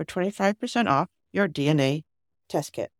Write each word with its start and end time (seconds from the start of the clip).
for 0.00 0.06
25% 0.06 0.86
off 0.86 1.08
your 1.30 1.46
DNA 1.46 2.04
test 2.48 2.72
kit. 2.72 2.90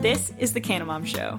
This 0.00 0.32
is 0.38 0.52
The 0.52 0.60
Canamom 0.60 1.04
Show, 1.04 1.36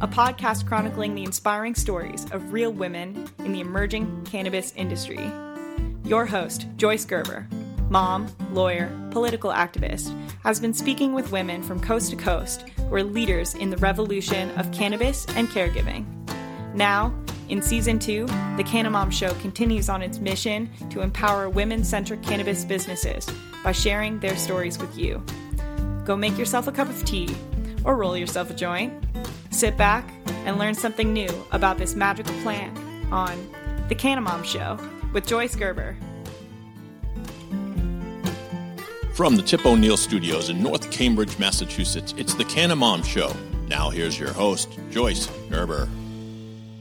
a 0.00 0.08
podcast 0.08 0.66
chronicling 0.66 1.14
the 1.14 1.22
inspiring 1.22 1.76
stories 1.76 2.24
of 2.32 2.52
real 2.52 2.72
women 2.72 3.28
in 3.38 3.52
the 3.52 3.60
emerging 3.60 4.24
cannabis 4.24 4.72
industry. 4.74 5.30
Your 6.04 6.26
host, 6.26 6.66
Joyce 6.76 7.04
Gerber, 7.04 7.46
mom, 7.88 8.26
lawyer, 8.50 8.90
political 9.12 9.52
activist, 9.52 10.12
has 10.42 10.58
been 10.58 10.74
speaking 10.74 11.12
with 11.12 11.30
women 11.30 11.62
from 11.62 11.78
coast 11.78 12.10
to 12.10 12.16
coast 12.16 12.68
who 12.88 12.94
are 12.96 13.04
leaders 13.04 13.54
in 13.54 13.70
the 13.70 13.76
revolution 13.76 14.50
of 14.58 14.72
cannabis 14.72 15.24
and 15.36 15.46
caregiving. 15.48 16.04
Now, 16.74 17.14
in 17.48 17.62
season 17.62 17.98
two, 17.98 18.26
The 18.56 18.64
Canamom 18.64 19.12
Show 19.12 19.32
continues 19.34 19.88
on 19.88 20.02
its 20.02 20.18
mission 20.18 20.68
to 20.90 21.00
empower 21.00 21.48
women 21.48 21.84
centric 21.84 22.22
cannabis 22.22 22.64
businesses 22.64 23.28
by 23.62 23.72
sharing 23.72 24.18
their 24.18 24.36
stories 24.36 24.78
with 24.78 24.96
you. 24.98 25.22
Go 26.04 26.16
make 26.16 26.36
yourself 26.36 26.66
a 26.66 26.72
cup 26.72 26.88
of 26.88 27.04
tea 27.04 27.34
or 27.84 27.96
roll 27.96 28.16
yourself 28.16 28.50
a 28.50 28.54
joint. 28.54 28.92
Sit 29.50 29.76
back 29.76 30.08
and 30.44 30.58
learn 30.58 30.74
something 30.74 31.12
new 31.12 31.28
about 31.52 31.78
this 31.78 31.94
magical 31.94 32.34
plant 32.42 32.76
on 33.12 33.36
The 33.88 33.94
Canamom 33.94 34.44
Show 34.44 34.78
with 35.12 35.26
Joyce 35.26 35.54
Gerber. 35.54 35.96
From 39.14 39.36
the 39.36 39.42
Tip 39.42 39.64
O'Neill 39.64 39.96
Studios 39.96 40.50
in 40.50 40.62
North 40.62 40.90
Cambridge, 40.90 41.38
Massachusetts, 41.38 42.12
it's 42.18 42.34
the 42.34 42.44
Canna 42.44 42.76
Mom 42.76 43.02
Show. 43.02 43.32
Now 43.68 43.88
here's 43.88 44.18
your 44.18 44.32
host, 44.32 44.78
Joyce 44.90 45.26
Gerber. 45.48 45.88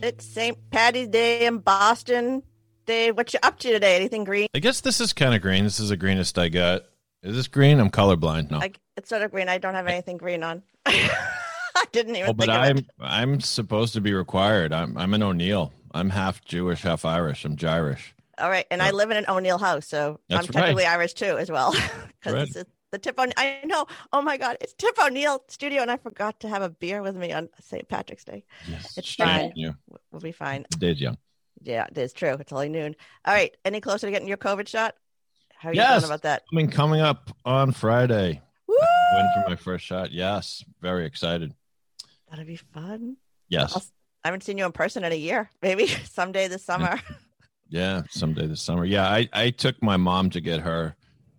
It's 0.05 0.23
St. 0.23 0.55
Patty's 0.69 1.07
Day 1.07 1.47
in 1.47 1.57
Boston. 1.57 2.43
Dave, 2.85 3.17
what 3.17 3.33
you 3.33 3.39
up 3.41 3.57
to 3.57 3.71
today? 3.71 3.95
Anything 3.95 4.23
green? 4.23 4.47
I 4.53 4.59
guess 4.59 4.81
this 4.81 5.01
is 5.01 5.13
kind 5.13 5.33
of 5.33 5.41
green. 5.41 5.63
This 5.63 5.79
is 5.79 5.89
the 5.89 5.97
greenest 5.97 6.37
I 6.37 6.47
got. 6.49 6.83
Is 7.23 7.35
this 7.35 7.47
green? 7.47 7.79
I'm 7.79 7.89
colorblind. 7.89 8.51
No. 8.51 8.59
I, 8.59 8.71
it's 8.97 9.09
sort 9.09 9.23
of 9.23 9.31
green. 9.31 9.49
I 9.49 9.57
don't 9.57 9.73
have 9.73 9.87
anything 9.87 10.17
green 10.17 10.43
on. 10.43 10.61
I 10.85 11.85
didn't 11.91 12.17
even 12.17 12.29
Oh, 12.29 12.33
but 12.33 12.51
I'm 12.51 12.77
it. 12.77 12.85
I'm 12.99 13.39
supposed 13.41 13.93
to 13.95 14.01
be 14.01 14.13
required. 14.13 14.73
I'm 14.73 14.95
I'm 14.95 15.15
an 15.15 15.23
O'Neill. 15.23 15.73
I'm 15.91 16.11
half 16.11 16.45
Jewish, 16.45 16.83
half 16.83 17.03
Irish. 17.03 17.43
I'm 17.43 17.55
Jirish. 17.55 18.11
All 18.37 18.49
right, 18.51 18.67
and 18.69 18.83
I 18.83 18.91
live 18.91 19.09
in 19.09 19.17
an 19.17 19.25
O'Neill 19.27 19.57
house, 19.57 19.87
so 19.87 20.19
That's 20.29 20.45
I'm 20.45 20.53
technically 20.53 20.83
right. 20.83 20.91
Irish 20.91 21.13
too, 21.15 21.35
as 21.39 21.49
well. 21.49 21.73
Because 22.19 22.33
Right. 22.33 22.47
is 22.55 22.65
the 22.95 22.99
Tip 22.99 23.19
O'Neill. 23.19 23.33
I 23.37 23.59
know. 23.65 23.85
Oh 24.13 24.21
my 24.21 24.37
God, 24.37 24.55
it's 24.61 24.73
Tip 24.73 24.97
O'Neill 25.03 25.43
studio, 25.49 25.81
and 25.81 25.91
I 25.91 25.97
forgot 25.97 26.39
to 26.39 26.47
have 26.47 26.61
a 26.61 26.69
beer 26.69 27.01
with 27.01 27.15
me 27.15 27.31
on 27.33 27.49
St. 27.59 27.87
Patrick's 27.89 28.23
Day. 28.23 28.45
Yes, 28.69 28.97
It's 28.97 29.13
fine. 29.15 29.45
on 29.45 29.51
You. 29.55 29.75
We'll 30.11 30.21
be 30.21 30.31
fine. 30.31 30.65
Day's 30.77 31.01
young. 31.01 31.17
Yeah, 31.61 31.85
it 31.91 31.97
is 31.97 32.13
true. 32.13 32.37
It's 32.39 32.53
only 32.53 32.69
noon. 32.69 32.95
All 33.25 33.33
right, 33.33 33.55
any 33.65 33.81
closer 33.81 34.07
to 34.07 34.11
getting 34.11 34.27
your 34.29 34.37
COVID 34.37 34.67
shot? 34.67 34.95
How 35.57 35.69
are 35.69 35.73
you 35.73 35.81
Yes. 35.81 35.89
feeling 36.01 36.05
about 36.05 36.21
that? 36.23 36.43
I 36.51 36.55
mean, 36.55 36.69
coming 36.69 37.01
up 37.01 37.31
on 37.43 37.71
Friday. 37.73 38.41
Woo! 38.67 38.75
Went 39.13 39.27
for 39.33 39.49
my 39.49 39.55
first 39.57 39.85
shot. 39.85 40.11
Yes, 40.11 40.63
very 40.81 41.05
excited. 41.05 41.53
That'll 42.29 42.45
be 42.45 42.55
fun. 42.57 43.17
Yes, 43.49 43.75
I'll- 43.75 43.83
I 44.23 44.29
haven't 44.29 44.43
seen 44.43 44.57
you 44.57 44.65
in 44.65 44.71
person 44.71 45.03
in 45.03 45.11
a 45.11 45.15
year. 45.15 45.49
Maybe 45.61 45.87
someday 45.87 46.47
this 46.47 46.63
summer. 46.63 46.99
yeah, 47.69 48.03
someday 48.09 48.47
this 48.47 48.61
summer. 48.61 48.85
Yeah, 48.85 49.07
I 49.07 49.29
I 49.33 49.49
took 49.51 49.81
my 49.83 49.97
mom 49.97 50.29
to 50.31 50.41
get 50.41 50.61
her 50.61 50.95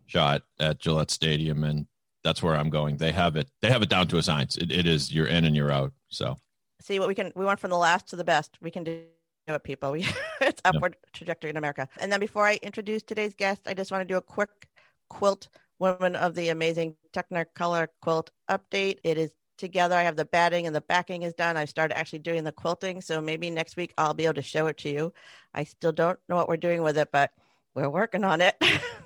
shot 0.06 0.43
at 0.59 0.78
Gillette 0.78 1.11
Stadium, 1.11 1.65
and 1.65 1.87
that's 2.25 2.43
where 2.43 2.56
I'm 2.56 2.71
going. 2.71 2.97
They 2.97 3.12
have 3.12 3.37
it. 3.37 3.49
They 3.62 3.71
have 3.71 3.83
it 3.83 3.89
down 3.89 4.09
to 4.09 4.19
a 4.19 4.22
science. 4.22 4.56
It, 4.56 4.72
it 4.72 4.87
is 4.87 5.12
you're 5.12 5.27
in 5.27 5.44
and 5.44 5.55
you're 5.55 5.72
out. 5.72 5.93
So 6.09 6.37
see 6.81 6.99
what 6.99 7.09
we 7.09 7.15
can 7.15 7.33
we 7.34 7.44
went 7.44 7.61
from 7.61 7.71
the 7.71 7.77
last 7.77 8.09
to 8.09 8.17
the 8.17 8.25
best 8.25 8.56
we 8.61 8.71
can 8.71 8.84
do 8.84 9.03
it 9.49 9.65
people 9.65 9.93
we 9.93 10.06
it's 10.41 10.61
upward 10.65 10.97
trajectory 11.12 11.50
in 11.50 11.56
america 11.56 11.89
and 11.99 12.11
then 12.11 12.21
before 12.21 12.47
i 12.47 12.59
introduce 12.62 13.03
today's 13.03 13.34
guest 13.34 13.62
i 13.67 13.75
just 13.75 13.91
want 13.91 14.00
to 14.00 14.12
do 14.12 14.17
a 14.17 14.22
quick 14.22 14.69
quilt 15.09 15.49
woman 15.78 16.17
of 16.17 16.34
the 16.34 16.49
amazing 16.49 16.94
technicolor 17.12 17.88
quilt 18.00 18.31
update 18.50 18.99
it 19.05 19.19
is 19.19 19.31
together 19.59 19.94
i 19.94 20.03
have 20.03 20.17
the 20.17 20.25
batting 20.27 20.67
and 20.67 20.77
the 20.77 20.81
backing 20.83 21.23
is 21.23 21.33
done 21.34 21.56
i 21.56 21.65
started 21.65 21.97
actually 21.97 22.19
doing 22.19 22.44
the 22.44 22.53
quilting 22.53 23.00
so 23.00 23.21
maybe 23.21 23.49
next 23.50 23.77
week 23.77 23.94
i'll 23.97 24.15
be 24.15 24.25
able 24.25 24.34
to 24.34 24.43
show 24.43 24.67
it 24.67 24.77
to 24.77 24.91
you 24.91 25.12
i 25.55 25.65
still 25.65 25.93
don't 25.93 26.19
know 26.28 26.37
what 26.37 26.49
we're 26.49 26.56
doing 26.56 26.83
with 26.83 26.99
it 26.99 27.09
but 27.12 27.31
we're 27.75 27.88
working 27.88 28.25
on 28.25 28.41
it 28.41 28.61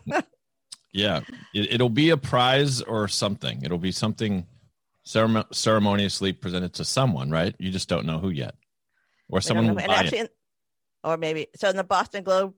yeah, 0.93 1.21
it, 1.55 1.75
it'll 1.75 1.89
be 1.89 2.11
a 2.11 2.17
prize 2.17 2.83
or 2.83 3.09
something. 3.09 3.63
It'll 3.63 3.79
be 3.79 3.93
something 3.93 4.47
ceremo- 5.07 5.53
ceremoniously 5.53 6.33
presented 6.33 6.75
to 6.75 6.85
someone, 6.85 7.31
right? 7.31 7.55
You 7.59 7.71
just 7.71 7.89
don't 7.89 8.07
know 8.07 8.19
who 8.19 8.31
yet, 8.31 8.55
or 9.29 9.41
someone 9.41 9.69
will 9.69 9.75
buy 9.77 9.85
actually, 9.85 10.19
it. 10.19 10.37
or 11.05 11.17
maybe 11.17 11.49
so 11.57 11.69
in 11.69 11.77
the 11.77 11.85
Boston 11.85 12.25
Globe 12.25 12.55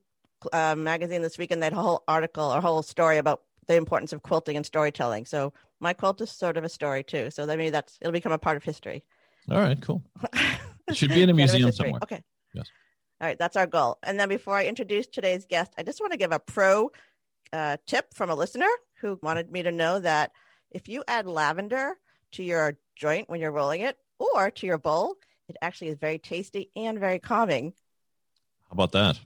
uh, 0.52 0.74
magazine 0.76 1.22
this 1.22 1.38
weekend, 1.38 1.62
they 1.62 1.66
had 1.66 1.72
a 1.72 1.76
whole 1.76 2.04
article 2.08 2.44
or 2.44 2.60
whole 2.60 2.82
story 2.82 3.18
about 3.18 3.42
the 3.68 3.76
importance 3.76 4.12
of 4.12 4.22
quilting 4.22 4.56
and 4.56 4.66
storytelling. 4.66 5.26
So 5.26 5.52
my 5.80 5.92
quilt 5.92 6.20
is 6.20 6.30
sort 6.30 6.56
of 6.56 6.64
a 6.64 6.68
story 6.68 7.04
too. 7.04 7.30
So 7.30 7.46
that 7.46 7.58
maybe 7.58 7.70
that's 7.70 7.98
it'll 8.00 8.12
become 8.12 8.32
a 8.32 8.38
part 8.38 8.56
of 8.56 8.64
history. 8.64 9.04
All 9.50 9.58
right, 9.58 9.80
cool. 9.80 10.02
It 10.88 10.96
should 10.96 11.10
be 11.10 11.22
in 11.22 11.30
a 11.30 11.32
museum 11.32 11.70
somewhere. 11.70 12.00
Okay. 12.02 12.22
Yes. 12.54 12.66
All 13.20 13.28
right, 13.28 13.38
that's 13.38 13.56
our 13.56 13.66
goal. 13.66 13.98
And 14.02 14.18
then 14.18 14.28
before 14.28 14.56
I 14.56 14.66
introduce 14.66 15.06
today's 15.06 15.46
guest, 15.46 15.72
I 15.78 15.84
just 15.84 16.00
want 16.00 16.12
to 16.12 16.18
give 16.18 16.32
a 16.32 16.40
pro 16.40 16.90
uh, 17.52 17.76
tip 17.86 18.14
from 18.14 18.30
a 18.30 18.34
listener 18.34 18.68
who 19.00 19.18
wanted 19.22 19.50
me 19.50 19.62
to 19.62 19.72
know 19.72 19.98
that 20.00 20.32
if 20.70 20.88
you 20.88 21.04
add 21.08 21.26
lavender 21.26 21.98
to 22.32 22.42
your 22.42 22.78
joint 22.96 23.28
when 23.28 23.40
you're 23.40 23.52
rolling 23.52 23.82
it 23.82 23.98
or 24.18 24.50
to 24.50 24.66
your 24.66 24.78
bowl, 24.78 25.16
it 25.48 25.56
actually 25.60 25.88
is 25.88 25.98
very 25.98 26.18
tasty 26.18 26.70
and 26.76 26.98
very 26.98 27.18
calming. 27.18 27.74
How 28.68 28.72
about 28.72 28.92
that? 28.92 29.20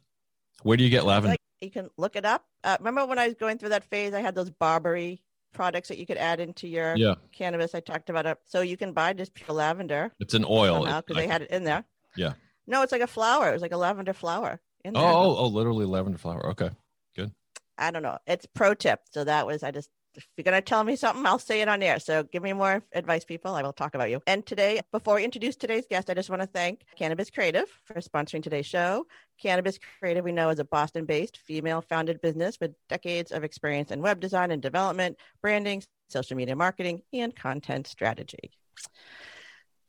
Where 0.62 0.76
do 0.76 0.84
you 0.84 0.90
get 0.90 1.04
lavender? 1.04 1.32
Like 1.32 1.40
you 1.60 1.70
can 1.70 1.90
look 1.96 2.16
it 2.16 2.24
up. 2.24 2.44
Uh, 2.64 2.76
remember 2.80 3.06
when 3.06 3.18
I 3.18 3.26
was 3.26 3.36
going 3.36 3.58
through 3.58 3.68
that 3.70 3.84
phase, 3.84 4.14
I 4.14 4.20
had 4.20 4.34
those 4.34 4.50
Barbari 4.50 5.20
products 5.52 5.88
that 5.88 5.98
you 5.98 6.06
could 6.06 6.18
add 6.18 6.40
into 6.40 6.66
your 6.66 6.96
yeah, 6.96 7.14
cannabis. 7.32 7.74
I 7.74 7.80
talked 7.80 8.10
about 8.10 8.26
it. 8.26 8.38
So 8.46 8.60
you 8.60 8.76
can 8.76 8.92
buy 8.92 9.12
just 9.12 9.34
pure 9.34 9.56
lavender 9.56 10.12
it's 10.18 10.34
an 10.34 10.44
oil. 10.48 10.84
because 10.84 11.04
like- 11.08 11.16
they 11.16 11.26
had 11.26 11.42
it 11.42 11.50
in 11.50 11.64
there. 11.64 11.84
Yeah. 12.16 12.32
No, 12.66 12.82
it's 12.82 12.92
like 12.92 13.02
a 13.02 13.06
flower. 13.06 13.50
It 13.50 13.52
was 13.52 13.62
like 13.62 13.72
a 13.72 13.76
lavender 13.76 14.12
flower 14.12 14.60
in 14.84 14.96
oh, 14.96 15.00
oh, 15.00 15.36
oh, 15.38 15.46
literally 15.46 15.86
lavender 15.86 16.18
flower. 16.18 16.50
Okay. 16.50 16.70
I 17.78 17.90
don't 17.90 18.02
know. 18.02 18.18
It's 18.26 18.46
pro 18.46 18.74
tip. 18.74 19.00
So 19.10 19.24
that 19.24 19.46
was 19.46 19.62
I 19.62 19.70
just 19.70 19.90
if 20.16 20.26
you're 20.36 20.44
gonna 20.44 20.62
tell 20.62 20.82
me 20.82 20.96
something, 20.96 21.26
I'll 21.26 21.38
say 21.38 21.60
it 21.60 21.68
on 21.68 21.82
air. 21.82 21.98
So 21.98 22.22
give 22.22 22.42
me 22.42 22.52
more 22.52 22.82
advice, 22.94 23.24
people. 23.24 23.54
I 23.54 23.62
will 23.62 23.72
talk 23.72 23.94
about 23.94 24.10
you. 24.10 24.22
And 24.26 24.44
today, 24.46 24.80
before 24.92 25.16
we 25.16 25.24
introduce 25.24 25.56
today's 25.56 25.86
guest, 25.88 26.08
I 26.08 26.14
just 26.14 26.30
want 26.30 26.42
to 26.42 26.48
thank 26.48 26.84
Cannabis 26.96 27.30
Creative 27.30 27.68
for 27.84 27.94
sponsoring 27.96 28.42
today's 28.42 28.66
show. 28.66 29.06
Cannabis 29.40 29.78
Creative, 30.00 30.24
we 30.24 30.32
know, 30.32 30.48
is 30.48 30.58
a 30.58 30.64
Boston-based, 30.64 31.36
female-founded 31.36 32.20
business 32.22 32.58
with 32.60 32.74
decades 32.88 33.30
of 33.30 33.44
experience 33.44 33.90
in 33.90 34.00
web 34.00 34.20
design 34.20 34.50
and 34.50 34.62
development, 34.62 35.18
branding, 35.42 35.82
social 36.08 36.36
media 36.36 36.56
marketing, 36.56 37.02
and 37.12 37.36
content 37.36 37.86
strategy. 37.86 38.50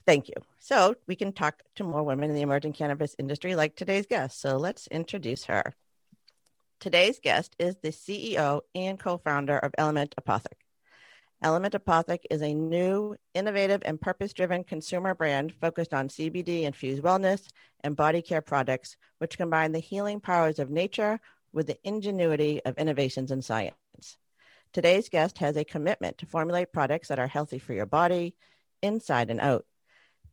Thank 0.06 0.30
you. 0.30 0.36
So 0.60 0.96
we 1.08 1.16
can 1.16 1.34
talk 1.34 1.62
to 1.76 1.84
more 1.84 2.04
women 2.04 2.30
in 2.30 2.36
the 2.36 2.42
emerging 2.42 2.74
cannabis 2.74 3.16
industry 3.20 3.56
like 3.56 3.76
today's 3.76 4.06
guest. 4.06 4.42
So 4.42 4.58
let's 4.58 4.88
introduce 4.88 5.46
her. 5.46 5.74
Today's 6.80 7.20
guest 7.20 7.56
is 7.58 7.76
the 7.78 7.90
CEO 7.90 8.62
and 8.76 9.00
co 9.00 9.18
founder 9.18 9.58
of 9.58 9.74
Element 9.80 10.14
Apothec. 10.22 10.62
Element 11.42 11.74
Apothec 11.74 12.20
is 12.30 12.44
a 12.44 12.54
new, 12.54 13.16
innovative, 13.34 13.82
and 13.84 14.00
purpose 14.00 14.32
driven 14.32 14.64
consumer 14.64 15.16
brand 15.16 15.54
focused 15.56 15.92
on 15.92 16.08
CBD 16.08 16.64
infused 16.64 17.02
wellness 17.02 17.48
and 17.84 17.96
body 17.96 18.22
care 18.22 18.42
products, 18.42 18.96
which 19.18 19.40
combine 19.40 19.72
the 19.72 19.80
healing 19.80 20.20
powers 20.20 20.60
of 20.60 20.70
nature 20.70 21.20
with 21.52 21.66
the 21.66 21.80
ingenuity 21.84 22.62
of 22.64 22.78
innovations 22.78 23.32
in 23.32 23.42
science. 23.42 24.18
Today's 24.72 25.10
guest 25.10 25.40
has 25.40 25.58
a 25.58 25.64
commitment 25.64 26.20
to 26.20 26.28
formulate 26.28 26.74
products 26.74 27.08
that 27.08 27.20
are 27.20 27.28
healthy 27.28 27.58
for 27.58 27.74
your 27.74 27.88
body, 27.88 28.36
inside 28.84 29.32
and 29.32 29.40
out. 29.40 29.66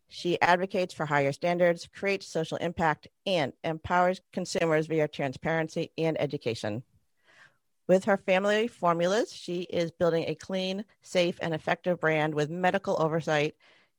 She 0.08 0.40
advocates 0.40 0.94
for 0.94 1.06
higher 1.06 1.32
standards, 1.32 1.88
creates 1.92 2.26
social 2.26 2.56
impact, 2.58 3.08
and 3.26 3.52
empowers 3.64 4.20
consumers 4.32 4.86
via 4.86 5.08
transparency 5.08 5.90
and 5.98 6.20
education. 6.20 6.82
With 7.86 8.04
her 8.04 8.16
family 8.16 8.66
formulas, 8.68 9.32
she 9.32 9.62
is 9.62 9.90
building 9.90 10.24
a 10.26 10.34
clean, 10.34 10.84
safe, 11.02 11.38
and 11.42 11.52
effective 11.52 12.00
brand 12.00 12.34
with 12.34 12.48
medical 12.48 13.00
oversight 13.02 13.54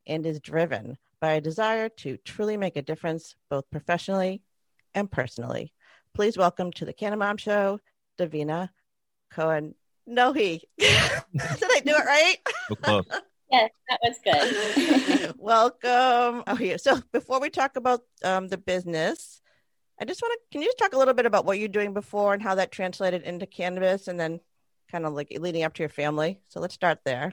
and 0.08 0.26
is 0.26 0.40
driven 0.40 0.98
by 1.20 1.34
a 1.34 1.42
desire 1.42 1.90
to 1.90 2.18
truly 2.18 2.58
make 2.58 2.78
a 2.78 2.82
difference 2.82 3.36
both 3.50 3.70
professionally 3.70 4.42
and 4.94 5.12
personally. 5.12 5.72
Please 6.14 6.38
welcome 6.38 6.72
to 6.74 6.86
the 6.86 6.94
Canna 6.94 7.18
Mom 7.18 7.38
Show, 7.38 7.80
Davina 8.18 8.70
Cohen. 9.30 9.76
No, 10.08 10.34
he. 10.34 10.64
Did 10.80 10.90
I 10.92 11.82
do 11.86 11.96
it 11.96 12.06
right? 12.06 12.38
close. 12.82 13.06
Yes, 13.56 13.72
that 13.90 14.00
was 14.04 14.18
good. 14.24 15.36
Welcome. 15.38 16.44
Okay, 16.48 16.78
so 16.78 17.02
before 17.14 17.40
we 17.40 17.50
talk 17.50 17.78
about 17.78 18.02
um, 18.24 18.50
the 18.50 18.58
business, 18.58 19.42
I 20.00 20.04
just 20.04 20.22
want 20.22 20.34
to, 20.34 20.40
can 20.52 20.62
you 20.62 20.68
just 20.68 20.78
talk 20.78 20.94
a 20.94 20.98
little 20.98 21.14
bit 21.14 21.26
about 21.26 21.46
what 21.46 21.58
you're 21.58 21.70
doing 21.70 21.94
before 21.94 22.34
and 22.34 22.44
how 22.44 22.56
that 22.56 22.72
translated 22.72 23.22
into 23.24 23.46
cannabis 23.46 24.10
and 24.10 24.20
then 24.20 24.42
kind 24.92 25.06
of 25.06 25.14
like 25.14 25.36
leading 25.40 25.64
up 25.64 25.74
to 25.76 25.84
your 25.84 25.90
family? 25.90 26.42
So 26.50 26.60
let's 26.60 26.74
start 26.74 27.00
there. 27.06 27.32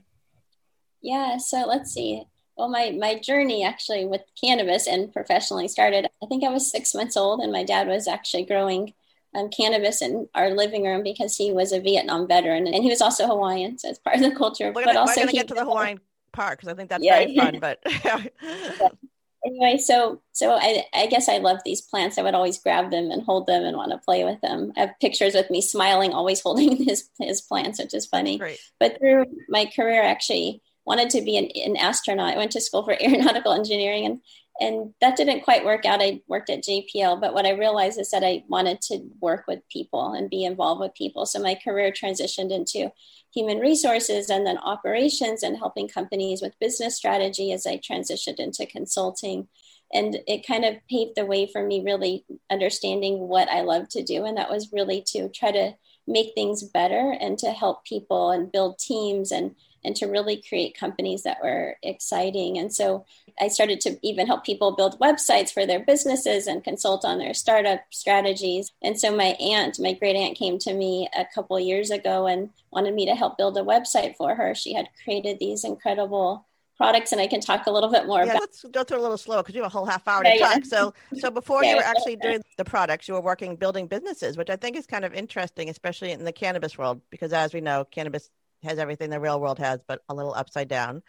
Yeah, 1.00 1.38
so 1.38 1.64
let's 1.66 1.92
see. 1.92 2.22
Well, 2.56 2.68
my, 2.68 2.94
my 2.96 3.18
journey 3.18 3.64
actually 3.64 4.04
with 4.04 4.20
cannabis 4.40 4.86
and 4.86 5.12
professionally 5.12 5.66
started, 5.66 6.06
I 6.22 6.26
think 6.26 6.44
I 6.44 6.50
was 6.50 6.70
six 6.70 6.94
months 6.94 7.16
old, 7.16 7.40
and 7.40 7.50
my 7.50 7.64
dad 7.64 7.88
was 7.88 8.06
actually 8.06 8.44
growing 8.44 8.92
um, 9.34 9.48
cannabis 9.48 10.02
in 10.02 10.28
our 10.34 10.50
living 10.50 10.84
room 10.84 11.02
because 11.02 11.36
he 11.36 11.52
was 11.52 11.72
a 11.72 11.80
Vietnam 11.80 12.28
veteran 12.28 12.66
and 12.66 12.84
he 12.84 12.90
was 12.90 13.00
also 13.00 13.26
Hawaiian, 13.26 13.78
so 13.78 13.88
it's 13.88 13.98
part 13.98 14.16
of 14.16 14.22
the 14.22 14.36
culture. 14.36 14.70
Gonna, 14.70 14.86
but 14.86 14.96
also, 14.96 15.20
we're 15.20 15.26
gonna 15.26 15.32
get 15.32 15.48
to 15.48 15.54
the 15.54 15.64
Hawaiian 15.64 16.00
part 16.32 16.58
because 16.58 16.72
I 16.72 16.76
think 16.76 16.90
that's 16.90 17.04
yeah, 17.04 17.18
very 17.18 17.36
fun. 17.36 17.58
But 17.60 17.82
anyway, 19.44 19.78
so 19.78 20.20
so 20.32 20.52
I, 20.52 20.84
I 20.94 21.06
guess 21.06 21.28
I 21.28 21.38
love 21.38 21.58
these 21.64 21.80
plants. 21.80 22.18
I 22.18 22.22
would 22.22 22.34
always 22.34 22.58
grab 22.58 22.90
them 22.90 23.10
and 23.10 23.22
hold 23.22 23.46
them 23.46 23.64
and 23.64 23.76
want 23.76 23.92
to 23.92 23.98
play 23.98 24.24
with 24.24 24.40
them. 24.40 24.72
I 24.76 24.80
have 24.80 25.00
pictures 25.00 25.34
with 25.34 25.50
me 25.50 25.60
smiling, 25.60 26.12
always 26.12 26.40
holding 26.42 26.76
his 26.84 27.08
his 27.18 27.40
plants, 27.40 27.78
which 27.78 27.94
is 27.94 28.06
funny. 28.06 28.40
But 28.78 28.98
through 28.98 29.26
my 29.48 29.66
career, 29.66 30.02
actually 30.02 30.62
wanted 30.84 31.10
to 31.10 31.22
be 31.22 31.36
an, 31.36 31.48
an 31.64 31.76
astronaut. 31.76 32.34
I 32.34 32.36
went 32.36 32.52
to 32.52 32.60
school 32.60 32.82
for 32.82 32.96
aeronautical 33.00 33.52
engineering 33.52 34.06
and 34.06 34.20
and 34.60 34.92
that 35.00 35.16
didn't 35.16 35.42
quite 35.42 35.64
work 35.64 35.84
out. 35.84 36.02
I 36.02 36.20
worked 36.28 36.50
at 36.50 36.62
JPL, 36.62 37.20
but 37.20 37.34
what 37.34 37.46
I 37.46 37.52
realized 37.52 37.98
is 37.98 38.10
that 38.10 38.22
I 38.22 38.44
wanted 38.48 38.80
to 38.82 39.00
work 39.20 39.44
with 39.48 39.66
people 39.70 40.12
and 40.12 40.30
be 40.30 40.44
involved 40.44 40.80
with 40.80 40.94
people. 40.94 41.26
So 41.26 41.40
my 41.40 41.54
career 41.54 41.90
transitioned 41.90 42.50
into 42.50 42.92
human 43.34 43.58
resources 43.58 44.28
and 44.28 44.46
then 44.46 44.58
operations 44.58 45.42
and 45.42 45.56
helping 45.56 45.88
companies 45.88 46.42
with 46.42 46.58
business 46.60 46.96
strategy 46.96 47.52
as 47.52 47.66
I 47.66 47.78
transitioned 47.78 48.38
into 48.38 48.66
consulting. 48.66 49.48
And 49.92 50.18
it 50.26 50.46
kind 50.46 50.64
of 50.64 50.76
paved 50.88 51.12
the 51.16 51.26
way 51.26 51.50
for 51.50 51.66
me 51.66 51.82
really 51.84 52.24
understanding 52.50 53.20
what 53.28 53.48
I 53.48 53.62
love 53.62 53.88
to 53.90 54.02
do. 54.02 54.24
And 54.24 54.36
that 54.36 54.50
was 54.50 54.72
really 54.72 55.02
to 55.08 55.28
try 55.30 55.50
to 55.50 55.74
make 56.06 56.34
things 56.34 56.62
better 56.62 57.16
and 57.20 57.38
to 57.38 57.50
help 57.50 57.84
people 57.84 58.30
and 58.30 58.52
build 58.52 58.78
teams 58.78 59.32
and 59.32 59.54
and 59.84 59.96
to 59.96 60.06
really 60.06 60.42
create 60.48 60.76
companies 60.76 61.22
that 61.22 61.38
were 61.42 61.76
exciting. 61.82 62.58
And 62.58 62.72
so 62.72 63.04
I 63.40 63.48
started 63.48 63.80
to 63.82 63.98
even 64.02 64.26
help 64.26 64.44
people 64.44 64.76
build 64.76 64.98
websites 65.00 65.52
for 65.52 65.66
their 65.66 65.80
businesses 65.80 66.46
and 66.46 66.64
consult 66.64 67.04
on 67.04 67.18
their 67.18 67.34
startup 67.34 67.80
strategies. 67.90 68.72
And 68.82 68.98
so 68.98 69.14
my 69.14 69.36
aunt, 69.40 69.80
my 69.80 69.92
great 69.92 70.16
aunt, 70.16 70.36
came 70.36 70.58
to 70.60 70.74
me 70.74 71.08
a 71.16 71.26
couple 71.34 71.58
years 71.58 71.90
ago 71.90 72.26
and 72.26 72.50
wanted 72.70 72.94
me 72.94 73.06
to 73.06 73.14
help 73.14 73.38
build 73.38 73.56
a 73.56 73.62
website 73.62 74.16
for 74.16 74.34
her. 74.34 74.54
She 74.54 74.74
had 74.74 74.88
created 75.04 75.38
these 75.38 75.64
incredible 75.64 76.46
products 76.76 77.12
and 77.12 77.20
I 77.20 77.28
can 77.28 77.40
talk 77.40 77.66
a 77.66 77.70
little 77.70 77.90
bit 77.90 78.06
more 78.06 78.20
yeah, 78.20 78.32
about 78.32 78.40
let's 78.40 78.64
go 78.72 78.82
through 78.82 78.98
a 78.98 79.02
little 79.02 79.18
slow 79.18 79.38
because 79.38 79.54
you 79.54 79.62
have 79.62 79.70
a 79.70 79.76
whole 79.76 79.86
half 79.86 80.08
hour 80.08 80.24
to 80.24 80.38
talk. 80.38 80.64
So 80.64 80.92
so 81.18 81.30
before 81.30 81.64
you 81.64 81.76
were 81.76 81.82
actually 81.82 82.16
doing 82.16 82.42
the 82.56 82.64
products, 82.64 83.06
you 83.06 83.14
were 83.14 83.20
working 83.20 83.54
building 83.56 83.86
businesses, 83.86 84.36
which 84.36 84.50
I 84.50 84.56
think 84.56 84.76
is 84.76 84.86
kind 84.86 85.04
of 85.04 85.14
interesting, 85.14 85.68
especially 85.68 86.10
in 86.10 86.24
the 86.24 86.32
cannabis 86.32 86.76
world, 86.76 87.00
because 87.10 87.32
as 87.32 87.54
we 87.54 87.60
know, 87.60 87.84
cannabis 87.84 88.30
has 88.62 88.78
everything 88.78 89.10
the 89.10 89.20
real 89.20 89.40
world 89.40 89.58
has, 89.58 89.80
but 89.86 90.02
a 90.08 90.14
little 90.14 90.34
upside 90.34 90.68
down. 90.68 91.02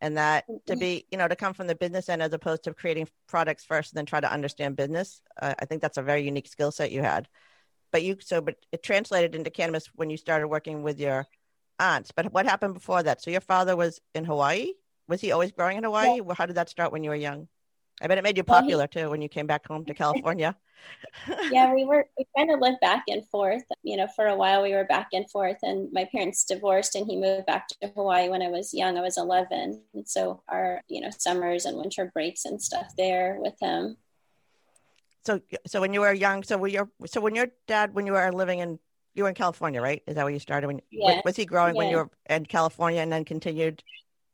And 0.00 0.18
that 0.18 0.46
to 0.46 0.52
mm-hmm. 0.72 0.78
be, 0.78 1.06
you 1.10 1.16
know, 1.16 1.26
to 1.26 1.36
come 1.36 1.54
from 1.54 1.66
the 1.66 1.74
business 1.74 2.08
end 2.08 2.22
as 2.22 2.32
opposed 2.32 2.64
to 2.64 2.74
creating 2.74 3.08
products 3.28 3.64
first 3.64 3.92
and 3.92 3.98
then 3.98 4.06
try 4.06 4.20
to 4.20 4.30
understand 4.30 4.76
business. 4.76 5.22
Uh, 5.40 5.54
I 5.58 5.64
think 5.64 5.80
that's 5.80 5.96
a 5.96 6.02
very 6.02 6.22
unique 6.22 6.48
skill 6.48 6.70
set 6.70 6.92
you 6.92 7.02
had. 7.02 7.28
But 7.92 8.02
you, 8.02 8.16
so, 8.20 8.40
but 8.42 8.56
it 8.72 8.82
translated 8.82 9.34
into 9.34 9.48
cannabis 9.48 9.88
when 9.94 10.10
you 10.10 10.18
started 10.18 10.48
working 10.48 10.82
with 10.82 11.00
your 11.00 11.26
aunts. 11.78 12.12
But 12.12 12.32
what 12.32 12.44
happened 12.44 12.74
before 12.74 13.02
that? 13.02 13.22
So 13.22 13.30
your 13.30 13.40
father 13.40 13.74
was 13.74 14.00
in 14.14 14.24
Hawaii. 14.24 14.72
Was 15.08 15.20
he 15.20 15.32
always 15.32 15.52
growing 15.52 15.78
in 15.78 15.84
Hawaii? 15.84 16.20
Yeah. 16.26 16.34
How 16.34 16.46
did 16.46 16.56
that 16.56 16.68
start 16.68 16.92
when 16.92 17.04
you 17.04 17.10
were 17.10 17.16
young? 17.16 17.48
I 18.00 18.08
bet 18.08 18.18
it 18.18 18.24
made 18.24 18.36
you 18.36 18.44
popular 18.44 18.82
well, 18.82 18.88
he, 18.92 19.00
too 19.00 19.10
when 19.10 19.22
you 19.22 19.28
came 19.28 19.46
back 19.46 19.66
home 19.66 19.84
to 19.86 19.94
California. 19.94 20.54
yeah, 21.50 21.72
we 21.72 21.84
were 21.84 22.06
we 22.18 22.26
kind 22.36 22.50
of 22.50 22.60
lived 22.60 22.80
back 22.80 23.04
and 23.08 23.26
forth. 23.28 23.62
You 23.82 23.96
know, 23.96 24.06
for 24.14 24.26
a 24.26 24.36
while 24.36 24.62
we 24.62 24.72
were 24.72 24.84
back 24.84 25.08
and 25.12 25.28
forth, 25.30 25.58
and 25.62 25.90
my 25.92 26.04
parents 26.12 26.44
divorced, 26.44 26.94
and 26.94 27.06
he 27.06 27.16
moved 27.16 27.46
back 27.46 27.68
to 27.68 27.88
Hawaii 27.88 28.28
when 28.28 28.42
I 28.42 28.48
was 28.48 28.74
young. 28.74 28.98
I 28.98 29.00
was 29.00 29.16
11, 29.16 29.82
and 29.94 30.08
so 30.08 30.42
our 30.48 30.82
you 30.88 31.00
know 31.00 31.10
summers 31.16 31.64
and 31.64 31.78
winter 31.78 32.10
breaks 32.12 32.44
and 32.44 32.60
stuff 32.60 32.92
there 32.98 33.38
with 33.40 33.54
him. 33.60 33.96
So, 35.24 35.40
so 35.66 35.80
when 35.80 35.92
you 35.92 36.00
were 36.00 36.12
young, 36.12 36.42
so 36.42 36.58
when 36.58 36.72
your 36.72 36.90
so 37.06 37.20
when 37.20 37.34
your 37.34 37.48
dad 37.66 37.94
when 37.94 38.06
you 38.06 38.12
were 38.12 38.30
living 38.30 38.60
in 38.60 38.78
you 39.14 39.22
were 39.22 39.30
in 39.30 39.34
California, 39.34 39.80
right? 39.80 40.02
Is 40.06 40.14
that 40.14 40.24
where 40.24 40.32
you 40.32 40.38
started? 40.38 40.66
When 40.66 40.82
yeah. 40.90 41.22
was 41.24 41.36
he 41.36 41.46
growing 41.46 41.74
yeah. 41.74 41.78
when 41.78 41.90
you 41.90 41.96
were 41.96 42.10
in 42.28 42.44
California 42.44 43.00
and 43.00 43.10
then 43.10 43.24
continued? 43.24 43.82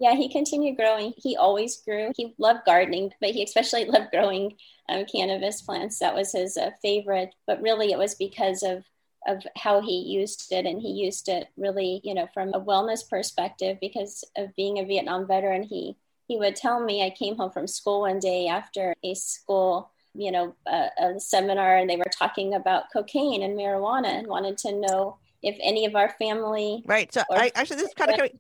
Yeah, 0.03 0.17
he 0.17 0.29
continued 0.29 0.77
growing. 0.77 1.15
He 1.17 1.37
always 1.37 1.77
grew. 1.77 2.11
He 2.17 2.35
loved 2.37 2.65
gardening, 2.67 3.13
but 3.21 3.31
he 3.31 3.45
especially 3.45 3.85
loved 3.95 4.11
growing 4.11 4.57
um, 4.89 5.05
cannabis 5.05 5.63
plants. 5.63 6.01
That 6.01 6.13
was 6.13 6.33
his 6.33 6.57
uh, 6.57 6.73
favorite. 6.83 7.33
But 7.47 7.63
really, 7.63 7.93
it 7.93 7.99
was 7.99 8.17
because 8.17 8.65
of 8.65 8.83
of 9.29 9.47
how 9.57 9.81
he 9.81 10.01
used 10.01 10.51
it, 10.51 10.67
and 10.67 10.83
he 10.83 10.89
used 10.91 11.29
it 11.29 11.47
really, 11.57 12.01
you 12.03 12.15
know, 12.15 12.27
from 12.35 12.49
a 12.49 12.61
wellness 12.61 13.09
perspective. 13.09 13.79
Because 13.81 14.25
of 14.37 14.57
being 14.57 14.81
a 14.81 14.85
Vietnam 14.85 15.29
veteran, 15.29 15.63
he 15.63 15.97
he 16.27 16.37
would 16.37 16.57
tell 16.57 16.81
me. 16.81 17.07
I 17.07 17.11
came 17.11 17.37
home 17.37 17.53
from 17.53 17.69
school 17.69 18.01
one 18.01 18.19
day 18.19 18.49
after 18.49 18.97
a 19.05 19.15
school 19.15 19.93
you 20.15 20.31
know 20.31 20.55
a, 20.67 20.89
a 21.01 21.21
seminar 21.21 21.79
and 21.79 21.89
they 21.89 21.97
were 21.97 22.05
talking 22.19 22.53
about 22.53 22.93
cocaine 22.93 23.43
and 23.43 23.57
marijuana 23.59 24.09
and 24.09 24.27
wanted 24.27 24.59
to 24.59 24.71
know 24.73 25.17
if 25.43 25.57
any 25.61 25.87
of 25.87 25.95
our 25.95 26.09
family 26.19 26.83
right 26.87 27.13
so 27.13 27.23
i 27.31 27.51
actually 27.55 27.77
this 27.77 27.89
is 27.89 27.95
kind 27.95 28.11
of 28.11 28.31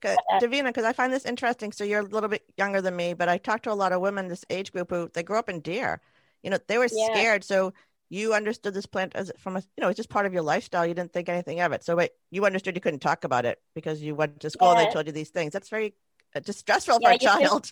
davina 0.41 0.67
because 0.67 0.85
i 0.85 0.93
find 0.93 1.13
this 1.13 1.25
interesting 1.25 1.73
so 1.73 1.85
you're 1.85 2.01
a 2.01 2.05
little 2.05 2.29
bit 2.29 2.45
younger 2.57 2.81
than 2.81 2.95
me 2.95 3.13
but 3.13 3.29
i 3.29 3.39
talked 3.39 3.65
to 3.65 3.73
a 3.73 3.75
lot 3.75 3.93
of 3.93 4.01
women 4.01 4.29
this 4.29 4.45
age 4.51 4.73
group 4.73 4.91
who 4.91 5.11
they 5.15 5.23
grew 5.23 5.39
up 5.39 5.49
in 5.49 5.61
deer. 5.61 6.01
You 6.43 6.51
know 6.51 6.59
they 6.67 6.79
were 6.79 6.89
yeah. 6.91 7.07
scared 7.13 7.45
so 7.45 7.73
you 8.09 8.35
understood 8.35 8.75
this 8.75 8.87
plant 8.87 9.13
as 9.15 9.33
from 9.39 9.57
a 9.57 9.61
you 9.77 9.81
know 9.81 9.89
it's 9.89 9.97
just 9.97 10.11
part 10.11 10.27
of 10.27 10.33
your 10.33 10.43
lifestyle 10.43 10.85
you 10.85 10.95
didn't 10.95 11.13
think 11.13 11.29
anything 11.29 11.61
of 11.61 11.73
it. 11.73 11.85
So 11.85 11.95
wait 11.97 12.11
you 12.31 12.45
understood 12.45 12.75
you 12.75 12.81
couldn't 12.81 13.01
talk 13.01 13.25
about 13.25 13.45
it 13.45 13.61
because 13.75 14.03
you 14.03 14.15
went 14.15 14.41
to 14.41 14.51
school 14.51 14.73
yeah. 14.73 14.81
and 14.81 14.89
they 14.89 14.93
told 14.93 15.07
you 15.07 15.13
these 15.13 15.31
things. 15.31 15.53
That's 15.53 15.69
very 15.69 15.95
uh, 16.35 16.41
just 16.41 16.65
yeah, 16.69 16.79
for 16.79 17.11
a 17.11 17.19
child 17.19 17.71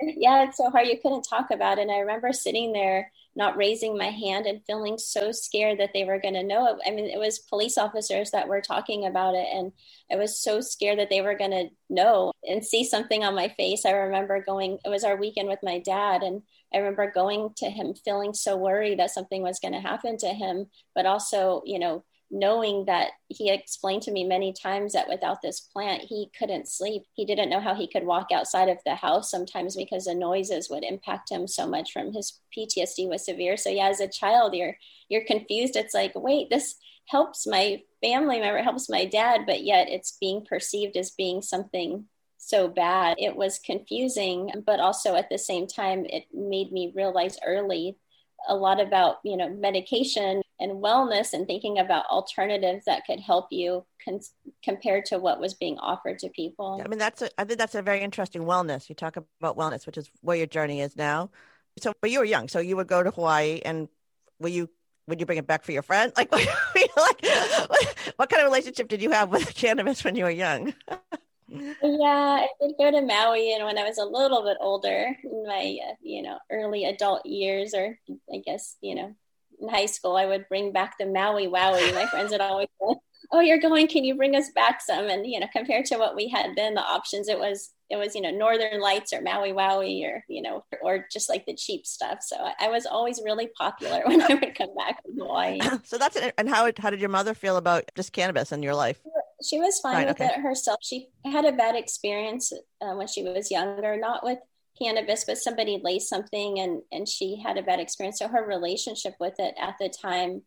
yeah 0.00 0.44
it's 0.44 0.56
so 0.56 0.70
hard 0.70 0.86
you 0.86 0.98
couldn't 1.00 1.22
talk 1.22 1.50
about 1.50 1.78
it 1.78 1.82
and 1.82 1.90
i 1.90 1.98
remember 1.98 2.32
sitting 2.32 2.72
there 2.72 3.10
not 3.38 3.56
raising 3.56 3.96
my 3.96 4.10
hand 4.10 4.46
and 4.46 4.60
feeling 4.66 4.98
so 4.98 5.30
scared 5.30 5.78
that 5.78 5.92
they 5.94 6.04
were 6.04 6.18
going 6.18 6.34
to 6.34 6.42
know 6.42 6.66
it. 6.66 6.76
I 6.84 6.90
mean, 6.90 7.06
it 7.06 7.20
was 7.20 7.38
police 7.38 7.78
officers 7.78 8.32
that 8.32 8.48
were 8.48 8.60
talking 8.60 9.06
about 9.06 9.36
it, 9.36 9.46
and 9.54 9.70
I 10.10 10.16
was 10.16 10.42
so 10.42 10.60
scared 10.60 10.98
that 10.98 11.08
they 11.08 11.20
were 11.20 11.36
going 11.36 11.52
to 11.52 11.68
know 11.88 12.32
and 12.42 12.64
see 12.64 12.84
something 12.84 13.22
on 13.22 13.36
my 13.36 13.48
face. 13.56 13.86
I 13.86 13.92
remember 13.92 14.42
going, 14.44 14.78
it 14.84 14.88
was 14.88 15.04
our 15.04 15.16
weekend 15.16 15.48
with 15.48 15.60
my 15.62 15.78
dad, 15.78 16.24
and 16.24 16.42
I 16.74 16.78
remember 16.78 17.12
going 17.12 17.50
to 17.58 17.70
him 17.70 17.94
feeling 17.94 18.34
so 18.34 18.56
worried 18.56 18.98
that 18.98 19.12
something 19.12 19.40
was 19.40 19.60
going 19.60 19.74
to 19.74 19.80
happen 19.80 20.18
to 20.18 20.28
him, 20.28 20.66
but 20.96 21.06
also, 21.06 21.62
you 21.64 21.78
know, 21.78 22.04
knowing 22.30 22.84
that 22.84 23.12
he 23.28 23.50
explained 23.50 24.02
to 24.02 24.10
me 24.10 24.24
many 24.24 24.52
times 24.52 24.92
that 24.92 25.08
without 25.08 25.40
this 25.42 25.60
plant 25.60 26.02
he 26.02 26.30
couldn't 26.38 26.68
sleep. 26.68 27.02
He 27.14 27.24
didn't 27.24 27.50
know 27.50 27.60
how 27.60 27.74
he 27.74 27.88
could 27.88 28.04
walk 28.04 28.28
outside 28.32 28.68
of 28.68 28.78
the 28.84 28.94
house 28.94 29.30
sometimes 29.30 29.76
because 29.76 30.04
the 30.04 30.14
noises 30.14 30.68
would 30.68 30.84
impact 30.84 31.30
him 31.30 31.46
so 31.46 31.66
much 31.66 31.92
from 31.92 32.12
his 32.12 32.40
ptsd 32.56 33.08
was 33.08 33.24
severe. 33.24 33.56
So 33.56 33.70
yeah 33.70 33.88
as 33.88 34.00
a 34.00 34.08
child 34.08 34.54
you're 34.54 34.76
you're 35.08 35.24
confused. 35.24 35.76
It's 35.76 35.94
like 35.94 36.12
wait 36.14 36.50
this 36.50 36.76
helps 37.06 37.46
my 37.46 37.82
family 38.02 38.38
member, 38.38 38.62
helps 38.62 38.90
my 38.90 39.06
dad, 39.06 39.42
but 39.46 39.62
yet 39.64 39.88
it's 39.88 40.18
being 40.20 40.44
perceived 40.44 40.96
as 40.96 41.10
being 41.12 41.40
something 41.40 42.04
so 42.36 42.68
bad. 42.68 43.16
It 43.18 43.34
was 43.34 43.58
confusing, 43.58 44.50
but 44.66 44.80
also 44.80 45.16
at 45.16 45.30
the 45.30 45.38
same 45.38 45.66
time, 45.66 46.04
it 46.04 46.24
made 46.32 46.70
me 46.70 46.92
realize 46.94 47.38
early 47.44 47.96
a 48.46 48.54
lot 48.54 48.80
about 48.80 49.16
you 49.24 49.36
know 49.36 49.48
medication 49.48 50.42
and 50.60 50.82
wellness 50.82 51.32
and 51.32 51.46
thinking 51.46 51.78
about 51.78 52.06
alternatives 52.06 52.84
that 52.86 53.04
could 53.06 53.20
help 53.20 53.46
you 53.50 53.84
con- 54.04 54.20
compared 54.62 55.04
to 55.06 55.18
what 55.18 55.40
was 55.40 55.54
being 55.54 55.78
offered 55.78 56.18
to 56.20 56.28
people. 56.30 56.80
I 56.84 56.88
mean 56.88 56.98
that's 56.98 57.22
a, 57.22 57.40
i 57.40 57.44
think 57.44 57.58
that's 57.58 57.74
a 57.74 57.82
very 57.82 58.00
interesting 58.00 58.42
wellness. 58.42 58.88
You 58.88 58.94
talk 58.94 59.16
about 59.16 59.56
wellness 59.56 59.86
which 59.86 59.98
is 59.98 60.10
where 60.20 60.36
your 60.36 60.46
journey 60.46 60.80
is 60.80 60.96
now. 60.96 61.30
So 61.78 61.92
but 62.00 62.10
you 62.10 62.18
were 62.18 62.24
young 62.24 62.48
so 62.48 62.58
you 62.58 62.76
would 62.76 62.88
go 62.88 63.02
to 63.02 63.10
hawaii 63.10 63.60
and 63.64 63.88
were 64.40 64.48
you 64.48 64.68
would 65.06 65.20
you 65.20 65.26
bring 65.26 65.38
it 65.38 65.46
back 65.46 65.64
for 65.64 65.72
your 65.72 65.82
friend 65.82 66.12
like, 66.16 66.30
like 66.32 66.88
what, 66.94 67.24
what 68.16 68.30
kind 68.30 68.42
of 68.42 68.46
relationship 68.46 68.88
did 68.88 69.00
you 69.00 69.10
have 69.10 69.30
with 69.30 69.54
cannabis 69.54 70.04
when 70.04 70.16
you 70.16 70.24
were 70.24 70.30
young? 70.30 70.74
Yeah, 71.50 72.44
I 72.44 72.48
did 72.60 72.74
go 72.78 72.90
to 72.90 73.00
Maui, 73.00 73.54
and 73.54 73.64
when 73.64 73.78
I 73.78 73.84
was 73.84 73.96
a 73.96 74.04
little 74.04 74.42
bit 74.42 74.58
older, 74.60 75.16
in 75.24 75.46
my 75.46 75.78
uh, 75.88 75.94
you 76.02 76.22
know 76.22 76.38
early 76.50 76.84
adult 76.84 77.24
years, 77.24 77.72
or 77.72 77.98
I 78.32 78.38
guess 78.44 78.76
you 78.82 78.94
know 78.94 79.14
in 79.60 79.68
high 79.68 79.86
school, 79.86 80.16
I 80.16 80.26
would 80.26 80.48
bring 80.48 80.72
back 80.72 80.96
the 80.98 81.06
Maui 81.06 81.46
Wowie. 81.46 81.94
My 81.94 82.06
friends 82.06 82.32
would 82.32 82.40
always 82.40 82.68
say, 82.80 82.94
"Oh, 83.32 83.40
you're 83.40 83.60
going? 83.60 83.88
Can 83.88 84.04
you 84.04 84.16
bring 84.16 84.34
us 84.36 84.50
back 84.54 84.80
some?" 84.80 85.08
And 85.08 85.26
you 85.26 85.40
know, 85.40 85.48
compared 85.52 85.86
to 85.86 85.96
what 85.96 86.16
we 86.16 86.28
had 86.28 86.56
then, 86.56 86.74
the 86.74 86.80
options 86.80 87.28
it 87.28 87.38
was 87.38 87.72
it 87.90 87.96
was 87.96 88.14
you 88.14 88.20
know 88.20 88.30
Northern 88.30 88.80
Lights 88.80 89.12
or 89.12 89.20
Maui 89.20 89.52
Wowie 89.52 90.04
or 90.04 90.24
you 90.28 90.42
know 90.42 90.64
or 90.82 91.06
just 91.10 91.28
like 91.28 91.46
the 91.46 91.54
cheap 91.54 91.86
stuff. 91.86 92.18
So 92.22 92.36
I 92.60 92.68
was 92.68 92.86
always 92.86 93.20
really 93.24 93.48
popular 93.58 94.02
when 94.06 94.22
I 94.22 94.34
would 94.34 94.54
come 94.54 94.74
back 94.76 95.02
from 95.02 95.18
Hawaii. 95.18 95.58
so 95.84 95.98
that's 95.98 96.16
it. 96.16 96.34
And 96.38 96.48
how 96.48 96.70
how 96.78 96.90
did 96.90 97.00
your 97.00 97.10
mother 97.10 97.34
feel 97.34 97.56
about 97.56 97.84
just 97.94 98.12
cannabis 98.12 98.52
in 98.52 98.62
your 98.62 98.74
life? 98.74 99.00
she 99.44 99.58
was 99.58 99.78
fine, 99.80 100.06
with 100.06 100.20
okay. 100.20 100.26
it 100.26 100.40
herself. 100.40 100.78
She 100.82 101.08
had 101.24 101.44
a 101.44 101.52
bad 101.52 101.76
experience 101.76 102.52
uh, 102.80 102.94
when 102.94 103.06
she 103.06 103.22
was 103.22 103.50
younger, 103.50 103.96
not 103.96 104.24
with 104.24 104.38
cannabis, 104.80 105.24
but 105.24 105.38
somebody 105.38 105.80
laced 105.82 106.08
something 106.08 106.58
and, 106.60 106.82
and 106.92 107.08
she 107.08 107.40
had 107.42 107.56
a 107.56 107.62
bad 107.62 107.80
experience. 107.80 108.18
So 108.18 108.28
her 108.28 108.44
relationship 108.44 109.14
with 109.18 109.34
it 109.38 109.54
at 109.60 109.76
the 109.78 109.88
time 109.88 110.42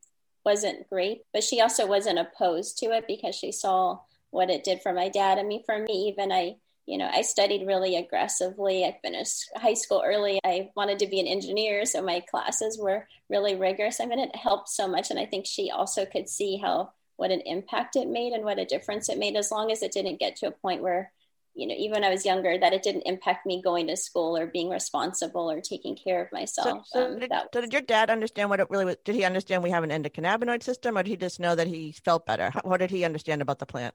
wasn't 0.46 0.90
great, 0.90 1.22
but 1.34 1.44
she 1.44 1.62
also 1.62 1.86
wasn't 1.86 2.20
opposed 2.20 2.78
to 2.80 2.88
it 2.88 3.06
because 3.08 3.36
she 3.36 3.52
saw 3.52 4.00
what 4.32 4.50
it 4.50 4.64
did 4.64 4.82
for 4.82 4.94
my 4.94 5.10
dad. 5.10 5.38
I 5.38 5.44
mean, 5.44 5.64
for 5.64 5.78
me, 5.78 6.08
even 6.08 6.32
I, 6.32 6.56
you 6.86 6.98
know, 6.98 7.10
I 7.12 7.22
studied 7.22 7.68
really 7.68 7.96
aggressively. 7.96 8.86
I 8.86 8.98
finished 9.02 9.50
high 9.56 9.76
school 9.76 10.04
early. 10.06 10.40
I 10.44 10.72
wanted 10.76 11.00
to 11.00 11.08
be 11.08 11.20
an 11.20 11.28
engineer, 11.28 11.86
so 11.86 12.02
my 12.02 12.22
classes 12.22 12.80
were 12.80 13.08
really 13.30 13.56
rigorous. 13.56 14.00
I 14.00 14.06
mean, 14.06 14.20
it 14.20 14.36
helped 14.36 14.70
so 14.70 14.88
much. 14.88 15.12
And 15.12 15.20
I 15.20 15.26
think 15.26 15.46
she 15.46 15.70
also 15.70 16.06
could 16.06 16.28
see 16.28 16.58
how 16.58 16.92
what 17.18 17.30
an 17.30 17.42
impact 17.42 17.96
it 17.96 18.08
made 18.08 18.34
and 18.34 18.44
what 18.44 18.58
a 18.58 18.66
difference 18.66 19.08
it 19.08 19.20
made 19.20 19.36
as 19.36 19.52
long 19.52 19.72
as 19.72 19.84
it 19.84 19.92
didn't 19.92 20.20
get 20.20 20.36
to 20.38 20.48
a 20.48 20.52
point 20.52 20.82
where 20.82 21.12
you 21.54 21.68
know 21.68 21.76
even 21.78 21.92
when 21.92 22.04
i 22.04 22.10
was 22.10 22.26
younger 22.26 22.58
that 22.58 22.74
it 22.74 22.84
didn't 22.84 23.02
impact 23.02 23.46
me 23.46 23.62
going 23.62 23.88
to 23.88 23.98
school 23.98 24.38
or 24.38 24.48
being 24.48 24.70
responsible 24.70 25.52
or 25.52 25.62
taking 25.62 25.96
care 25.96 26.24
of 26.24 26.32
myself. 26.32 26.86
so, 26.88 27.00
so, 27.00 27.06
um, 27.06 27.20
did, 27.20 27.30
was, 27.30 27.48
so 27.54 27.62
did, 27.62 27.74
your 27.74 27.82
dad 27.82 28.10
understand 28.10 28.50
what 28.50 28.60
it 28.60 28.70
really 28.70 28.86
was 28.86 28.98
did 29.04 29.16
he 29.16 29.24
understand 29.24 29.64
we 29.64 29.70
have 29.70 29.84
an 29.84 29.90
endocannabinoid 29.90 30.64
system 30.64 30.98
or 30.98 31.04
did 31.04 31.10
he 31.10 31.18
just 31.18 31.40
know 31.40 31.56
that 31.56 31.68
he 31.68 31.92
felt 32.04 32.26
better? 32.26 32.52
What 32.64 32.78
did 32.78 32.92
he 32.92 33.04
understand 33.04 33.42
about 33.42 33.60
the 33.60 33.66
plant? 33.66 33.94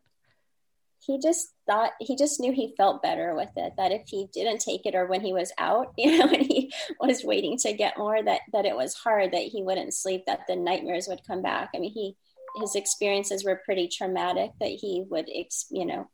He 1.00 1.20
just 1.20 1.52
thought 1.66 1.92
he 2.00 2.16
just 2.16 2.40
knew 2.40 2.52
he 2.52 2.74
felt 2.76 3.02
better 3.02 3.34
with 3.34 3.50
it 3.56 3.74
that 3.76 3.92
if 3.92 4.02
he 4.06 4.28
didn't 4.32 4.60
take 4.60 4.86
it 4.86 4.94
or 4.94 5.06
when 5.06 5.20
he 5.20 5.32
was 5.32 5.52
out 5.58 5.92
you 5.96 6.18
know 6.18 6.26
when 6.26 6.40
he 6.40 6.72
was 7.00 7.24
waiting 7.24 7.56
to 7.58 7.72
get 7.72 7.98
more 7.98 8.22
that 8.22 8.40
that 8.52 8.66
it 8.66 8.76
was 8.76 8.94
hard 8.94 9.32
that 9.32 9.42
he 9.42 9.62
wouldn't 9.62 9.94
sleep 9.94 10.24
that 10.26 10.40
the 10.48 10.56
nightmares 10.56 11.06
would 11.08 11.26
come 11.26 11.42
back. 11.42 11.70
I 11.74 11.78
mean 11.78 11.92
he 11.92 12.16
his 12.60 12.74
experiences 12.74 13.44
were 13.44 13.60
pretty 13.64 13.88
traumatic 13.88 14.50
that 14.60 14.70
he 14.70 15.04
would 15.08 15.28
you 15.70 15.86
know 15.86 16.08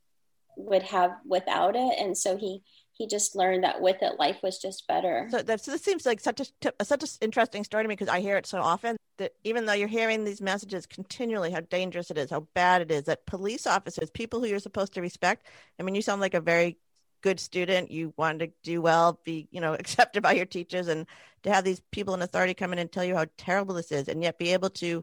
would 0.56 0.82
have 0.82 1.12
without 1.26 1.76
it. 1.76 1.99
And 1.99 2.16
so 2.16 2.37
he 2.37 2.62
he 2.94 3.06
just 3.06 3.35
learned 3.35 3.64
that 3.64 3.80
with 3.80 3.97
it 4.02 4.18
life 4.18 4.38
was 4.42 4.59
just 4.59 4.87
better. 4.87 5.26
So 5.30 5.42
that 5.42 5.64
so 5.64 5.73
this 5.73 5.82
seems 5.82 6.06
like 6.06 6.21
such 6.21 6.40
a 6.40 6.85
such 6.85 7.02
an 7.02 7.09
interesting 7.21 7.64
story 7.64 7.85
to 7.85 7.88
me 7.88 7.94
because 7.94 8.09
i 8.09 8.21
hear 8.21 8.37
it 8.37 8.47
so 8.47 8.59
often 8.59 8.97
that 9.18 9.32
even 9.44 9.66
though 9.66 9.73
you're 9.73 9.88
hearing 9.88 10.25
these 10.25 10.40
messages 10.40 10.87
continually 10.87 11.50
how 11.50 11.61
dangerous 11.61 12.11
it 12.11 12.18
is 12.18 12.30
how 12.30 12.47
bad 12.54 12.82
it 12.82 12.90
is 12.90 13.04
that 13.04 13.26
police 13.26 13.66
officers 13.66 14.11
people 14.11 14.40
who 14.40 14.47
you're 14.47 14.59
supposed 14.59 14.94
to 14.94 15.00
respect 15.00 15.47
i 15.78 15.82
mean 15.82 15.94
you 15.94 16.02
sound 16.02 16.21
like 16.21 16.35
a 16.35 16.40
very 16.40 16.78
good 17.23 17.40
student. 17.40 17.90
You 17.90 18.12
wanted 18.16 18.49
to 18.49 18.52
do 18.62 18.82
well 18.82 19.18
be 19.25 19.49
you 19.50 19.61
know 19.61 19.73
accepted 19.78 20.23
by 20.23 20.32
your 20.32 20.44
teachers 20.44 20.88
and 20.88 21.06
to 21.44 21.50
have 21.50 21.64
these 21.64 21.80
people 21.90 22.14
in 22.14 22.23
authority 22.23 22.52
come 22.52 22.73
in 22.73 22.78
and 22.78 22.92
tell 22.92 23.04
you 23.04 23.16
how 23.16 23.26
terrible 23.38 23.75
this 23.75 23.90
is 23.90 24.09
and 24.09 24.23
yet 24.23 24.38
be 24.38 24.52
able 24.52 24.71
to 24.71 25.02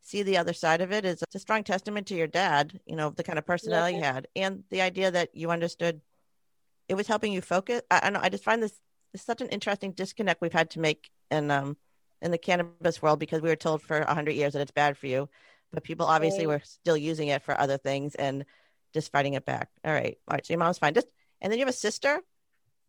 see 0.00 0.22
the 0.22 0.38
other 0.38 0.52
side 0.52 0.80
of 0.80 0.92
it 0.92 1.04
is 1.04 1.22
it's 1.22 1.34
a 1.34 1.38
strong 1.38 1.64
testament 1.64 2.06
to 2.08 2.14
your 2.14 2.26
dad, 2.26 2.80
you 2.86 2.96
know, 2.96 3.10
the 3.10 3.22
kind 3.22 3.38
of 3.38 3.46
personality 3.46 3.96
yeah. 3.96 4.00
he 4.00 4.04
had 4.04 4.28
and 4.36 4.64
the 4.70 4.80
idea 4.80 5.10
that 5.10 5.34
you 5.34 5.50
understood 5.50 6.00
it 6.88 6.94
was 6.96 7.06
helping 7.06 7.32
you 7.32 7.40
focus. 7.40 7.82
I, 7.90 8.00
I 8.04 8.10
know 8.10 8.20
I 8.20 8.28
just 8.28 8.44
find 8.44 8.62
this, 8.62 8.72
this 9.12 9.22
such 9.22 9.40
an 9.40 9.48
interesting 9.48 9.92
disconnect 9.92 10.40
we've 10.40 10.52
had 10.52 10.70
to 10.70 10.80
make 10.80 11.10
in 11.30 11.50
um 11.50 11.76
in 12.22 12.30
the 12.30 12.38
cannabis 12.38 13.00
world 13.00 13.18
because 13.18 13.40
we 13.40 13.48
were 13.48 13.56
told 13.56 13.82
for 13.82 13.98
a 13.98 14.14
hundred 14.14 14.32
years 14.32 14.52
that 14.52 14.62
it's 14.62 14.72
bad 14.72 14.96
for 14.96 15.06
you, 15.06 15.28
but 15.72 15.84
people 15.84 16.06
obviously 16.06 16.46
right. 16.46 16.60
were 16.60 16.64
still 16.64 16.96
using 16.96 17.28
it 17.28 17.42
for 17.42 17.58
other 17.58 17.78
things 17.78 18.14
and 18.14 18.44
just 18.92 19.12
fighting 19.12 19.34
it 19.34 19.44
back. 19.44 19.68
All 19.84 19.92
right. 19.92 20.18
All 20.28 20.34
right. 20.34 20.44
So 20.44 20.52
your 20.52 20.58
mom's 20.58 20.78
fine. 20.78 20.94
Just 20.94 21.06
and 21.40 21.50
then 21.50 21.58
you 21.58 21.64
have 21.64 21.74
a 21.74 21.76
sister. 21.76 22.20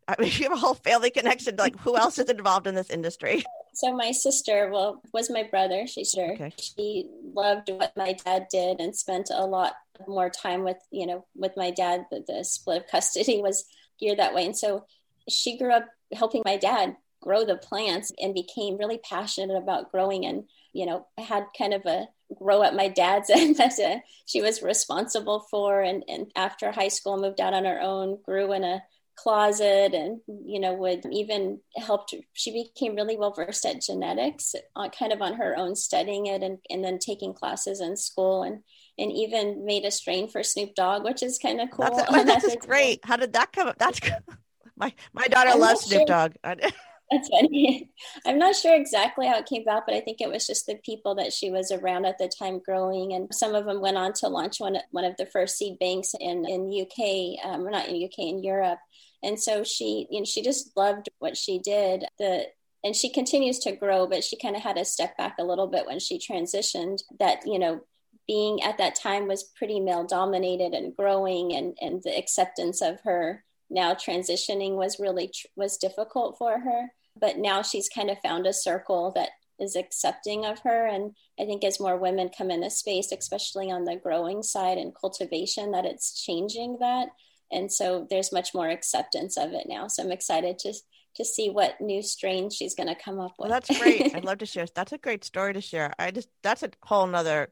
I 0.07 0.15
mean, 0.19 0.31
you 0.35 0.43
have 0.43 0.53
a 0.53 0.57
whole 0.57 0.73
family 0.73 1.11
connection. 1.11 1.55
Like 1.57 1.79
who 1.79 1.97
else 1.97 2.17
is 2.17 2.29
involved 2.29 2.67
in 2.67 2.75
this 2.75 2.89
industry? 2.89 3.43
So 3.73 3.95
my 3.95 4.11
sister, 4.11 4.69
well, 4.71 5.01
was 5.13 5.29
my 5.29 5.43
brother. 5.43 5.87
She 5.87 6.03
sure 6.03 6.33
okay. 6.33 6.53
she 6.57 7.07
loved 7.33 7.69
what 7.69 7.95
my 7.95 8.13
dad 8.13 8.47
did 8.51 8.79
and 8.79 8.95
spent 8.95 9.29
a 9.33 9.45
lot 9.45 9.73
more 10.07 10.29
time 10.29 10.63
with 10.63 10.77
you 10.91 11.05
know 11.05 11.25
with 11.35 11.53
my 11.55 11.71
dad. 11.71 12.05
The, 12.11 12.23
the 12.27 12.43
split 12.43 12.83
of 12.83 12.87
custody 12.87 13.41
was 13.41 13.65
geared 13.99 14.19
that 14.19 14.33
way, 14.33 14.45
and 14.45 14.57
so 14.57 14.85
she 15.29 15.57
grew 15.57 15.71
up 15.71 15.87
helping 16.13 16.41
my 16.45 16.57
dad 16.57 16.95
grow 17.21 17.45
the 17.45 17.55
plants 17.55 18.11
and 18.19 18.33
became 18.33 18.77
really 18.77 18.97
passionate 18.97 19.55
about 19.55 19.91
growing 19.91 20.25
and 20.25 20.43
you 20.73 20.85
know 20.85 21.05
had 21.17 21.45
kind 21.57 21.73
of 21.73 21.85
a 21.85 22.07
grow 22.35 22.61
up 22.61 22.73
my 22.73 22.87
dad's 22.87 23.29
end 23.29 23.55
that 23.57 23.79
uh, 23.79 23.99
she 24.25 24.41
was 24.41 24.61
responsible 24.61 25.45
for 25.51 25.81
and, 25.81 26.03
and 26.07 26.31
after 26.35 26.71
high 26.71 26.87
school 26.87 27.17
moved 27.17 27.39
out 27.39 27.53
on 27.53 27.65
her 27.65 27.79
own 27.79 28.17
grew 28.23 28.51
in 28.53 28.63
a 28.63 28.81
closet 29.15 29.93
and 29.93 30.19
you 30.27 30.59
know 30.59 30.73
would 30.73 31.05
even 31.11 31.59
helped 31.75 32.15
she 32.33 32.51
became 32.51 32.95
really 32.95 33.17
well 33.17 33.33
versed 33.33 33.65
at 33.65 33.81
genetics 33.81 34.55
uh, 34.75 34.89
kind 34.89 35.11
of 35.11 35.21
on 35.21 35.33
her 35.33 35.55
own 35.57 35.75
studying 35.75 36.25
it 36.25 36.41
and, 36.41 36.57
and 36.69 36.83
then 36.83 36.97
taking 36.97 37.33
classes 37.33 37.81
in 37.81 37.95
school 37.95 38.43
and 38.43 38.63
and 38.97 39.11
even 39.11 39.65
made 39.65 39.85
a 39.85 39.91
strain 39.91 40.27
for 40.27 40.43
snoop 40.43 40.73
dogg 40.75 41.03
which 41.03 41.23
is 41.23 41.37
kind 41.37 41.61
of 41.61 41.69
cool. 41.71 41.85
That's, 41.85 42.11
a, 42.11 42.23
that's 42.25 42.55
great. 42.57 42.99
How 43.03 43.17
did 43.17 43.33
that 43.33 43.51
come 43.51 43.67
up? 43.67 43.77
That's 43.77 43.99
my 44.77 44.93
my 45.13 45.27
daughter 45.27 45.51
I'm 45.51 45.59
loves 45.59 45.81
snoop 45.81 45.99
sure. 45.99 46.05
dogg. 46.05 46.33
That's 47.11 47.27
funny. 47.27 47.91
I'm 48.25 48.39
not 48.39 48.55
sure 48.55 48.73
exactly 48.73 49.27
how 49.27 49.37
it 49.39 49.45
came 49.45 49.63
about 49.63 49.83
but 49.85 49.95
i 49.95 49.99
think 49.99 50.21
it 50.21 50.31
was 50.31 50.47
just 50.47 50.65
the 50.65 50.75
people 50.75 51.15
that 51.15 51.33
she 51.33 51.51
was 51.51 51.69
around 51.69 52.05
at 52.05 52.17
the 52.17 52.31
time 52.39 52.61
growing 52.65 53.11
and 53.11 53.27
some 53.35 53.53
of 53.53 53.65
them 53.65 53.81
went 53.81 53.97
on 53.97 54.13
to 54.13 54.29
launch 54.29 54.61
one, 54.61 54.77
one 54.91 55.03
of 55.03 55.17
the 55.17 55.25
first 55.25 55.57
seed 55.57 55.77
banks 55.77 56.15
in 56.17 56.45
in 56.47 56.71
uk 56.81 57.45
um, 57.45 57.67
or 57.67 57.71
not 57.71 57.89
in 57.89 58.01
uk 58.01 58.17
in 58.17 58.41
europe 58.41 58.79
and 59.23 59.39
so 59.39 59.63
she 59.63 60.07
you 60.09 60.19
know 60.19 60.25
she 60.25 60.41
just 60.41 60.75
loved 60.75 61.09
what 61.19 61.37
she 61.37 61.59
did. 61.59 62.05
The 62.19 62.47
and 62.83 62.95
she 62.95 63.11
continues 63.11 63.59
to 63.59 63.75
grow 63.75 64.07
but 64.07 64.23
she 64.23 64.37
kind 64.37 64.55
of 64.55 64.63
had 64.63 64.75
to 64.77 64.85
step 64.85 65.15
back 65.17 65.35
a 65.39 65.43
little 65.43 65.67
bit 65.67 65.85
when 65.85 65.99
she 65.99 66.17
transitioned 66.17 67.03
that 67.19 67.45
you 67.45 67.59
know 67.59 67.81
being 68.27 68.61
at 68.63 68.77
that 68.77 68.95
time 68.95 69.27
was 69.27 69.43
pretty 69.43 69.79
male 69.79 70.05
dominated 70.05 70.73
and 70.73 70.95
growing 70.95 71.53
and 71.53 71.77
and 71.81 72.01
the 72.03 72.17
acceptance 72.17 72.81
of 72.81 72.99
her 73.01 73.43
now 73.71 73.93
transitioning 73.93 74.75
was 74.75 74.99
really 74.99 75.29
tr- 75.29 75.47
was 75.55 75.77
difficult 75.77 76.37
for 76.37 76.59
her. 76.59 76.91
But 77.19 77.37
now 77.37 77.61
she's 77.61 77.89
kind 77.89 78.09
of 78.09 78.19
found 78.19 78.45
a 78.45 78.53
circle 78.53 79.11
that 79.15 79.29
is 79.59 79.75
accepting 79.75 80.45
of 80.45 80.59
her. 80.59 80.87
And 80.87 81.15
i 81.39 81.45
think 81.45 81.63
as 81.63 81.79
more 81.79 81.97
women 81.97 82.29
come 82.37 82.51
in 82.51 82.61
the 82.61 82.69
space 82.69 83.11
especially 83.11 83.71
on 83.71 83.85
the 83.85 83.95
growing 83.95 84.43
side 84.43 84.77
and 84.77 84.93
cultivation 84.93 85.71
that 85.71 85.85
it's 85.85 86.21
changing 86.23 86.77
that 86.79 87.07
and 87.51 87.71
so 87.71 88.07
there's 88.09 88.31
much 88.31 88.53
more 88.53 88.69
acceptance 88.69 89.37
of 89.37 89.53
it 89.53 89.65
now. 89.67 89.87
So 89.87 90.03
i'm 90.03 90.11
excited 90.11 90.59
to 90.59 90.73
to 91.15 91.25
see 91.25 91.49
what 91.49 91.79
new 91.81 92.01
strains 92.01 92.55
she's 92.55 92.73
going 92.73 92.87
to 92.87 92.95
come 92.95 93.19
up 93.19 93.33
with. 93.37 93.49
well, 93.49 93.59
that's 93.59 93.77
great. 93.79 94.15
I'd 94.15 94.23
love 94.31 94.37
to 94.37 94.45
share. 94.45 94.65
That's 94.73 94.93
a 94.93 94.97
great 94.97 95.25
story 95.25 95.53
to 95.53 95.59
share. 95.59 95.93
I 95.99 96.11
just 96.11 96.29
that's 96.41 96.63
a 96.63 96.69
whole 96.83 97.07
nother 97.07 97.51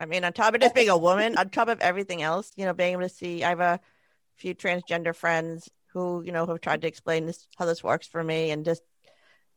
i 0.00 0.06
mean 0.06 0.24
on 0.24 0.32
top 0.32 0.54
of 0.54 0.60
just 0.60 0.74
being 0.74 0.88
a 0.88 0.96
woman 0.96 1.38
on 1.38 1.48
top 1.48 1.68
of 1.68 1.80
everything 1.80 2.22
else 2.22 2.50
you 2.56 2.64
know 2.64 2.72
being 2.72 2.92
able 2.92 3.02
to 3.02 3.08
see 3.08 3.44
i 3.44 3.50
have 3.50 3.60
a 3.60 3.80
few 4.36 4.54
transgender 4.54 5.14
friends 5.14 5.70
who 5.92 6.22
you 6.24 6.32
know 6.32 6.46
have 6.46 6.60
tried 6.60 6.80
to 6.82 6.88
explain 6.88 7.26
this 7.26 7.46
how 7.56 7.64
this 7.66 7.84
works 7.84 8.06
for 8.06 8.22
me. 8.22 8.50
And 8.50 8.64
just 8.64 8.82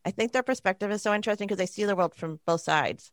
i 0.06 0.12
think 0.12 0.32
their 0.32 0.44
perspective 0.44 0.92
is 0.92 1.01
so 1.01 1.13
interesting 1.13 1.48
because 1.48 1.58
they 1.58 1.65
see 1.65 1.86
the 1.86 1.96
world 1.96 2.15
from 2.15 2.39
both 2.46 2.62
sides 2.62 3.12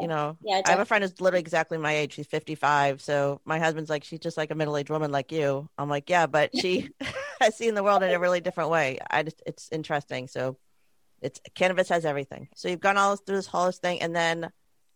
you 0.00 0.08
know 0.08 0.36
yeah 0.42 0.60
i 0.66 0.70
have 0.70 0.80
a 0.80 0.84
friend 0.84 1.04
who's 1.04 1.20
literally 1.20 1.40
exactly 1.40 1.78
my 1.78 1.94
age 1.94 2.14
she's 2.14 2.26
55 2.26 3.00
so 3.00 3.40
my 3.44 3.58
husband's 3.58 3.90
like 3.90 4.04
she's 4.04 4.18
just 4.18 4.36
like 4.36 4.50
a 4.50 4.54
middle-aged 4.54 4.90
woman 4.90 5.12
like 5.12 5.30
you 5.30 5.68
i'm 5.78 5.88
like 5.88 6.10
yeah 6.10 6.26
but 6.26 6.50
she 6.56 6.90
has 7.40 7.56
seen 7.56 7.74
the 7.74 7.82
world 7.82 8.02
in 8.02 8.10
a 8.10 8.18
really 8.18 8.40
different 8.40 8.70
way 8.70 8.98
i 9.10 9.22
just 9.22 9.42
it's 9.46 9.68
interesting 9.70 10.26
so 10.26 10.56
it's 11.22 11.40
cannabis 11.54 11.88
has 11.88 12.04
everything 12.04 12.48
so 12.54 12.68
you've 12.68 12.80
gone 12.80 12.96
all 12.96 13.16
through 13.16 13.36
this 13.36 13.46
whole 13.46 13.70
thing 13.70 14.00
and 14.02 14.14
then 14.14 14.50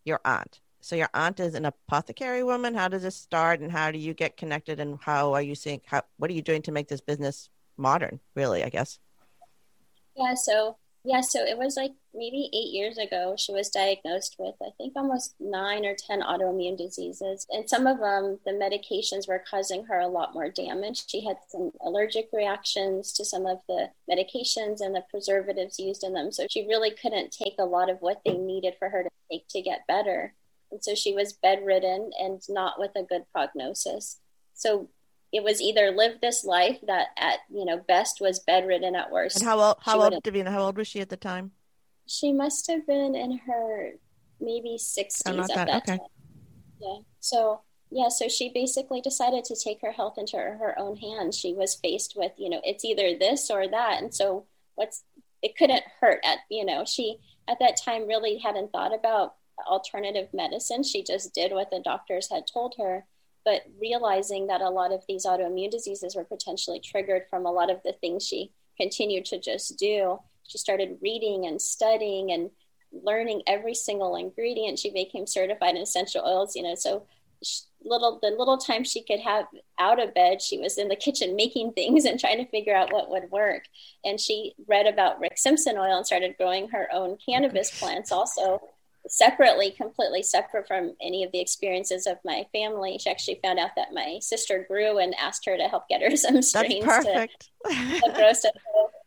your 0.04 0.20
aunt 0.24 0.60
so 0.80 0.96
your 0.96 1.10
aunt 1.12 1.40
is 1.40 1.54
an 1.54 1.64
apothecary 1.64 2.42
woman. 2.44 2.74
How 2.74 2.88
does 2.88 3.02
this 3.02 3.16
start, 3.16 3.60
and 3.60 3.70
how 3.70 3.90
do 3.90 3.98
you 3.98 4.14
get 4.14 4.36
connected, 4.36 4.80
and 4.80 4.98
how 5.00 5.34
are 5.34 5.42
you 5.42 5.54
seeing 5.54 5.80
how 5.84 6.02
what 6.16 6.30
are 6.30 6.34
you 6.34 6.42
doing 6.42 6.62
to 6.62 6.72
make 6.72 6.88
this 6.88 7.00
business 7.00 7.50
modern? 7.76 8.20
Really, 8.34 8.62
I 8.62 8.68
guess. 8.68 8.98
Yeah. 10.16 10.34
So 10.34 10.76
yeah, 11.08 11.22
so 11.22 11.42
it 11.42 11.56
was 11.56 11.74
like 11.74 11.92
maybe 12.12 12.50
eight 12.52 12.74
years 12.74 12.98
ago. 12.98 13.34
She 13.38 13.50
was 13.50 13.70
diagnosed 13.70 14.36
with, 14.38 14.56
I 14.60 14.68
think, 14.76 14.92
almost 14.94 15.34
nine 15.40 15.86
or 15.86 15.94
10 15.94 16.20
autoimmune 16.20 16.76
diseases. 16.76 17.46
And 17.48 17.66
some 17.66 17.86
of 17.86 17.98
them, 17.98 18.38
the 18.44 18.52
medications 18.52 19.26
were 19.26 19.42
causing 19.50 19.86
her 19.86 20.00
a 20.00 20.06
lot 20.06 20.34
more 20.34 20.50
damage. 20.50 21.04
She 21.08 21.24
had 21.24 21.38
some 21.48 21.70
allergic 21.80 22.28
reactions 22.30 23.14
to 23.14 23.24
some 23.24 23.46
of 23.46 23.60
the 23.68 23.88
medications 24.10 24.82
and 24.82 24.94
the 24.94 25.02
preservatives 25.08 25.78
used 25.78 26.04
in 26.04 26.12
them. 26.12 26.30
So 26.30 26.46
she 26.50 26.66
really 26.66 26.90
couldn't 26.90 27.32
take 27.32 27.54
a 27.58 27.64
lot 27.64 27.88
of 27.88 28.02
what 28.02 28.20
they 28.26 28.36
needed 28.36 28.74
for 28.78 28.90
her 28.90 29.02
to 29.04 29.08
take 29.32 29.48
to 29.48 29.62
get 29.62 29.86
better. 29.88 30.34
And 30.70 30.84
so 30.84 30.94
she 30.94 31.14
was 31.14 31.32
bedridden 31.32 32.10
and 32.20 32.42
not 32.50 32.78
with 32.78 32.90
a 32.96 33.02
good 33.02 33.22
prognosis. 33.32 34.20
So 34.52 34.90
it 35.32 35.42
was 35.42 35.60
either 35.60 35.90
live 35.90 36.20
this 36.20 36.44
life 36.44 36.78
that 36.86 37.08
at 37.16 37.40
you 37.50 37.64
know 37.64 37.78
best 37.86 38.20
was 38.20 38.40
bedridden 38.40 38.94
at 38.94 39.10
worst. 39.10 39.36
And 39.36 39.46
how 39.46 39.60
old? 39.60 39.76
How 39.80 40.02
old, 40.02 40.22
Davina? 40.22 40.50
How 40.50 40.62
old 40.62 40.76
was 40.76 40.88
she 40.88 41.00
at 41.00 41.10
the 41.10 41.16
time? 41.16 41.52
She 42.06 42.32
must 42.32 42.66
have 42.68 42.86
been 42.86 43.14
in 43.14 43.38
her 43.46 43.92
maybe 44.40 44.78
sixties 44.78 45.34
oh, 45.34 45.40
at 45.40 45.48
that, 45.48 45.66
that 45.66 45.82
okay. 45.82 45.98
time. 45.98 46.06
Yeah. 46.80 46.98
So 47.20 47.60
yeah, 47.90 48.08
so 48.08 48.28
she 48.28 48.50
basically 48.52 49.00
decided 49.00 49.44
to 49.44 49.56
take 49.56 49.80
her 49.82 49.92
health 49.92 50.18
into 50.18 50.36
her, 50.36 50.56
her 50.58 50.78
own 50.78 50.96
hands. 50.96 51.38
She 51.38 51.52
was 51.54 51.74
faced 51.74 52.14
with 52.16 52.32
you 52.38 52.48
know 52.48 52.60
it's 52.64 52.84
either 52.84 53.16
this 53.18 53.50
or 53.50 53.68
that, 53.68 54.02
and 54.02 54.14
so 54.14 54.46
what's 54.74 55.04
it 55.42 55.56
couldn't 55.56 55.84
hurt 56.00 56.20
at 56.24 56.38
you 56.50 56.64
know 56.64 56.84
she 56.84 57.18
at 57.48 57.58
that 57.60 57.78
time 57.82 58.06
really 58.06 58.38
hadn't 58.38 58.72
thought 58.72 58.94
about 58.94 59.34
alternative 59.66 60.28
medicine. 60.32 60.82
She 60.82 61.02
just 61.02 61.34
did 61.34 61.52
what 61.52 61.70
the 61.70 61.80
doctors 61.80 62.30
had 62.30 62.44
told 62.46 62.74
her 62.78 63.04
but 63.48 63.62
realizing 63.80 64.46
that 64.48 64.60
a 64.60 64.68
lot 64.68 64.92
of 64.92 65.02
these 65.08 65.24
autoimmune 65.24 65.70
diseases 65.70 66.14
were 66.14 66.24
potentially 66.24 66.78
triggered 66.80 67.22
from 67.30 67.46
a 67.46 67.50
lot 67.50 67.70
of 67.70 67.82
the 67.82 67.94
things 67.94 68.26
she 68.26 68.52
continued 68.76 69.24
to 69.24 69.40
just 69.40 69.78
do, 69.78 70.18
she 70.46 70.58
started 70.58 70.98
reading 71.00 71.46
and 71.46 71.62
studying 71.62 72.30
and 72.30 72.50
learning 72.92 73.40
every 73.46 73.74
single 73.74 74.16
ingredient. 74.16 74.78
She 74.78 74.90
became 74.90 75.26
certified 75.26 75.76
in 75.76 75.80
essential 75.80 76.22
oils, 76.26 76.54
you 76.56 76.62
know, 76.62 76.74
so 76.74 77.06
little 77.82 78.18
the 78.20 78.34
little 78.36 78.58
time 78.58 78.84
she 78.84 79.02
could 79.02 79.20
have 79.20 79.46
out 79.78 80.02
of 80.02 80.12
bed 80.12 80.42
she 80.42 80.58
was 80.58 80.76
in 80.76 80.88
the 80.88 80.96
kitchen 80.96 81.36
making 81.36 81.72
things 81.72 82.04
and 82.04 82.18
trying 82.20 82.36
to 82.36 82.50
figure 82.50 82.76
out 82.76 82.92
what 82.92 83.08
would 83.08 83.30
work. 83.30 83.62
And 84.04 84.20
she 84.20 84.54
read 84.66 84.86
about 84.86 85.20
rick 85.20 85.38
simpson 85.38 85.78
oil 85.78 85.96
and 85.96 86.04
started 86.04 86.36
growing 86.36 86.68
her 86.70 86.88
own 86.92 87.16
cannabis 87.24 87.78
plants 87.78 88.10
also 88.10 88.60
separately, 89.06 89.70
completely 89.70 90.22
separate 90.22 90.66
from 90.66 90.94
any 91.00 91.24
of 91.24 91.32
the 91.32 91.40
experiences 91.40 92.06
of 92.06 92.18
my 92.24 92.46
family. 92.52 92.98
She 92.98 93.10
actually 93.10 93.40
found 93.42 93.58
out 93.58 93.70
that 93.76 93.92
my 93.92 94.18
sister 94.20 94.64
grew 94.68 94.98
and 94.98 95.14
asked 95.18 95.46
her 95.46 95.56
to 95.56 95.64
help 95.64 95.88
get 95.88 96.02
her 96.02 96.16
some 96.16 96.42
strains 96.42 96.84
That's 96.84 97.06
perfect. 97.06 97.50
to 97.66 98.12
grow. 98.14 98.32
So 98.32 98.48
it 98.48 98.54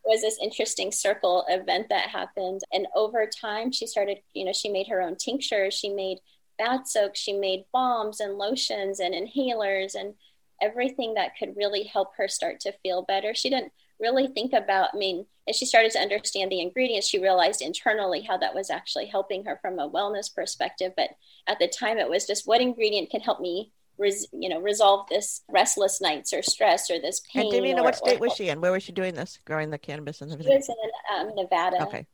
was 0.06 0.22
this 0.22 0.40
interesting 0.42 0.92
circle 0.92 1.46
event 1.50 1.88
that 1.90 2.10
happened. 2.10 2.62
And 2.72 2.88
over 2.96 3.28
time, 3.28 3.72
she 3.72 3.88
started, 3.88 4.20
you 4.34 4.46
know, 4.46 4.54
she 4.54 4.70
made 4.70 4.88
her 4.88 5.02
own 5.02 5.16
tinctures. 5.16 5.74
She 5.74 5.90
made 5.90 6.20
bath 6.58 6.88
soaks. 6.88 7.20
She 7.20 7.34
made 7.34 7.66
balms 7.72 8.20
and 8.20 8.38
lotions 8.38 9.00
and 9.00 9.14
inhalers 9.14 9.96
and 9.96 10.16
everything 10.62 11.16
that 11.16 11.38
could 11.38 11.58
really 11.58 11.84
help 11.84 12.16
her 12.18 12.28
start 12.28 12.60
to 12.62 12.74
feel 12.84 13.04
better. 13.04 13.34
She 13.34 13.50
didn't 13.50 13.74
really 14.02 14.28
think 14.28 14.54
about, 14.54 14.90
I 14.94 14.98
mean, 14.98 15.26
as 15.48 15.56
she 15.56 15.66
started 15.66 15.92
to 15.94 16.00
understand 16.00 16.52
the 16.52 16.62
ingredients, 16.62 17.08
she 17.08 17.20
realized 17.20 17.62
internally 17.62 18.22
how 18.22 18.38
that 18.38 18.56
was 18.56 18.70
actually 18.70 19.06
helping 19.08 19.46
her 19.46 19.60
from 19.62 19.80
a 19.80 19.90
wellness 19.90 20.34
perspective. 20.34 20.94
But 20.98 21.12
at 21.48 21.60
the 21.60 21.68
time, 21.68 21.98
it 21.98 22.10
was 22.10 22.28
just 22.28 22.48
what 22.48 22.62
ingredient 22.62 23.10
can 23.10 23.22
help 23.22 23.40
me, 23.40 23.72
res, 23.98 24.28
you 24.34 24.50
know, 24.50 24.60
resolve 24.60 25.08
this 25.10 25.42
restless 25.48 26.02
nights 26.02 26.34
or 26.34 26.42
stress 26.42 26.90
or 26.90 27.00
this 27.00 27.22
pain. 27.34 27.54
And 27.54 27.64
Davina, 27.64 27.84
what 27.84 27.96
state 27.96 28.18
or, 28.18 28.28
was 28.28 28.34
she 28.34 28.50
in? 28.50 28.62
Where 28.62 28.72
was 28.72 28.84
she 28.84 28.92
doing 28.92 29.14
this, 29.14 29.40
growing 29.46 29.70
the 29.70 29.78
cannabis 29.78 30.22
and 30.22 30.32
everything? 30.32 30.52
She 30.52 30.58
was 30.58 30.70
in 30.70 31.30
um, 31.30 31.36
Nevada. 31.36 31.84
Okay. 31.84 32.08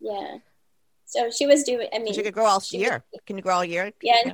Yeah. 0.00 0.38
So 1.06 1.30
she 1.30 1.46
was 1.46 1.64
doing. 1.64 1.88
I 1.92 1.98
mean, 1.98 2.14
she 2.14 2.22
could 2.22 2.34
grow 2.34 2.46
all 2.46 2.62
year. 2.70 3.02
Was, 3.12 3.20
Can 3.26 3.36
you 3.36 3.42
grow 3.42 3.56
all 3.56 3.64
year? 3.64 3.92
Yeah. 4.02 4.14
yeah. 4.24 4.32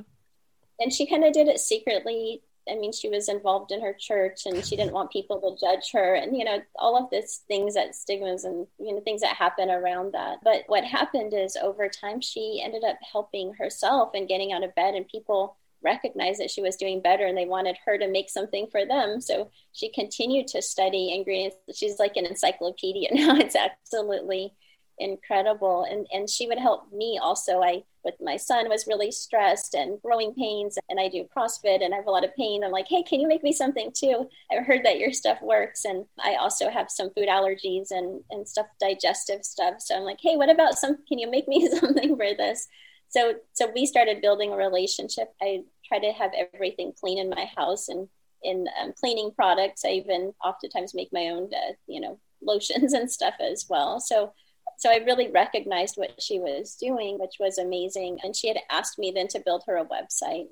And 0.79 0.93
she 0.93 1.07
kind 1.07 1.25
of 1.25 1.33
did 1.33 1.49
it 1.49 1.59
secretly 1.59 2.43
I 2.69 2.75
mean, 2.75 2.93
she 2.93 3.09
was 3.09 3.29
involved 3.29 3.71
in 3.71 3.81
her 3.81 3.93
church 3.93 4.47
and 4.47 4.65
she 4.65 4.77
didn't 4.77 4.93
want 4.93 5.11
people 5.11 5.41
to 5.41 5.65
judge 5.65 5.93
her 5.93 6.15
and, 6.15 6.37
you 6.37 6.45
know, 6.45 6.61
all 6.77 6.97
of 6.97 7.11
these 7.11 7.43
things 7.49 7.75
that 7.75 7.95
stigmas 7.95 8.45
and, 8.45 8.67
you 8.79 8.95
know, 8.95 9.01
things 9.01 9.21
that 9.21 9.37
happen 9.37 9.71
around 9.71 10.13
that. 10.13 10.39
But 10.43 10.65
what 10.67 10.85
happened 10.85 11.33
is 11.35 11.57
over 11.57 11.89
time, 11.89 12.21
she 12.21 12.61
ended 12.65 12.83
up 12.85 12.99
helping 13.13 13.55
herself 13.55 14.11
and 14.15 14.29
getting 14.29 14.53
out 14.53 14.65
of 14.65 14.75
bed 14.75 14.95
and 14.95 15.07
people 15.07 15.57
recognized 15.83 16.41
that 16.41 16.51
she 16.51 16.63
was 16.63 16.77
doing 16.77 17.01
better 17.01 17.27
and 17.27 17.37
they 17.39 17.47
wanted 17.47 17.77
her 17.87 17.97
to 17.99 18.09
make 18.09 18.31
something 18.31 18.67
for 18.71 18.85
them. 18.85 19.21
So 19.21 19.51
she 19.73 19.91
continued 19.91 20.49
to 20.49 20.63
study 20.63 21.15
ingredients. 21.15 21.57
She's 21.75 21.99
like 21.99 22.17
an 22.17 22.27
encyclopedia 22.27 23.11
now. 23.13 23.37
It's 23.37 23.57
absolutely 23.57 24.53
incredible. 24.99 25.87
And 25.89 26.07
and 26.13 26.29
she 26.29 26.47
would 26.47 26.59
help 26.59 26.93
me 26.93 27.19
also. 27.21 27.63
I 27.63 27.85
with 28.05 28.15
my 28.21 28.37
son 28.37 28.69
was 28.69 28.87
really 28.87 29.11
stressed 29.11 29.75
and 29.75 30.01
growing 30.01 30.33
pains 30.33 30.79
and 30.89 31.01
i 31.01 31.09
do 31.09 31.29
crossfit 31.37 31.85
and 31.85 31.93
i 31.93 31.97
have 31.97 32.07
a 32.07 32.11
lot 32.11 32.25
of 32.25 32.35
pain. 32.37 32.63
I'm 32.63 32.71
like 32.71 32.87
hey 32.89 33.03
can 33.03 33.21
you 33.21 33.27
make 33.27 33.43
me 33.43 33.53
something 33.53 33.91
too? 33.93 34.29
I've 34.51 34.65
heard 34.65 34.85
that 34.85 34.99
your 34.99 35.13
stuff 35.13 35.39
works 35.43 35.85
and 35.85 36.07
i 36.25 36.37
also 36.37 36.71
have 36.71 36.91
some 36.91 37.11
food 37.11 37.29
allergies 37.29 37.89
and 37.91 38.23
and 38.31 38.49
stuff 38.49 38.67
digestive 38.81 39.45
stuff. 39.45 39.75
So 39.81 39.97
i'm 39.97 40.05
like 40.05 40.21
hey 40.23 40.37
what 40.37 40.51
about 40.51 40.79
some 40.79 40.99
can 41.09 41.19
you 41.19 41.31
make 41.31 41.49
me 41.49 41.69
something 41.81 42.17
for 42.17 42.35
this? 42.35 42.69
So 43.09 43.35
so 43.53 43.71
we 43.75 43.87
started 43.87 44.23
building 44.23 44.53
a 44.53 44.57
relationship. 44.57 45.33
I 45.43 45.65
try 45.87 45.99
to 45.99 46.13
have 46.13 46.33
everything 46.55 46.93
clean 46.99 47.19
in 47.19 47.31
my 47.31 47.51
house 47.57 47.89
and 47.89 48.09
in 48.43 48.69
um, 48.81 48.93
cleaning 48.99 49.33
products. 49.35 49.85
I 49.85 49.91
even 49.91 50.33
oftentimes 50.45 50.95
make 50.95 51.13
my 51.13 51.29
own 51.29 51.51
uh, 51.53 51.73
you 51.87 52.01
know 52.01 52.19
lotions 52.43 52.93
and 52.99 53.11
stuff 53.11 53.35
as 53.41 53.67
well. 53.69 54.01
So 54.01 54.33
so 54.77 54.91
I 54.91 54.97
really 54.97 55.29
recognized 55.29 55.97
what 55.97 56.23
she 56.23 56.39
was 56.39 56.75
doing, 56.75 57.19
which 57.19 57.37
was 57.41 57.59
amazing. 57.59 58.19
And 58.23 58.37
she 58.37 58.49
had 58.49 58.59
asked 58.71 58.99
me 58.99 59.11
then 59.15 59.29
to 59.29 59.41
build 59.41 59.65
her 59.67 59.77
a 59.77 59.85
website. 59.85 60.49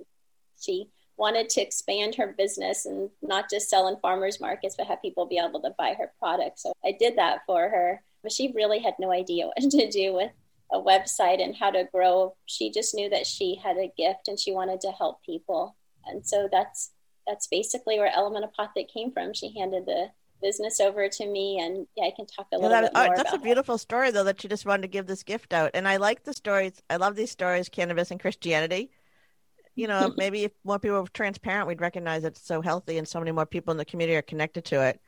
She 0.61 0.89
wanted 1.17 1.49
to 1.51 1.61
expand 1.61 2.15
her 2.17 2.35
business 2.37 2.87
and 2.87 3.11
not 3.23 3.51
just 3.51 3.69
sell 3.69 3.89
in 3.89 3.97
farmers 4.01 4.41
markets, 4.41 4.75
but 4.77 4.87
have 4.87 5.03
people 5.03 5.27
be 5.27 5.39
able 5.39 5.61
to 5.61 5.75
buy 5.77 5.95
her 5.99 6.13
products. 6.19 6.63
So 6.63 6.73
I 6.85 6.97
did 6.99 7.17
that 7.17 7.41
for 7.47 7.69
her. 7.69 8.03
But 8.23 8.33
she 8.33 8.53
really 8.55 8.79
had 8.79 8.95
no 8.99 9.13
idea 9.13 9.47
what 9.57 9.71
to 9.71 9.91
do 9.91 10.15
with 10.15 10.33
a 10.73 10.81
website 10.81 11.43
and 11.43 11.55
how 11.55 11.71
to 11.71 11.89
grow. 11.93 12.35
She 12.47 12.71
just 12.71 12.95
knew 12.95 13.11
that 13.11 13.27
she 13.27 13.61
had 13.63 13.77
a 13.77 13.93
gift 13.97 14.29
and 14.29 14.39
she 14.39 14.53
wanted 14.53 14.81
to 14.83 14.91
help 14.91 15.23
people. 15.23 15.77
And 16.07 16.27
so 16.27 16.49
that's 16.51 16.91
that's 17.27 17.47
basically 17.47 17.99
where 17.99 18.13
Element 18.13 18.45
Apothec 18.45 18.93
came 18.93 19.11
from. 19.11 19.33
She 19.33 19.59
handed 19.59 19.87
the 19.87 20.11
business 20.45 20.79
over 20.79 21.09
to 21.09 21.27
me 21.27 21.59
and 21.59 21.87
yeah, 21.97 22.05
I 22.05 22.13
can 22.15 22.27
talk 22.27 22.47
a 22.53 22.57
little 22.57 22.71
yeah, 22.71 22.83
that, 22.83 22.93
bit 22.93 22.99
more. 22.99 23.13
Uh, 23.15 23.17
that's 23.17 23.33
a 23.33 23.39
beautiful 23.39 23.79
story 23.79 24.11
though 24.11 24.25
that 24.25 24.45
you 24.45 24.51
just 24.51 24.67
wanted 24.67 24.83
to 24.83 24.89
give 24.89 25.07
this 25.07 25.23
gift 25.23 25.55
out. 25.55 25.71
And 25.73 25.89
I 25.89 25.97
like 25.97 26.23
the 26.23 26.35
stories. 26.35 26.83
I 26.91 26.97
love 26.97 27.17
these 27.17 27.31
stories, 27.31 27.71
cannabis 27.71 28.11
and 28.11 28.21
Christianity. 28.21 28.91
You 29.75 29.89
know, 29.89 30.13
maybe 30.19 30.45
if 30.45 30.53
more 30.63 30.79
people 30.79 31.01
were 31.01 31.09
transparent, 31.09 31.67
we'd 31.67 31.81
recognize 31.81 32.25
it's 32.25 32.47
so 32.47 32.61
healthy 32.61 32.99
and 32.99 33.09
so 33.09 33.19
many 33.19 33.33
more 33.33 33.47
people 33.47 33.73
in 33.73 33.79
the 33.79 33.87
community 33.87 34.17
are 34.17 34.23
connected 34.23 34.67
to 34.67 34.83
it. 34.83 35.01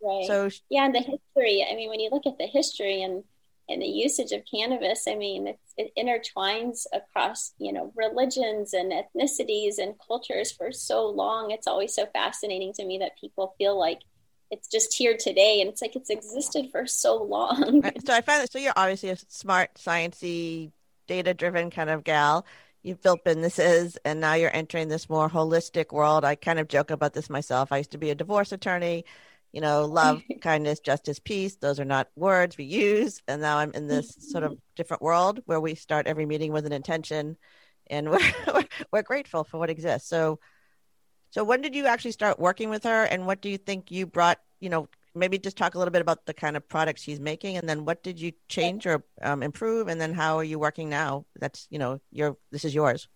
Right. 0.00 0.26
So 0.26 0.50
yeah, 0.70 0.84
and 0.84 0.94
the 0.94 1.00
history. 1.00 1.66
I 1.68 1.74
mean, 1.74 1.88
when 1.88 2.00
you 2.00 2.10
look 2.12 2.26
at 2.26 2.38
the 2.38 2.46
history 2.46 3.02
and 3.02 3.24
and 3.68 3.80
the 3.80 3.86
usage 3.86 4.32
of 4.32 4.42
cannabis, 4.44 5.04
I 5.08 5.14
mean, 5.14 5.54
it 5.78 5.92
intertwines 5.98 6.84
across 6.92 7.54
you 7.58 7.72
know 7.72 7.92
religions 7.96 8.74
and 8.74 8.92
ethnicities 8.92 9.78
and 9.78 9.94
cultures 10.06 10.52
for 10.52 10.70
so 10.70 11.08
long. 11.08 11.50
It's 11.50 11.66
always 11.66 11.94
so 11.94 12.06
fascinating 12.12 12.72
to 12.74 12.84
me 12.84 12.98
that 12.98 13.18
people 13.18 13.54
feel 13.58 13.78
like 13.78 14.00
it's 14.50 14.68
just 14.68 14.94
here 14.94 15.16
today 15.18 15.60
and 15.60 15.68
it's 15.68 15.82
like 15.82 15.96
it's 15.96 16.10
existed 16.10 16.68
for 16.70 16.86
so 16.86 17.22
long. 17.22 17.82
So 18.04 18.12
i 18.12 18.20
find 18.20 18.42
that 18.42 18.52
so 18.52 18.58
you're 18.58 18.72
obviously 18.76 19.10
a 19.10 19.16
smart 19.28 19.74
sciencey 19.74 20.72
data 21.06 21.34
driven 21.34 21.70
kind 21.70 21.90
of 21.90 22.04
gal. 22.04 22.46
You've 22.82 23.02
built 23.02 23.24
businesses 23.24 23.98
and 24.04 24.20
now 24.20 24.34
you're 24.34 24.54
entering 24.54 24.88
this 24.88 25.08
more 25.08 25.28
holistic 25.28 25.92
world. 25.92 26.24
I 26.24 26.34
kind 26.34 26.58
of 26.58 26.68
joke 26.68 26.90
about 26.90 27.14
this 27.14 27.30
myself. 27.30 27.72
I 27.72 27.78
used 27.78 27.92
to 27.92 27.98
be 27.98 28.10
a 28.10 28.14
divorce 28.14 28.52
attorney 28.52 29.04
you 29.52 29.60
know 29.60 29.84
love 29.84 30.22
kindness 30.42 30.80
justice 30.80 31.18
peace. 31.18 31.56
Those 31.56 31.80
are 31.80 31.84
not 31.84 32.08
words 32.16 32.58
we 32.58 32.64
use. 32.64 33.22
And 33.26 33.40
now 33.40 33.58
i'm 33.58 33.72
in 33.72 33.86
this 33.88 34.16
sort 34.18 34.44
of 34.44 34.58
different 34.76 35.02
world 35.02 35.40
where 35.46 35.60
we 35.60 35.74
start 35.74 36.06
every 36.06 36.26
meeting 36.26 36.52
with 36.52 36.66
an 36.66 36.72
intention 36.72 37.36
and 37.88 38.10
we're, 38.10 38.64
we're 38.92 39.02
grateful 39.02 39.44
for 39.44 39.58
what 39.58 39.70
exists. 39.70 40.08
So 40.08 40.40
so 41.34 41.42
when 41.42 41.60
did 41.60 41.74
you 41.74 41.86
actually 41.86 42.12
start 42.12 42.38
working 42.38 42.70
with 42.70 42.84
her 42.84 43.06
and 43.06 43.26
what 43.26 43.40
do 43.40 43.48
you 43.48 43.58
think 43.58 43.90
you 43.90 44.06
brought, 44.06 44.38
you 44.60 44.70
know, 44.70 44.88
maybe 45.16 45.36
just 45.36 45.56
talk 45.56 45.74
a 45.74 45.78
little 45.78 45.90
bit 45.90 46.00
about 46.00 46.26
the 46.26 46.32
kind 46.32 46.56
of 46.56 46.68
products 46.68 47.02
she's 47.02 47.18
making 47.18 47.56
and 47.56 47.68
then 47.68 47.84
what 47.84 48.04
did 48.04 48.20
you 48.20 48.30
change 48.48 48.86
or 48.86 49.02
um, 49.20 49.42
improve 49.42 49.88
and 49.88 50.00
then 50.00 50.14
how 50.14 50.36
are 50.36 50.44
you 50.44 50.60
working 50.60 50.88
now? 50.88 51.26
That's, 51.40 51.66
you 51.70 51.80
know, 51.80 52.00
your 52.12 52.36
this 52.52 52.64
is 52.64 52.72
yours. 52.72 53.08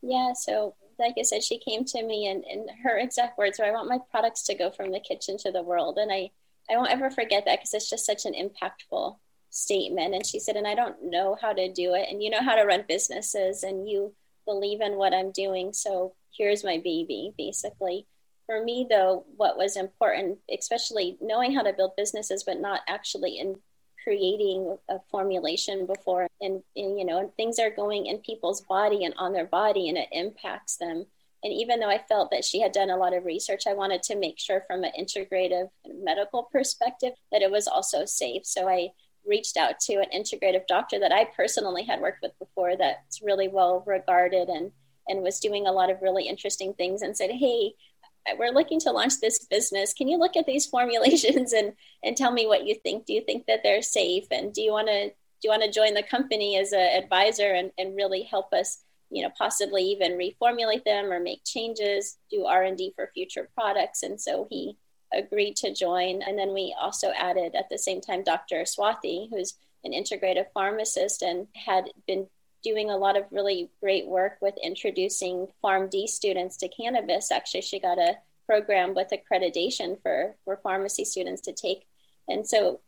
Yeah, 0.00 0.32
so 0.32 0.74
like 0.98 1.16
I 1.18 1.22
said, 1.22 1.44
she 1.44 1.58
came 1.58 1.84
to 1.84 2.02
me 2.02 2.28
and, 2.28 2.44
and 2.44 2.70
her 2.82 2.96
exact 2.96 3.36
words 3.36 3.58
were, 3.58 3.66
I 3.66 3.72
want 3.72 3.90
my 3.90 3.98
products 4.10 4.44
to 4.44 4.54
go 4.54 4.70
from 4.70 4.90
the 4.90 4.98
kitchen 4.98 5.36
to 5.40 5.52
the 5.52 5.62
world. 5.62 5.98
And 5.98 6.10
I, 6.10 6.30
I 6.70 6.78
won't 6.78 6.90
ever 6.90 7.10
forget 7.10 7.44
that 7.44 7.58
because 7.58 7.74
it's 7.74 7.90
just 7.90 8.06
such 8.06 8.24
an 8.24 8.32
impactful 8.32 9.18
statement. 9.50 10.14
And 10.14 10.24
she 10.24 10.40
said, 10.40 10.56
and 10.56 10.66
I 10.66 10.74
don't 10.74 11.10
know 11.10 11.36
how 11.38 11.52
to 11.52 11.70
do 11.70 11.92
it. 11.92 12.08
And 12.10 12.22
you 12.22 12.30
know 12.30 12.42
how 12.42 12.54
to 12.54 12.64
run 12.64 12.86
businesses 12.88 13.64
and 13.64 13.86
you 13.86 14.14
believe 14.46 14.80
in 14.80 14.96
what 14.96 15.12
I'm 15.12 15.30
doing. 15.30 15.74
So 15.74 16.14
here's 16.36 16.64
my 16.64 16.78
baby, 16.78 17.32
basically. 17.36 18.06
For 18.46 18.62
me, 18.64 18.86
though, 18.88 19.26
what 19.36 19.58
was 19.58 19.76
important, 19.76 20.38
especially 20.50 21.18
knowing 21.20 21.52
how 21.52 21.62
to 21.62 21.72
build 21.72 21.96
businesses, 21.96 22.44
but 22.44 22.60
not 22.60 22.80
actually 22.88 23.38
in 23.38 23.56
creating 24.08 24.76
a 24.88 24.98
formulation 25.10 25.86
before 25.86 26.26
and, 26.40 26.62
and 26.76 26.98
you 26.98 27.04
know 27.04 27.18
and 27.18 27.34
things 27.34 27.58
are 27.58 27.70
going 27.70 28.06
in 28.06 28.18
people's 28.18 28.62
body 28.62 29.04
and 29.04 29.14
on 29.18 29.32
their 29.32 29.44
body 29.44 29.88
and 29.88 29.98
it 29.98 30.08
impacts 30.12 30.76
them 30.76 31.04
and 31.42 31.52
even 31.52 31.78
though 31.78 31.90
i 31.90 31.98
felt 32.08 32.30
that 32.30 32.44
she 32.44 32.60
had 32.60 32.72
done 32.72 32.90
a 32.90 32.96
lot 32.96 33.14
of 33.14 33.24
research 33.24 33.64
i 33.66 33.74
wanted 33.74 34.02
to 34.02 34.16
make 34.16 34.38
sure 34.38 34.62
from 34.66 34.82
an 34.82 34.92
integrative 34.98 35.68
medical 36.02 36.44
perspective 36.44 37.12
that 37.32 37.42
it 37.42 37.50
was 37.50 37.66
also 37.66 38.04
safe 38.04 38.46
so 38.46 38.68
i 38.68 38.88
reached 39.26 39.58
out 39.58 39.78
to 39.78 39.94
an 39.94 40.06
integrative 40.14 40.66
doctor 40.66 40.98
that 40.98 41.12
i 41.12 41.26
personally 41.36 41.82
had 41.82 42.00
worked 42.00 42.22
with 42.22 42.32
before 42.38 42.76
that's 42.76 43.20
really 43.20 43.48
well 43.48 43.82
regarded 43.86 44.48
and 44.48 44.70
and 45.08 45.22
was 45.22 45.40
doing 45.40 45.66
a 45.66 45.72
lot 45.72 45.90
of 45.90 46.02
really 46.02 46.28
interesting 46.28 46.74
things 46.74 47.02
and 47.02 47.16
said 47.16 47.30
hey 47.30 47.74
we're 48.36 48.52
looking 48.52 48.80
to 48.80 48.90
launch 48.90 49.20
this 49.20 49.44
business. 49.44 49.94
Can 49.94 50.08
you 50.08 50.18
look 50.18 50.36
at 50.36 50.46
these 50.46 50.66
formulations 50.74 51.52
and 51.52 51.72
and 52.02 52.16
tell 52.16 52.32
me 52.32 52.46
what 52.46 52.66
you 52.66 52.74
think? 52.74 53.06
Do 53.06 53.12
you 53.12 53.22
think 53.22 53.46
that 53.46 53.62
they're 53.62 53.82
safe? 53.82 54.26
And 54.30 54.52
do 54.52 54.60
you 54.60 54.72
want 54.72 54.88
to 54.88 55.08
do 55.08 55.46
you 55.46 55.50
want 55.50 55.62
to 55.62 55.70
join 55.70 55.94
the 55.94 56.02
company 56.02 56.56
as 56.56 56.72
an 56.72 56.80
advisor 56.80 57.52
and, 57.52 57.70
and 57.78 57.94
really 57.94 58.22
help 58.24 58.52
us, 58.52 58.82
you 59.08 59.22
know, 59.22 59.30
possibly 59.38 59.84
even 59.84 60.18
reformulate 60.18 60.84
them 60.84 61.12
or 61.12 61.20
make 61.20 61.44
changes, 61.44 62.18
do 62.30 62.44
R 62.44 62.64
and 62.64 62.76
D 62.76 62.92
for 62.96 63.10
future 63.14 63.48
products? 63.54 64.02
And 64.02 64.20
so 64.20 64.48
he 64.50 64.76
agreed 65.14 65.54
to 65.56 65.72
join. 65.72 66.22
And 66.22 66.36
then 66.36 66.52
we 66.52 66.74
also 66.78 67.12
added 67.16 67.54
at 67.54 67.68
the 67.70 67.78
same 67.78 68.00
time 68.00 68.24
Dr. 68.24 68.62
Swathi, 68.62 69.30
who's 69.30 69.54
an 69.84 69.92
integrative 69.92 70.46
pharmacist 70.52 71.22
and 71.22 71.46
had 71.54 71.84
been 72.06 72.26
doing 72.62 72.90
a 72.90 72.96
lot 72.96 73.16
of 73.16 73.24
really 73.30 73.70
great 73.80 74.06
work 74.06 74.38
with 74.40 74.54
introducing 74.62 75.48
PharmD 75.62 76.08
students 76.08 76.56
to 76.58 76.68
cannabis. 76.68 77.30
Actually, 77.30 77.62
she 77.62 77.80
got 77.80 77.98
a 77.98 78.18
program 78.46 78.94
with 78.94 79.08
accreditation 79.10 80.00
for, 80.02 80.34
for 80.44 80.56
pharmacy 80.62 81.04
students 81.04 81.42
to 81.42 81.52
take. 81.52 81.86
And 82.28 82.46
so, 82.46 82.80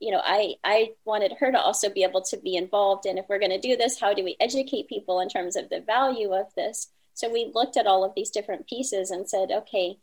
you 0.00 0.10
know, 0.10 0.20
I, 0.24 0.54
I 0.64 0.92
wanted 1.04 1.34
her 1.40 1.52
to 1.52 1.60
also 1.60 1.90
be 1.90 2.02
able 2.02 2.22
to 2.22 2.36
be 2.36 2.56
involved. 2.56 3.06
And 3.06 3.18
if 3.18 3.26
we're 3.28 3.38
going 3.38 3.50
to 3.50 3.60
do 3.60 3.76
this, 3.76 4.00
how 4.00 4.14
do 4.14 4.24
we 4.24 4.36
educate 4.40 4.88
people 4.88 5.20
in 5.20 5.28
terms 5.28 5.56
of 5.56 5.68
the 5.68 5.80
value 5.80 6.32
of 6.32 6.46
this? 6.54 6.88
So 7.14 7.30
we 7.30 7.50
looked 7.52 7.76
at 7.76 7.86
all 7.86 8.04
of 8.04 8.14
these 8.14 8.30
different 8.30 8.68
pieces 8.68 9.10
and 9.10 9.28
said, 9.28 9.50
okay, 9.50 9.98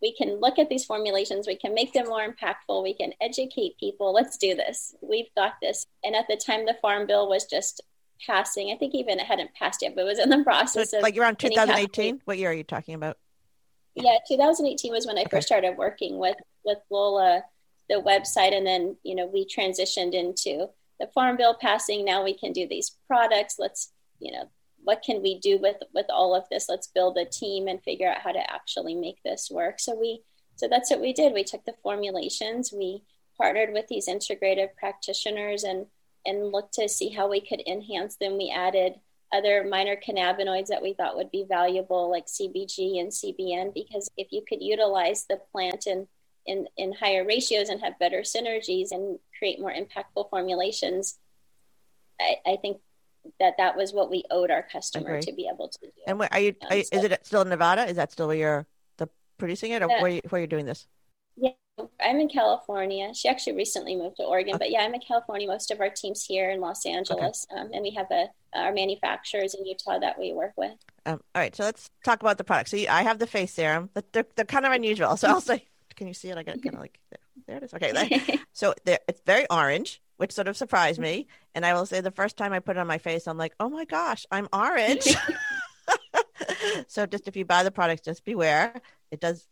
we 0.00 0.14
can 0.14 0.40
look 0.40 0.58
at 0.58 0.68
these 0.68 0.84
formulations, 0.84 1.46
we 1.46 1.56
can 1.56 1.74
make 1.74 1.92
them 1.92 2.08
more 2.08 2.26
impactful, 2.26 2.82
we 2.82 2.94
can 2.94 3.12
educate 3.20 3.78
people. 3.78 4.14
Let's 4.14 4.38
do 4.38 4.54
this. 4.54 4.94
We've 5.02 5.34
got 5.36 5.54
this. 5.60 5.86
And 6.02 6.14
at 6.16 6.26
the 6.28 6.36
time, 6.36 6.64
the 6.64 6.78
Farm 6.80 7.06
Bill 7.06 7.28
was 7.28 7.44
just 7.44 7.82
passing. 8.26 8.70
I 8.72 8.76
think 8.76 8.94
even 8.94 9.18
it 9.18 9.26
hadn't 9.26 9.54
passed 9.54 9.82
yet, 9.82 9.94
but 9.94 10.02
it 10.02 10.04
was 10.04 10.18
in 10.18 10.28
the 10.28 10.42
process 10.44 10.90
so 10.90 10.98
of 10.98 11.02
like 11.02 11.16
around 11.16 11.38
2018. 11.38 12.22
What 12.24 12.38
year 12.38 12.50
are 12.50 12.54
you 12.54 12.64
talking 12.64 12.94
about? 12.94 13.18
Yeah, 13.94 14.18
2018 14.28 14.92
was 14.92 15.06
when 15.06 15.18
I 15.18 15.22
okay. 15.22 15.30
first 15.30 15.46
started 15.46 15.76
working 15.76 16.18
with 16.18 16.36
with 16.64 16.78
Lola, 16.90 17.42
the 17.88 17.96
website, 17.96 18.54
and 18.54 18.66
then 18.66 18.96
you 19.02 19.14
know 19.14 19.26
we 19.26 19.46
transitioned 19.46 20.12
into 20.12 20.68
the 20.98 21.08
farm 21.14 21.36
bill 21.36 21.56
passing. 21.60 22.04
Now 22.04 22.22
we 22.22 22.36
can 22.36 22.52
do 22.52 22.68
these 22.68 22.96
products. 23.06 23.56
Let's 23.58 23.92
you 24.18 24.32
know 24.32 24.48
what 24.82 25.02
can 25.02 25.22
we 25.22 25.38
do 25.38 25.58
with 25.58 25.76
with 25.94 26.06
all 26.08 26.34
of 26.34 26.44
this? 26.50 26.66
Let's 26.68 26.88
build 26.88 27.18
a 27.18 27.24
team 27.24 27.68
and 27.68 27.82
figure 27.82 28.08
out 28.08 28.20
how 28.20 28.32
to 28.32 28.52
actually 28.52 28.94
make 28.94 29.22
this 29.24 29.50
work. 29.50 29.80
So 29.80 29.94
we 29.94 30.22
so 30.56 30.68
that's 30.68 30.90
what 30.90 31.00
we 31.00 31.12
did. 31.12 31.32
We 31.32 31.44
took 31.44 31.64
the 31.64 31.74
formulations. 31.82 32.72
We 32.72 33.02
partnered 33.36 33.72
with 33.72 33.88
these 33.88 34.08
integrative 34.08 34.76
practitioners 34.76 35.64
and 35.64 35.86
and 36.26 36.52
looked 36.52 36.74
to 36.74 36.88
see 36.88 37.08
how 37.10 37.28
we 37.28 37.40
could 37.40 37.62
enhance 37.66 38.16
them. 38.16 38.36
We 38.36 38.52
added 38.54 38.94
other 39.32 39.64
minor 39.64 39.96
cannabinoids 39.96 40.66
that 40.66 40.82
we 40.82 40.92
thought 40.92 41.16
would 41.16 41.30
be 41.30 41.44
valuable, 41.48 42.10
like 42.10 42.26
CBG 42.26 43.00
and 43.00 43.10
CBN, 43.10 43.72
because 43.74 44.10
if 44.16 44.28
you 44.30 44.42
could 44.46 44.62
utilize 44.62 45.26
the 45.28 45.40
plant 45.52 45.86
in, 45.86 46.08
in, 46.46 46.66
in 46.76 46.92
higher 46.92 47.24
ratios 47.24 47.68
and 47.68 47.80
have 47.80 47.98
better 47.98 48.20
synergies 48.20 48.90
and 48.90 49.18
create 49.38 49.60
more 49.60 49.72
impactful 49.72 50.28
formulations, 50.30 51.18
I, 52.20 52.36
I 52.46 52.56
think 52.56 52.78
that 53.38 53.54
that 53.58 53.76
was 53.76 53.92
what 53.92 54.10
we 54.10 54.24
owed 54.30 54.50
our 54.50 54.62
customer 54.62 55.20
to 55.20 55.32
be 55.32 55.48
able 55.52 55.68
to 55.68 55.78
do. 55.80 55.90
And 56.06 56.18
what, 56.18 56.32
are 56.32 56.40
you, 56.40 56.54
um, 56.62 56.68
are 56.70 56.76
you 56.76 56.84
so, 56.84 56.98
is 56.98 57.04
it 57.04 57.26
still 57.26 57.42
in 57.42 57.48
Nevada? 57.48 57.84
Is 57.84 57.96
that 57.96 58.12
still 58.12 58.28
where 58.28 58.36
you're 58.36 58.66
the, 58.96 59.08
producing 59.38 59.72
it 59.72 59.82
or 59.82 59.88
where, 59.88 60.08
you, 60.08 60.20
where 60.28 60.40
you're 60.40 60.46
doing 60.46 60.66
this? 60.66 60.86
I'm 62.02 62.20
in 62.20 62.28
California. 62.28 63.12
She 63.14 63.28
actually 63.28 63.54
recently 63.54 63.96
moved 63.96 64.16
to 64.16 64.24
Oregon, 64.24 64.56
but 64.58 64.70
yeah, 64.70 64.80
I'm 64.80 64.94
in 64.94 65.00
California. 65.00 65.46
Most 65.46 65.70
of 65.70 65.80
our 65.80 65.90
team's 65.90 66.24
here 66.24 66.50
in 66.50 66.60
Los 66.60 66.86
Angeles, 66.86 67.46
okay. 67.50 67.60
um, 67.60 67.70
and 67.72 67.82
we 67.82 67.90
have 67.90 68.10
a 68.10 68.26
our 68.54 68.72
manufacturers 68.72 69.54
in 69.54 69.64
Utah 69.64 69.98
that 70.00 70.18
we 70.18 70.32
work 70.32 70.52
with. 70.56 70.72
Um, 71.06 71.20
all 71.34 71.40
right, 71.40 71.54
so 71.54 71.64
let's 71.64 71.88
talk 72.04 72.20
about 72.20 72.36
the 72.36 72.44
product. 72.44 72.70
So 72.70 72.78
I 72.88 73.02
have 73.02 73.18
the 73.18 73.26
face 73.26 73.52
serum. 73.52 73.90
They're, 74.12 74.26
they're 74.34 74.44
kind 74.44 74.66
of 74.66 74.72
unusual. 74.72 75.16
So 75.16 75.28
I'll 75.28 75.40
say, 75.40 75.64
can 75.94 76.08
you 76.08 76.14
see 76.14 76.30
it? 76.30 76.38
I 76.38 76.42
got 76.42 76.60
kind 76.60 76.74
of 76.74 76.80
like 76.80 76.98
there. 77.10 77.18
there 77.46 77.56
it 77.58 77.62
is. 77.62 77.74
Okay, 77.74 77.92
there. 77.92 78.38
so 78.52 78.74
it's 78.86 79.20
very 79.24 79.46
orange, 79.50 80.02
which 80.16 80.32
sort 80.32 80.48
of 80.48 80.56
surprised 80.56 80.98
me. 80.98 81.28
And 81.54 81.64
I 81.64 81.74
will 81.74 81.86
say, 81.86 82.00
the 82.00 82.10
first 82.10 82.36
time 82.36 82.52
I 82.52 82.58
put 82.58 82.76
it 82.76 82.80
on 82.80 82.88
my 82.88 82.98
face, 82.98 83.28
I'm 83.28 83.38
like, 83.38 83.54
oh 83.60 83.68
my 83.68 83.84
gosh, 83.84 84.26
I'm 84.32 84.48
orange. 84.52 85.16
so 86.88 87.06
just 87.06 87.28
if 87.28 87.36
you 87.36 87.44
buy 87.44 87.62
the 87.62 87.70
product, 87.70 88.04
just 88.04 88.24
beware. 88.24 88.80
It 89.10 89.20
does 89.20 89.46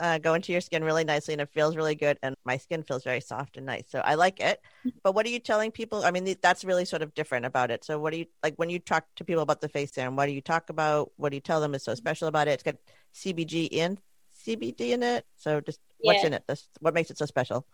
uh, 0.00 0.18
go 0.18 0.34
into 0.34 0.52
your 0.52 0.60
skin 0.60 0.84
really 0.84 1.04
nicely 1.04 1.34
and 1.34 1.40
it 1.40 1.48
feels 1.52 1.76
really 1.76 1.94
good. 1.94 2.18
And 2.22 2.36
my 2.44 2.56
skin 2.56 2.82
feels 2.82 3.04
very 3.04 3.20
soft 3.20 3.56
and 3.56 3.66
nice. 3.66 3.84
So 3.88 4.00
I 4.00 4.14
like 4.14 4.40
it. 4.40 4.60
But 5.02 5.14
what 5.14 5.26
are 5.26 5.30
you 5.30 5.38
telling 5.40 5.70
people? 5.70 6.04
I 6.04 6.10
mean, 6.10 6.36
that's 6.42 6.64
really 6.64 6.84
sort 6.84 7.02
of 7.02 7.14
different 7.14 7.46
about 7.46 7.70
it. 7.70 7.84
So 7.84 7.98
what 7.98 8.12
do 8.12 8.18
you 8.20 8.26
like 8.42 8.54
when 8.56 8.70
you 8.70 8.78
talk 8.78 9.06
to 9.16 9.24
people 9.24 9.42
about 9.42 9.60
the 9.60 9.68
face 9.68 9.92
serum? 9.92 10.16
What 10.16 10.26
do 10.26 10.32
you 10.32 10.40
talk 10.40 10.70
about? 10.70 11.12
What 11.16 11.30
do 11.30 11.36
you 11.36 11.40
tell 11.40 11.60
them 11.60 11.74
is 11.74 11.82
so 11.84 11.94
special 11.94 12.28
about 12.28 12.48
it? 12.48 12.52
It's 12.52 12.62
got 12.62 12.76
CBG 13.14 13.68
in 13.70 13.98
CBD 14.46 14.92
in 14.92 15.02
it. 15.02 15.26
So 15.36 15.60
just 15.60 15.80
yeah. 16.00 16.12
what's 16.12 16.24
in 16.24 16.32
it? 16.32 16.44
This, 16.46 16.68
what 16.80 16.94
makes 16.94 17.10
it 17.10 17.18
so 17.18 17.26
special? 17.26 17.66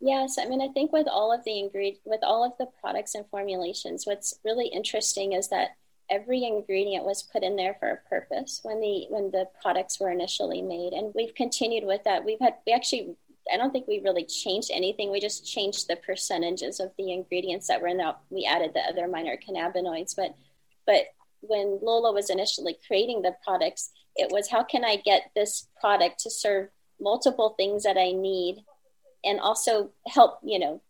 Yes, 0.00 0.36
I 0.38 0.46
mean, 0.46 0.60
I 0.60 0.68
think 0.68 0.92
with 0.92 1.08
all 1.08 1.32
of 1.32 1.44
the 1.44 1.58
ingredient, 1.58 2.00
with 2.04 2.20
all 2.22 2.44
of 2.44 2.52
the 2.58 2.66
products 2.80 3.14
and 3.14 3.24
formulations, 3.30 4.06
what's 4.06 4.38
really 4.44 4.66
interesting 4.66 5.32
is 5.32 5.48
that 5.48 5.70
every 6.10 6.44
ingredient 6.44 7.04
was 7.04 7.22
put 7.22 7.42
in 7.42 7.56
there 7.56 7.76
for 7.80 7.90
a 7.90 8.08
purpose 8.08 8.60
when 8.62 8.80
the 8.80 9.06
when 9.08 9.30
the 9.30 9.48
products 9.60 9.98
were 9.98 10.10
initially 10.10 10.62
made. 10.62 10.92
And 10.92 11.12
we've 11.14 11.34
continued 11.34 11.84
with 11.84 12.04
that. 12.04 12.24
We've 12.24 12.40
had 12.40 12.54
we 12.66 12.72
actually 12.72 13.16
i 13.52 13.58
don't 13.58 13.72
think 13.72 13.86
we 13.86 14.00
really 14.00 14.24
changed 14.24 14.70
anything. 14.72 15.10
We 15.10 15.20
just 15.20 15.46
changed 15.46 15.88
the 15.88 15.96
percentages 15.96 16.80
of 16.80 16.92
the 16.98 17.12
ingredients 17.12 17.68
that 17.68 17.80
were 17.80 17.88
in 17.88 17.98
that 17.98 18.18
we 18.30 18.44
added 18.44 18.72
the 18.74 18.80
other 18.80 19.08
minor 19.08 19.36
cannabinoids 19.36 20.16
but 20.16 20.34
but 20.86 21.02
when 21.40 21.78
lola 21.82 22.12
was 22.12 22.30
initially 22.30 22.78
creating 22.86 23.20
the 23.20 23.36
products 23.44 23.90
it 24.16 24.32
was 24.32 24.48
how 24.48 24.62
can 24.62 24.82
i 24.82 24.96
get 24.96 25.30
this 25.34 25.68
product 25.78 26.20
to 26.20 26.30
serve 26.30 26.70
multiple 26.98 27.50
things 27.58 27.82
that 27.82 27.98
i 27.98 28.12
need 28.12 28.64
and 29.24 29.40
also 29.40 29.90
help 30.06 30.38
you 30.42 30.58
know 30.58 30.80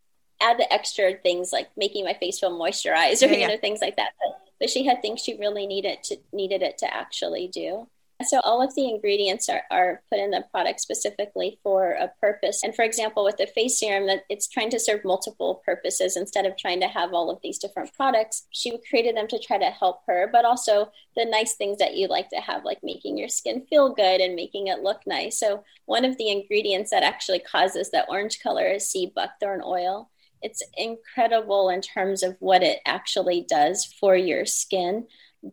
add 0.40 0.58
the 0.58 0.72
extra 0.72 1.14
things 1.14 1.52
like 1.52 1.68
making 1.76 2.04
my 2.04 2.14
face 2.14 2.38
feel 2.38 2.56
moisturized 2.58 3.22
or 3.22 3.32
yeah, 3.32 3.38
you 3.38 3.48
know 3.48 3.56
things 3.56 3.80
like 3.80 3.96
that. 3.96 4.10
But 4.20 4.43
but 4.64 4.70
she 4.70 4.86
had 4.86 5.02
things 5.02 5.20
she 5.20 5.36
really 5.36 5.66
needed 5.66 6.02
to 6.02 6.16
needed 6.32 6.62
it 6.62 6.78
to 6.78 6.90
actually 6.90 7.46
do. 7.48 7.86
So 8.26 8.40
all 8.40 8.62
of 8.62 8.74
the 8.74 8.88
ingredients 8.88 9.50
are, 9.50 9.64
are 9.70 10.00
put 10.10 10.18
in 10.18 10.30
the 10.30 10.46
product 10.50 10.80
specifically 10.80 11.58
for 11.62 11.90
a 11.90 12.10
purpose. 12.18 12.62
And 12.64 12.74
for 12.74 12.82
example, 12.82 13.24
with 13.24 13.36
the 13.36 13.46
face 13.46 13.78
serum, 13.78 14.06
that 14.06 14.24
it's 14.30 14.48
trying 14.48 14.70
to 14.70 14.80
serve 14.80 15.04
multiple 15.04 15.60
purposes 15.66 16.16
instead 16.16 16.46
of 16.46 16.56
trying 16.56 16.80
to 16.80 16.88
have 16.88 17.12
all 17.12 17.28
of 17.28 17.40
these 17.42 17.58
different 17.58 17.92
products. 17.92 18.46
She 18.52 18.78
created 18.88 19.18
them 19.18 19.28
to 19.28 19.38
try 19.38 19.58
to 19.58 19.66
help 19.66 20.00
her, 20.06 20.30
but 20.32 20.46
also 20.46 20.92
the 21.14 21.26
nice 21.26 21.56
things 21.56 21.76
that 21.76 21.96
you 21.96 22.08
like 22.08 22.30
to 22.30 22.36
have, 22.36 22.64
like 22.64 22.78
making 22.82 23.18
your 23.18 23.28
skin 23.28 23.66
feel 23.68 23.92
good 23.92 24.22
and 24.22 24.34
making 24.34 24.68
it 24.68 24.80
look 24.80 25.02
nice. 25.06 25.38
So 25.38 25.62
one 25.84 26.06
of 26.06 26.16
the 26.16 26.30
ingredients 26.30 26.90
that 26.90 27.02
actually 27.02 27.40
causes 27.40 27.90
that 27.90 28.06
orange 28.08 28.40
color 28.40 28.64
is 28.68 28.88
sea 28.88 29.12
buckthorn 29.14 29.60
oil 29.62 30.08
it's 30.44 30.62
incredible 30.76 31.68
in 31.70 31.80
terms 31.80 32.22
of 32.22 32.36
what 32.38 32.62
it 32.62 32.78
actually 32.86 33.44
does 33.48 33.84
for 33.84 34.14
your 34.16 34.46
skin 34.46 35.06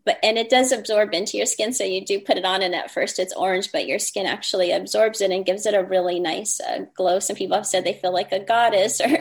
but 0.06 0.18
and 0.24 0.38
it 0.38 0.50
does 0.50 0.72
absorb 0.72 1.14
into 1.14 1.38
your 1.38 1.46
skin. 1.46 1.74
So 1.74 1.84
you 1.84 2.06
do 2.06 2.20
put 2.20 2.38
it 2.38 2.46
on 2.46 2.62
and 2.62 2.74
at 2.74 2.92
first 2.92 3.20
it's 3.20 3.36
orange 3.36 3.72
but 3.72 3.88
your 3.88 4.00
skin 4.00 4.26
actually 4.26 4.72
absorbs 4.72 5.22
it 5.22 5.32
and 5.32 5.46
gives 5.46 5.66
it 5.66 5.74
a 5.74 5.84
really 5.84 6.20
nice 6.20 6.60
uh, 6.62 6.86
glow. 6.96 7.20
Some 7.20 7.36
people 7.36 7.58
have 7.58 7.68
said 7.68 7.84
they 7.84 7.94
feel 7.94 8.14
like 8.14 8.32
a 8.32 8.40
goddess 8.40 9.02
or 9.06 9.20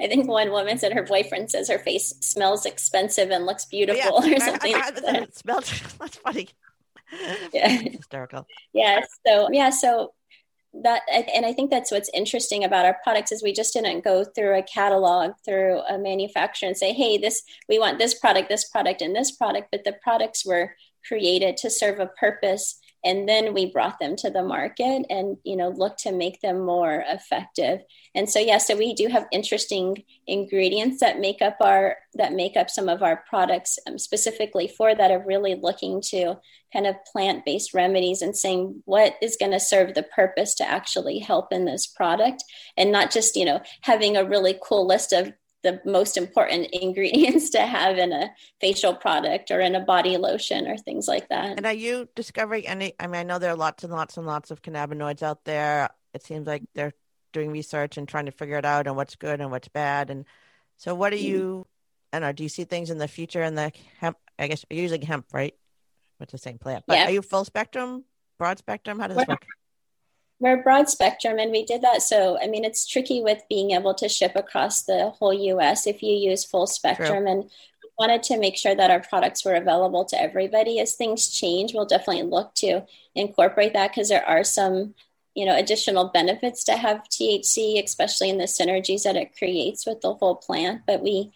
i 0.00 0.06
think 0.06 0.28
one 0.28 0.50
woman 0.50 0.78
said 0.78 0.92
her 0.92 1.02
boyfriend 1.02 1.50
says 1.50 1.68
her 1.68 1.78
face 1.78 2.14
smells 2.20 2.66
expensive 2.66 3.30
and 3.30 3.46
looks 3.46 3.64
beautiful 3.64 4.24
yeah, 4.24 4.36
or 4.36 4.40
something 4.40 4.74
I, 4.74 4.78
I, 4.78 4.90
I, 5.08 5.16
it 5.22 5.36
smells 5.36 5.70
that's 5.98 6.16
funny. 6.18 6.48
Yeah. 7.52 7.68
Hysterical. 7.68 8.46
Yeah 8.72 9.02
so 9.26 9.48
yeah 9.52 9.70
so 9.70 10.12
that 10.74 11.02
and 11.12 11.44
i 11.44 11.52
think 11.52 11.70
that's 11.70 11.90
what's 11.90 12.08
interesting 12.14 12.64
about 12.64 12.86
our 12.86 12.96
products 13.04 13.30
is 13.30 13.42
we 13.42 13.52
just 13.52 13.74
didn't 13.74 14.02
go 14.02 14.24
through 14.24 14.56
a 14.56 14.62
catalog 14.62 15.32
through 15.44 15.80
a 15.80 15.98
manufacturer 15.98 16.66
and 16.66 16.76
say 16.76 16.92
hey 16.92 17.18
this 17.18 17.42
we 17.68 17.78
want 17.78 17.98
this 17.98 18.14
product 18.18 18.48
this 18.48 18.68
product 18.68 19.02
and 19.02 19.14
this 19.14 19.30
product 19.30 19.68
but 19.70 19.84
the 19.84 19.94
products 20.02 20.46
were 20.46 20.74
created 21.06 21.56
to 21.58 21.68
serve 21.68 22.00
a 22.00 22.06
purpose 22.06 22.78
and 23.04 23.28
then 23.28 23.54
we 23.54 23.66
brought 23.66 23.98
them 23.98 24.16
to 24.16 24.30
the 24.30 24.42
market 24.42 25.04
and 25.10 25.36
you 25.44 25.56
know 25.56 25.68
look 25.68 25.96
to 25.98 26.12
make 26.12 26.40
them 26.40 26.60
more 26.64 27.04
effective. 27.08 27.80
And 28.14 28.28
so 28.28 28.38
yeah 28.38 28.58
so 28.58 28.76
we 28.76 28.94
do 28.94 29.08
have 29.08 29.26
interesting 29.32 30.04
ingredients 30.26 31.00
that 31.00 31.20
make 31.20 31.42
up 31.42 31.56
our 31.60 31.96
that 32.14 32.32
make 32.32 32.56
up 32.56 32.70
some 32.70 32.88
of 32.88 33.02
our 33.02 33.24
products 33.28 33.78
um, 33.86 33.98
specifically 33.98 34.68
for 34.68 34.94
that 34.94 35.10
of 35.10 35.26
really 35.26 35.54
looking 35.54 36.00
to 36.10 36.36
kind 36.72 36.86
of 36.86 36.96
plant-based 37.10 37.74
remedies 37.74 38.22
and 38.22 38.36
saying 38.36 38.82
what 38.86 39.14
is 39.20 39.36
going 39.38 39.52
to 39.52 39.60
serve 39.60 39.94
the 39.94 40.02
purpose 40.02 40.54
to 40.54 40.68
actually 40.68 41.18
help 41.18 41.52
in 41.52 41.66
this 41.66 41.86
product. 41.86 42.42
And 42.76 42.92
not 42.92 43.10
just 43.10 43.36
you 43.36 43.44
know 43.44 43.60
having 43.82 44.16
a 44.16 44.24
really 44.24 44.58
cool 44.62 44.86
list 44.86 45.12
of 45.12 45.32
the 45.62 45.80
most 45.84 46.16
important 46.16 46.68
ingredients 46.72 47.50
to 47.50 47.60
have 47.60 47.98
in 47.98 48.12
a 48.12 48.30
facial 48.60 48.94
product 48.94 49.50
or 49.50 49.60
in 49.60 49.74
a 49.74 49.80
body 49.80 50.16
lotion 50.16 50.66
or 50.66 50.76
things 50.76 51.08
like 51.08 51.28
that. 51.28 51.56
And 51.56 51.66
are 51.66 51.72
you 51.72 52.08
discovering 52.14 52.66
any? 52.66 52.94
I 52.98 53.06
mean, 53.06 53.20
I 53.20 53.22
know 53.22 53.38
there 53.38 53.52
are 53.52 53.56
lots 53.56 53.84
and 53.84 53.92
lots 53.92 54.16
and 54.16 54.26
lots 54.26 54.50
of 54.50 54.62
cannabinoids 54.62 55.22
out 55.22 55.44
there. 55.44 55.90
It 56.14 56.22
seems 56.22 56.46
like 56.46 56.62
they're 56.74 56.92
doing 57.32 57.50
research 57.50 57.96
and 57.96 58.06
trying 58.06 58.26
to 58.26 58.32
figure 58.32 58.58
it 58.58 58.64
out 58.64 58.86
and 58.86 58.96
what's 58.96 59.16
good 59.16 59.40
and 59.40 59.50
what's 59.50 59.68
bad. 59.68 60.10
And 60.10 60.24
so, 60.76 60.94
what 60.94 61.10
do 61.10 61.16
mm-hmm. 61.16 61.26
you? 61.26 61.66
I 62.12 62.18
don't 62.18 62.28
know. 62.28 62.32
Do 62.32 62.42
you 62.42 62.48
see 62.48 62.64
things 62.64 62.90
in 62.90 62.98
the 62.98 63.08
future 63.08 63.42
in 63.42 63.54
the 63.54 63.72
hemp? 63.98 64.18
I 64.38 64.48
guess 64.48 64.64
you're 64.68 64.82
using 64.82 65.02
hemp, 65.02 65.26
right? 65.32 65.54
It's 66.20 66.32
the 66.32 66.38
same 66.38 66.58
plant. 66.58 66.84
But 66.86 66.98
yeah. 66.98 67.06
are 67.06 67.10
you 67.10 67.22
full 67.22 67.44
spectrum, 67.44 68.04
broad 68.38 68.58
spectrum? 68.58 68.98
How 68.98 69.08
does 69.08 69.16
this 69.16 69.26
work? 69.26 69.44
We're 70.42 70.60
broad 70.60 70.88
spectrum 70.88 71.38
and 71.38 71.52
we 71.52 71.64
did 71.64 71.82
that. 71.82 72.02
So 72.02 72.38
i 72.42 72.46
mean 72.48 72.64
it's 72.64 72.86
tricky 72.86 73.22
with 73.22 73.42
being 73.48 73.70
able 73.70 73.94
to 73.94 74.08
ship 74.08 74.32
across 74.34 74.82
the 74.82 75.10
whole 75.10 75.32
us 75.60 75.86
if 75.86 76.02
you 76.02 76.14
use 76.14 76.44
full 76.44 76.66
spectrum. 76.66 77.24
True. 77.24 77.32
and 77.32 77.44
we 77.44 77.88
wanted 77.98 78.22
to 78.24 78.38
make 78.38 78.56
sure 78.56 78.74
that 78.74 78.90
our 78.90 79.00
products 79.00 79.44
were 79.44 79.54
available 79.54 80.04
to 80.06 80.20
everybody. 80.20 80.80
As 80.80 80.94
things 80.94 81.28
change 81.28 81.72
we'll 81.72 81.86
definitely 81.86 82.24
look 82.24 82.54
to 82.56 82.84
incorporate 83.14 83.72
that 83.74 83.92
because 83.92 84.08
there 84.08 84.26
are 84.26 84.44
some 84.44 84.94
you 85.34 85.46
know 85.46 85.56
additional 85.56 86.08
benefits 86.08 86.62
to 86.64 86.72
have 86.72 87.08
thc 87.08 87.82
especially 87.82 88.28
in 88.28 88.36
the 88.36 88.44
synergies 88.44 89.04
that 89.04 89.16
it 89.16 89.36
creates 89.38 89.86
with 89.86 90.00
the 90.00 90.14
whole 90.14 90.34
plant. 90.34 90.82
But 90.86 91.02
we 91.02 91.32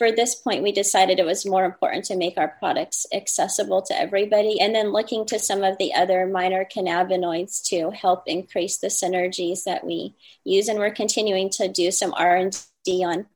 for 0.00 0.10
this 0.10 0.34
point, 0.34 0.62
we 0.62 0.72
decided 0.72 1.18
it 1.18 1.26
was 1.26 1.44
more 1.44 1.66
important 1.66 2.06
to 2.06 2.16
make 2.16 2.38
our 2.38 2.56
products 2.58 3.04
accessible 3.12 3.82
to 3.82 3.94
everybody. 3.94 4.58
And 4.58 4.74
then 4.74 4.92
looking 4.92 5.26
to 5.26 5.38
some 5.38 5.62
of 5.62 5.76
the 5.76 5.92
other 5.92 6.26
minor 6.26 6.64
cannabinoids 6.64 7.62
to 7.68 7.90
help 7.90 8.22
increase 8.24 8.78
the 8.78 8.86
synergies 8.86 9.64
that 9.64 9.84
we 9.84 10.14
use. 10.42 10.68
And 10.68 10.78
we're 10.78 10.90
continuing 10.90 11.50
to 11.50 11.68
do 11.68 11.90
some 11.90 12.14
R&D 12.16 13.04
on 13.04 13.26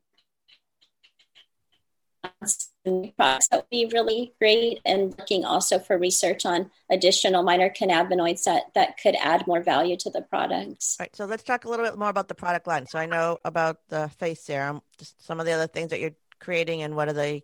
products 3.15 3.47
that 3.47 3.57
would 3.57 3.69
be 3.69 3.85
really 3.93 4.33
great 4.39 4.79
and 4.85 5.15
looking 5.19 5.45
also 5.45 5.77
for 5.77 5.99
research 5.99 6.47
on 6.47 6.71
additional 6.89 7.43
minor 7.43 7.69
cannabinoids 7.69 8.43
that 8.45 8.63
that 8.73 8.97
could 9.01 9.15
add 9.21 9.45
more 9.45 9.61
value 9.61 9.97
to 9.97 10.09
the 10.09 10.21
products. 10.23 10.97
All 10.99 11.03
right. 11.03 11.15
So 11.15 11.25
let's 11.25 11.43
talk 11.43 11.65
a 11.65 11.69
little 11.69 11.85
bit 11.85 11.95
more 11.97 12.09
about 12.09 12.27
the 12.27 12.35
product 12.35 12.65
line. 12.65 12.87
So 12.87 12.97
I 12.97 13.05
know 13.05 13.37
about 13.45 13.77
the 13.89 14.09
face 14.17 14.41
serum, 14.41 14.81
just 14.97 15.23
some 15.23 15.39
of 15.39 15.45
the 15.45 15.51
other 15.51 15.67
things 15.67 15.91
that 15.91 15.99
you're 15.99 16.15
creating 16.45 16.83
and 16.83 16.95
what 16.95 17.09
are 17.09 17.13
they 17.13 17.43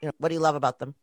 you 0.00 0.08
know 0.08 0.12
what 0.18 0.28
do 0.28 0.34
you 0.34 0.40
love 0.40 0.56
about 0.56 0.78
them? 0.78 0.94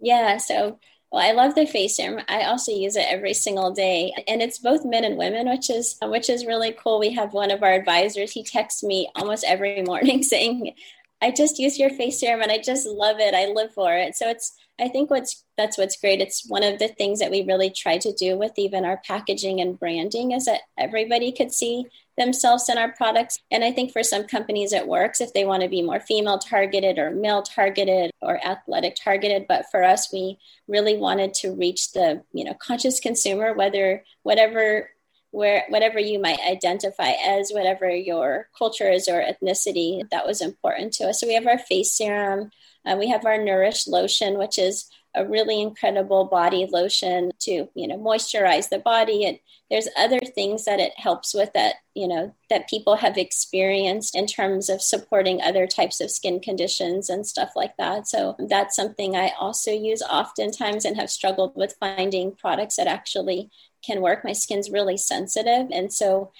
Yeah 0.00 0.38
so 0.38 0.80
well 1.12 1.22
i 1.22 1.32
love 1.32 1.54
the 1.54 1.66
face 1.66 1.96
serum. 1.96 2.24
I 2.28 2.44
also 2.44 2.72
use 2.72 2.96
it 2.96 3.06
every 3.08 3.34
single 3.34 3.70
day 3.72 4.12
and 4.26 4.40
it's 4.40 4.58
both 4.58 4.84
men 4.84 5.04
and 5.04 5.18
women 5.18 5.48
which 5.48 5.68
is 5.70 5.96
which 6.02 6.30
is 6.30 6.46
really 6.46 6.72
cool. 6.72 6.98
We 6.98 7.12
have 7.14 7.34
one 7.34 7.50
of 7.50 7.62
our 7.62 7.72
advisors 7.72 8.32
he 8.32 8.42
texts 8.42 8.82
me 8.82 9.10
almost 9.14 9.44
every 9.46 9.82
morning 9.90 10.22
saying 10.22 10.74
i 11.20 11.30
just 11.30 11.58
use 11.58 11.78
your 11.78 11.90
face 11.90 12.18
serum 12.18 12.40
and 12.40 12.50
i 12.50 12.58
just 12.58 12.86
love 12.86 13.20
it. 13.20 13.34
I 13.34 13.52
live 13.52 13.72
for 13.74 13.92
it. 13.94 14.16
So 14.16 14.28
it's 14.28 14.56
i 14.80 14.88
think 14.88 15.10
what's 15.10 15.44
that's 15.56 15.78
what's 15.78 16.00
great 16.00 16.20
it's 16.20 16.48
one 16.48 16.62
of 16.62 16.78
the 16.78 16.88
things 16.88 17.20
that 17.20 17.30
we 17.30 17.42
really 17.42 17.70
try 17.70 17.98
to 17.98 18.12
do 18.12 18.36
with 18.36 18.52
even 18.56 18.84
our 18.84 19.00
packaging 19.06 19.60
and 19.60 19.78
branding 19.78 20.32
is 20.32 20.46
that 20.46 20.60
everybody 20.78 21.32
could 21.32 21.52
see 21.52 21.86
themselves 22.20 22.68
in 22.68 22.78
our 22.78 22.92
products. 22.92 23.38
And 23.50 23.64
I 23.64 23.72
think 23.72 23.92
for 23.92 24.02
some 24.02 24.24
companies 24.24 24.72
it 24.72 24.86
works 24.86 25.20
if 25.20 25.32
they 25.32 25.44
want 25.44 25.62
to 25.62 25.68
be 25.68 25.82
more 25.82 26.00
female 26.00 26.38
targeted 26.38 26.98
or 26.98 27.10
male 27.10 27.42
targeted 27.42 28.12
or 28.20 28.44
athletic 28.46 28.94
targeted. 28.94 29.46
But 29.48 29.64
for 29.70 29.82
us, 29.82 30.12
we 30.12 30.38
really 30.68 30.96
wanted 30.96 31.34
to 31.34 31.52
reach 31.52 31.92
the, 31.92 32.22
you 32.32 32.44
know, 32.44 32.54
conscious 32.54 33.00
consumer, 33.00 33.54
whether 33.54 34.04
whatever 34.22 34.90
where 35.32 35.64
whatever 35.68 36.00
you 36.00 36.20
might 36.20 36.40
identify 36.40 37.12
as, 37.24 37.52
whatever 37.52 37.88
your 37.88 38.48
culture 38.56 38.90
is 38.90 39.08
or 39.08 39.22
ethnicity, 39.22 40.02
that 40.10 40.26
was 40.26 40.40
important 40.40 40.92
to 40.92 41.04
us. 41.04 41.20
So 41.20 41.26
we 41.26 41.34
have 41.34 41.46
our 41.46 41.58
face 41.58 41.96
serum, 41.96 42.50
uh, 42.86 42.96
we 42.98 43.08
have 43.08 43.24
our 43.26 43.42
Nourish 43.42 43.86
lotion, 43.86 44.38
which 44.38 44.58
is 44.58 44.90
a 45.14 45.26
really 45.26 45.60
incredible 45.60 46.24
body 46.24 46.68
lotion 46.70 47.32
to 47.40 47.68
you 47.74 47.88
know 47.88 47.98
moisturize 47.98 48.68
the 48.68 48.78
body. 48.78 49.24
And 49.24 49.38
there's 49.68 49.88
other 49.96 50.20
things 50.20 50.64
that 50.64 50.80
it 50.80 50.92
helps 50.96 51.34
with 51.34 51.52
that 51.52 51.76
you 51.94 52.06
know 52.06 52.34
that 52.48 52.68
people 52.68 52.96
have 52.96 53.18
experienced 53.18 54.16
in 54.16 54.26
terms 54.26 54.68
of 54.68 54.80
supporting 54.80 55.42
other 55.42 55.66
types 55.66 56.00
of 56.00 56.10
skin 56.10 56.40
conditions 56.40 57.10
and 57.10 57.26
stuff 57.26 57.50
like 57.56 57.76
that. 57.76 58.06
So 58.08 58.36
that's 58.48 58.76
something 58.76 59.16
i 59.16 59.32
also 59.38 59.72
use 59.72 60.02
oftentimes 60.02 60.84
and 60.84 60.96
have 60.96 61.10
struggled 61.10 61.56
with 61.56 61.76
finding 61.80 62.32
products 62.32 62.76
that 62.76 62.86
actually 62.86 63.50
can 63.84 64.00
work. 64.00 64.24
My 64.24 64.32
skin's 64.32 64.70
really 64.70 64.96
sensitive. 64.96 65.68
And 65.72 65.92
so 65.92 66.32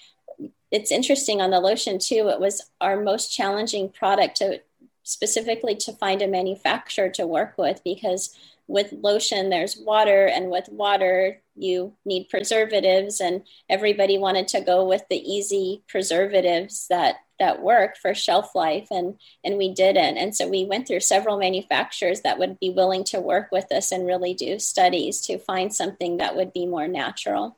it's 0.71 0.93
interesting 0.93 1.41
on 1.41 1.51
the 1.51 1.61
lotion 1.61 1.99
too. 1.99 2.29
It 2.29 2.41
was 2.41 2.63
our 2.81 3.01
most 3.01 3.35
challenging 3.35 3.91
product 3.91 4.37
to 4.37 4.61
specifically 5.03 5.75
to 5.75 5.93
find 5.93 6.23
a 6.23 6.29
manufacturer 6.29 7.09
to 7.09 7.27
work 7.27 7.55
with 7.57 7.81
because 7.85 8.37
with 8.67 8.93
lotion 8.93 9.51
there's 9.51 9.77
water 9.77 10.27
and 10.27 10.51
with 10.51 10.69
water 10.69 11.41
you 11.57 11.93
need 12.05 12.29
preservatives 12.29 13.21
and 13.21 13.43
everybody 13.69 14.17
wanted 14.19 14.47
to 14.47 14.61
go 14.61 14.85
with 14.85 15.03
the 15.11 15.17
easy 15.17 15.83
preservatives 15.89 16.87
that 16.89 17.17
that 17.41 17.63
work 17.63 17.97
for 17.97 18.15
shelf 18.15 18.55
life 18.55 18.87
and 18.91 19.19
and 19.43 19.57
we 19.57 19.73
didn't. 19.73 20.19
And 20.19 20.37
so 20.37 20.47
we 20.47 20.65
went 20.65 20.87
through 20.87 21.01
several 21.01 21.39
manufacturers 21.39 22.21
that 22.21 22.39
would 22.39 22.61
be 22.61 22.71
willing 22.71 23.03
to 23.05 23.21
work 23.21 23.49
with 23.51 23.73
us 23.73 23.91
and 23.91 24.07
really 24.07 24.35
do 24.35 24.61
studies 24.61 25.23
to 25.23 25.39
find 25.39 25.75
something 25.75 26.19
that 26.19 26.37
would 26.37 26.53
be 26.53 26.67
more 26.67 26.87
natural. 26.87 27.57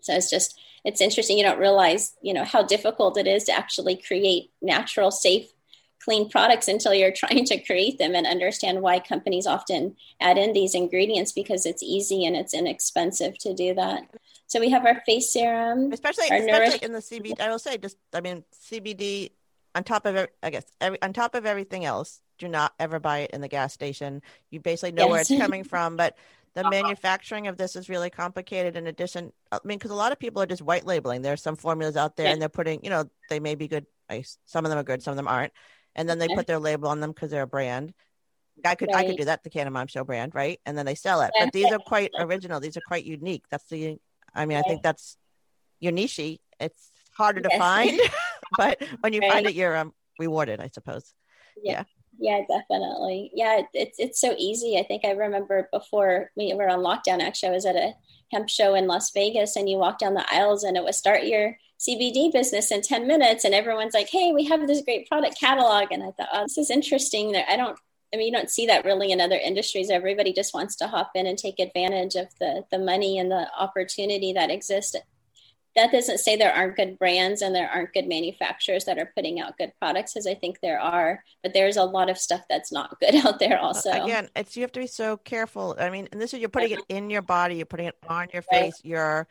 So 0.00 0.14
it's 0.14 0.30
just 0.30 0.58
it's 0.84 1.02
interesting. 1.02 1.36
You 1.36 1.44
don't 1.44 1.58
realize 1.58 2.14
you 2.22 2.32
know 2.32 2.44
how 2.44 2.62
difficult 2.62 3.18
it 3.18 3.26
is 3.26 3.44
to 3.44 3.52
actually 3.52 3.96
create 3.96 4.50
natural 4.62 5.10
safe 5.10 5.50
clean 6.00 6.28
products 6.28 6.68
until 6.68 6.94
you're 6.94 7.12
trying 7.16 7.44
to 7.44 7.58
create 7.58 7.98
them 7.98 8.14
and 8.14 8.26
understand 8.26 8.80
why 8.82 8.98
companies 8.98 9.46
often 9.46 9.96
add 10.20 10.38
in 10.38 10.52
these 10.52 10.74
ingredients 10.74 11.32
because 11.32 11.66
it's 11.66 11.82
easy 11.82 12.24
and 12.24 12.36
it's 12.36 12.54
inexpensive 12.54 13.38
to 13.38 13.54
do 13.54 13.74
that. 13.74 14.08
So 14.46 14.58
we 14.58 14.70
have 14.70 14.84
our 14.84 15.00
face 15.06 15.32
serum, 15.32 15.92
especially, 15.92 16.24
especially 16.24 16.46
nourish- 16.46 16.82
in 16.82 16.92
the 16.92 16.98
CBD. 16.98 17.40
I 17.40 17.50
will 17.50 17.58
say, 17.58 17.78
just 17.78 17.96
I 18.12 18.20
mean, 18.20 18.44
CBD 18.68 19.30
on 19.74 19.84
top 19.84 20.06
of 20.06 20.28
I 20.42 20.50
guess 20.50 20.64
every, 20.80 21.00
on 21.02 21.12
top 21.12 21.34
of 21.34 21.46
everything 21.46 21.84
else. 21.84 22.20
Do 22.38 22.48
not 22.48 22.72
ever 22.80 22.98
buy 22.98 23.18
it 23.18 23.32
in 23.32 23.42
the 23.42 23.48
gas 23.48 23.74
station. 23.74 24.22
You 24.50 24.60
basically 24.60 24.92
know 24.92 25.02
yes. 25.02 25.10
where 25.10 25.20
it's 25.20 25.28
coming 25.44 25.62
from, 25.62 25.96
but 25.96 26.16
the 26.54 26.68
manufacturing 26.70 27.48
of 27.48 27.58
this 27.58 27.76
is 27.76 27.90
really 27.90 28.08
complicated. 28.08 28.76
In 28.76 28.86
addition, 28.86 29.30
I 29.52 29.58
mean, 29.62 29.76
because 29.76 29.90
a 29.90 29.94
lot 29.94 30.10
of 30.10 30.18
people 30.18 30.40
are 30.40 30.46
just 30.46 30.62
white 30.62 30.86
labeling. 30.86 31.20
There's 31.20 31.42
some 31.42 31.54
formulas 31.54 31.98
out 31.98 32.16
there, 32.16 32.26
yeah. 32.26 32.32
and 32.32 32.40
they're 32.40 32.48
putting, 32.48 32.82
you 32.82 32.88
know, 32.88 33.04
they 33.28 33.40
may 33.40 33.56
be 33.56 33.68
good. 33.68 33.84
Some 34.46 34.64
of 34.64 34.70
them 34.70 34.78
are 34.78 34.82
good, 34.82 35.02
some 35.02 35.12
of 35.12 35.16
them 35.16 35.28
aren't 35.28 35.52
and 35.96 36.08
then 36.08 36.18
they 36.18 36.28
put 36.28 36.46
their 36.46 36.58
label 36.58 36.88
on 36.88 37.00
them 37.00 37.10
because 37.10 37.30
they're 37.30 37.42
a 37.42 37.46
brand. 37.46 37.92
I 38.64 38.74
could 38.74 38.90
right. 38.92 39.04
I 39.04 39.08
could 39.08 39.16
do 39.16 39.24
that 39.24 39.42
the 39.42 39.50
Canna 39.50 39.70
Mom 39.70 39.86
Show 39.86 40.04
brand, 40.04 40.34
right? 40.34 40.60
And 40.66 40.76
then 40.76 40.86
they 40.86 40.94
sell 40.94 41.22
it. 41.22 41.30
But 41.38 41.52
these 41.52 41.72
are 41.72 41.78
quite 41.78 42.10
original. 42.18 42.60
These 42.60 42.76
are 42.76 42.82
quite 42.86 43.04
unique. 43.04 43.44
That's 43.50 43.64
the 43.64 43.98
I 44.34 44.46
mean, 44.46 44.58
I 44.58 44.62
think 44.62 44.82
that's 44.82 45.16
your 45.80 45.92
niche. 45.92 46.38
It's 46.60 46.90
harder 47.16 47.40
to 47.40 47.48
yes. 47.50 47.58
find, 47.58 48.00
but 48.56 48.82
when 49.00 49.12
you 49.12 49.20
right. 49.20 49.32
find 49.32 49.46
it, 49.46 49.54
you're 49.54 49.76
um, 49.76 49.94
rewarded, 50.18 50.60
I 50.60 50.68
suppose. 50.68 51.14
Yeah. 51.62 51.84
yeah. 52.18 52.38
yeah. 52.38 52.58
definitely. 52.58 53.30
Yeah, 53.34 53.62
it's 53.72 53.98
it's 53.98 54.20
so 54.20 54.34
easy. 54.38 54.78
I 54.78 54.82
think 54.82 55.04
I 55.04 55.12
remember 55.12 55.68
before 55.72 56.30
we 56.36 56.52
were 56.54 56.68
on 56.68 56.80
lockdown. 56.80 57.20
Actually, 57.20 57.50
I 57.50 57.54
was 57.54 57.66
at 57.66 57.76
a 57.76 57.94
hemp 58.30 58.48
show 58.48 58.74
in 58.74 58.86
Las 58.86 59.10
Vegas, 59.12 59.56
and 59.56 59.68
you 59.68 59.78
walk 59.78 59.98
down 59.98 60.14
the 60.14 60.32
aisles, 60.32 60.64
and 60.64 60.76
it 60.76 60.84
was 60.84 60.96
start 60.96 61.24
your 61.24 61.56
CBD 61.80 62.30
business 62.30 62.70
in 62.70 62.82
10 62.82 63.06
minutes. 63.06 63.44
And 63.44 63.54
everyone's 63.54 63.94
like, 63.94 64.10
hey, 64.10 64.32
we 64.32 64.44
have 64.44 64.66
this 64.66 64.82
great 64.82 65.08
product 65.08 65.40
catalog. 65.40 65.90
And 65.90 66.02
I 66.02 66.10
thought, 66.10 66.28
oh, 66.32 66.42
this 66.42 66.58
is 66.58 66.70
interesting. 66.70 67.34
I 67.36 67.56
don't, 67.56 67.78
I 68.12 68.16
mean, 68.16 68.26
you 68.26 68.32
don't 68.32 68.50
see 68.50 68.66
that 68.66 68.84
really 68.84 69.12
in 69.12 69.20
other 69.20 69.36
industries. 69.36 69.88
Everybody 69.88 70.32
just 70.32 70.52
wants 70.52 70.76
to 70.76 70.88
hop 70.88 71.12
in 71.14 71.26
and 71.26 71.38
take 71.38 71.58
advantage 71.58 72.16
of 72.16 72.26
the, 72.38 72.64
the 72.70 72.78
money 72.78 73.18
and 73.18 73.30
the 73.30 73.48
opportunity 73.58 74.34
that 74.34 74.50
exists. 74.50 74.94
That 75.76 75.92
doesn't 75.92 76.18
say 76.18 76.36
there 76.36 76.52
aren't 76.52 76.76
good 76.76 76.98
brands 76.98 77.42
and 77.42 77.54
there 77.54 77.70
aren't 77.70 77.94
good 77.94 78.08
manufacturers 78.08 78.84
that 78.86 78.98
are 78.98 79.12
putting 79.16 79.40
out 79.40 79.56
good 79.56 79.72
products, 79.78 80.16
as 80.16 80.26
I 80.26 80.34
think 80.34 80.58
there 80.60 80.80
are. 80.80 81.22
But 81.44 81.54
there's 81.54 81.76
a 81.76 81.84
lot 81.84 82.10
of 82.10 82.18
stuff 82.18 82.42
that's 82.50 82.72
not 82.72 82.98
good 83.00 83.14
out 83.24 83.38
there, 83.38 83.58
also. 83.58 83.90
Again, 83.90 84.28
it's 84.34 84.56
you 84.56 84.62
have 84.62 84.72
to 84.72 84.80
be 84.80 84.88
so 84.88 85.16
careful. 85.16 85.76
I 85.78 85.88
mean, 85.88 86.08
and 86.10 86.20
this 86.20 86.34
is 86.34 86.40
you're 86.40 86.48
putting 86.48 86.72
it 86.72 86.80
uh-huh. 86.80 86.96
in 86.96 87.08
your 87.08 87.22
body, 87.22 87.54
you're 87.54 87.66
putting 87.66 87.86
it 87.86 87.96
on 88.08 88.26
your 88.32 88.42
face, 88.42 88.74
right. 88.74 88.84
you're 88.84 89.28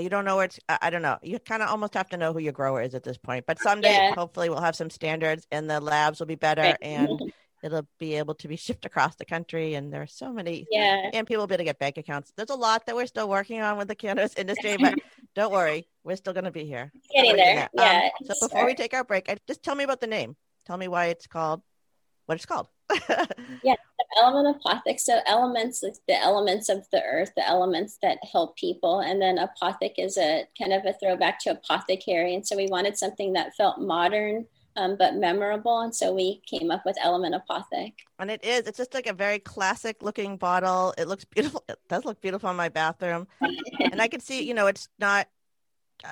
you 0.00 0.08
don't 0.10 0.24
know 0.24 0.36
where 0.36 0.46
it's 0.46 0.58
i 0.68 0.90
don't 0.90 1.02
know 1.02 1.18
you 1.22 1.38
kind 1.38 1.62
of 1.62 1.68
almost 1.68 1.94
have 1.94 2.08
to 2.08 2.16
know 2.16 2.32
who 2.32 2.38
your 2.38 2.52
grower 2.52 2.82
is 2.82 2.94
at 2.94 3.02
this 3.02 3.18
point 3.18 3.44
but 3.46 3.58
someday 3.58 3.92
yeah. 3.92 4.14
hopefully 4.14 4.48
we'll 4.48 4.60
have 4.60 4.76
some 4.76 4.90
standards 4.90 5.46
and 5.50 5.70
the 5.70 5.80
labs 5.80 6.18
will 6.18 6.26
be 6.26 6.34
better 6.34 6.62
right. 6.62 6.76
and 6.82 7.32
it'll 7.62 7.86
be 7.98 8.14
able 8.14 8.34
to 8.34 8.48
be 8.48 8.56
shipped 8.56 8.84
across 8.84 9.16
the 9.16 9.24
country. 9.24 9.74
And 9.74 9.92
there 9.92 10.02
are 10.02 10.06
so 10.06 10.32
many, 10.32 10.66
Yeah. 10.70 11.10
and 11.12 11.26
people 11.26 11.42
will 11.42 11.46
be 11.46 11.54
able 11.54 11.60
to 11.60 11.64
get 11.64 11.78
bank 11.78 11.98
accounts. 11.98 12.32
There's 12.36 12.50
a 12.50 12.54
lot 12.54 12.86
that 12.86 12.96
we're 12.96 13.06
still 13.06 13.28
working 13.28 13.60
on 13.60 13.78
with 13.78 13.88
the 13.88 13.94
cannabis 13.94 14.34
industry, 14.34 14.76
but 14.78 14.94
don't 15.34 15.52
worry, 15.52 15.88
we're 16.04 16.16
still 16.16 16.32
going 16.32 16.44
to 16.44 16.50
be 16.50 16.64
here. 16.64 16.92
Getting 17.14 17.36
there. 17.36 17.64
Um, 17.64 17.68
Yeah. 17.74 18.08
so 18.24 18.30
it's 18.30 18.40
before 18.40 18.66
we 18.66 18.74
take 18.74 18.94
our 18.94 19.04
break, 19.04 19.28
I, 19.28 19.36
just 19.46 19.62
tell 19.62 19.74
me 19.74 19.84
about 19.84 20.00
the 20.00 20.06
name. 20.06 20.36
Tell 20.66 20.76
me 20.76 20.88
why 20.88 21.06
it's 21.06 21.26
called 21.26 21.62
what 22.26 22.36
it's 22.36 22.46
called. 22.46 22.68
element 24.20 24.56
of 24.56 24.62
apothec 24.62 24.98
so 25.00 25.20
elements 25.26 25.82
like 25.82 25.94
the 26.08 26.20
elements 26.20 26.68
of 26.68 26.86
the 26.92 27.02
earth 27.02 27.30
the 27.36 27.48
elements 27.48 27.98
that 28.02 28.18
help 28.30 28.56
people 28.56 29.00
and 29.00 29.20
then 29.20 29.38
apothec 29.38 29.92
is 29.98 30.18
a 30.18 30.44
kind 30.60 30.72
of 30.72 30.84
a 30.84 30.92
throwback 30.94 31.38
to 31.38 31.50
apothecary 31.50 32.34
and 32.34 32.46
so 32.46 32.56
we 32.56 32.66
wanted 32.66 32.96
something 32.96 33.32
that 33.32 33.54
felt 33.54 33.78
modern 33.78 34.46
um, 34.76 34.96
but 34.98 35.14
memorable 35.14 35.80
and 35.80 35.94
so 35.94 36.12
we 36.14 36.40
came 36.46 36.70
up 36.70 36.82
with 36.84 36.96
element 37.02 37.34
apothec 37.34 37.92
and 38.20 38.30
it 38.30 38.44
is. 38.44 38.66
It's 38.66 38.76
just 38.76 38.92
like 38.92 39.06
a 39.06 39.14
very 39.14 39.38
classic 39.38 40.02
looking 40.02 40.36
bottle. 40.36 40.92
It 40.98 41.08
looks 41.08 41.24
beautiful. 41.24 41.64
It 41.70 41.78
does 41.88 42.04
look 42.04 42.20
beautiful 42.20 42.50
in 42.50 42.56
my 42.56 42.68
bathroom. 42.68 43.26
and 43.40 44.00
I 44.00 44.08
can 44.08 44.20
see, 44.20 44.42
you 44.42 44.52
know, 44.52 44.66
it's 44.66 44.88
not. 44.98 45.26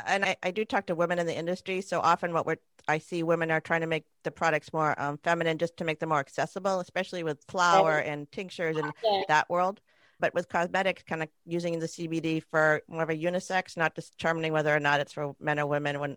And 0.06 0.24
I, 0.24 0.36
I 0.42 0.50
do 0.50 0.64
talk 0.64 0.86
to 0.86 0.94
women 0.94 1.18
in 1.18 1.26
the 1.26 1.36
industry. 1.36 1.80
So 1.80 2.00
often, 2.00 2.32
what 2.32 2.46
we're 2.46 2.56
I 2.88 2.98
see 2.98 3.22
women 3.22 3.50
are 3.50 3.60
trying 3.60 3.82
to 3.82 3.86
make 3.86 4.04
the 4.24 4.30
products 4.30 4.72
more 4.72 4.98
um, 5.00 5.18
feminine, 5.22 5.58
just 5.58 5.76
to 5.76 5.84
make 5.84 6.00
them 6.00 6.08
more 6.08 6.18
accessible, 6.18 6.80
especially 6.80 7.22
with 7.22 7.44
flour 7.48 7.98
and 7.98 8.30
tinctures 8.32 8.76
and 8.76 8.92
yeah 9.04 9.22
that 9.28 9.50
world. 9.50 9.80
But 10.20 10.34
with 10.34 10.48
cosmetics, 10.48 11.04
kind 11.04 11.22
of 11.22 11.28
using 11.44 11.78
the 11.78 11.86
CBD 11.86 12.42
for 12.50 12.82
more 12.88 13.02
of 13.02 13.10
a 13.10 13.16
unisex, 13.16 13.76
not 13.76 13.94
determining 13.94 14.52
whether 14.52 14.74
or 14.74 14.80
not 14.80 15.00
it's 15.00 15.12
for 15.12 15.34
men 15.38 15.60
or 15.60 15.66
women. 15.66 16.00
When 16.00 16.16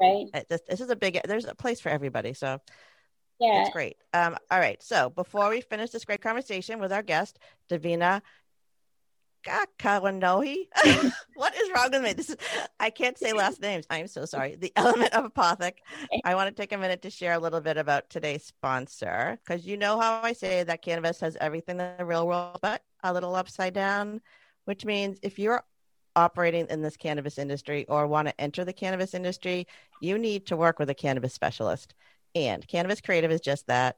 right 0.00 0.26
this, 0.48 0.60
this 0.68 0.80
is 0.80 0.90
a 0.90 0.96
big, 0.96 1.20
there's 1.24 1.46
a 1.46 1.54
place 1.54 1.80
for 1.80 1.88
everybody. 1.88 2.32
So 2.34 2.60
yeah 3.40 3.62
it's 3.62 3.70
great. 3.70 3.96
Um, 4.12 4.36
all 4.50 4.60
right. 4.60 4.80
So 4.82 5.10
before 5.10 5.48
we 5.48 5.60
finish 5.60 5.90
this 5.90 6.04
great 6.04 6.20
conversation 6.20 6.78
with 6.78 6.92
our 6.92 7.02
guest, 7.02 7.38
Davina 7.68 8.22
Ah, 9.48 9.64
Kakawanohi. 9.78 10.68
what 11.34 11.54
is 11.56 11.70
wrong 11.74 11.90
with 11.90 12.02
me? 12.02 12.12
This 12.12 12.30
is 12.30 12.36
I 12.80 12.90
can't 12.90 13.18
say 13.18 13.32
last 13.32 13.60
names. 13.60 13.86
I'm 13.90 14.06
so 14.06 14.24
sorry. 14.24 14.56
The 14.56 14.72
element 14.76 15.12
of 15.12 15.32
apothec. 15.32 15.74
I 16.24 16.34
want 16.34 16.48
to 16.48 16.54
take 16.54 16.72
a 16.72 16.78
minute 16.78 17.02
to 17.02 17.10
share 17.10 17.34
a 17.34 17.38
little 17.38 17.60
bit 17.60 17.76
about 17.76 18.10
today's 18.10 18.44
sponsor 18.44 19.38
because 19.44 19.66
you 19.66 19.76
know 19.76 20.00
how 20.00 20.20
I 20.22 20.32
say 20.32 20.62
that 20.64 20.82
cannabis 20.82 21.20
has 21.20 21.36
everything 21.40 21.80
in 21.80 21.92
the 21.98 22.04
real 22.04 22.26
world 22.26 22.58
but 22.62 22.82
a 23.02 23.12
little 23.12 23.34
upside 23.34 23.74
down, 23.74 24.20
which 24.64 24.84
means 24.84 25.18
if 25.22 25.38
you're 25.38 25.62
operating 26.16 26.66
in 26.68 26.82
this 26.82 26.96
cannabis 26.96 27.38
industry 27.38 27.86
or 27.88 28.06
want 28.06 28.28
to 28.28 28.40
enter 28.40 28.64
the 28.64 28.72
cannabis 28.72 29.14
industry, 29.14 29.66
you 30.00 30.18
need 30.18 30.46
to 30.46 30.56
work 30.56 30.78
with 30.78 30.90
a 30.90 30.94
cannabis 30.94 31.34
specialist. 31.34 31.94
And 32.34 32.66
Cannabis 32.66 33.00
Creative 33.00 33.30
is 33.30 33.40
just 33.40 33.66
that. 33.68 33.96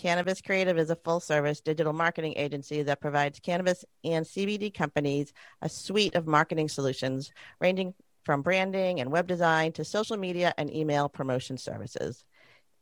Cannabis 0.00 0.40
Creative 0.40 0.78
is 0.78 0.88
a 0.88 0.96
full 0.96 1.20
service 1.20 1.60
digital 1.60 1.92
marketing 1.92 2.32
agency 2.38 2.82
that 2.84 3.02
provides 3.02 3.38
cannabis 3.38 3.84
and 4.02 4.24
CBD 4.24 4.72
companies 4.72 5.34
a 5.60 5.68
suite 5.68 6.14
of 6.14 6.26
marketing 6.26 6.70
solutions 6.70 7.30
ranging 7.60 7.92
from 8.24 8.40
branding 8.40 9.00
and 9.00 9.12
web 9.12 9.26
design 9.26 9.72
to 9.72 9.84
social 9.84 10.16
media 10.16 10.54
and 10.56 10.74
email 10.74 11.10
promotion 11.10 11.58
services. 11.58 12.24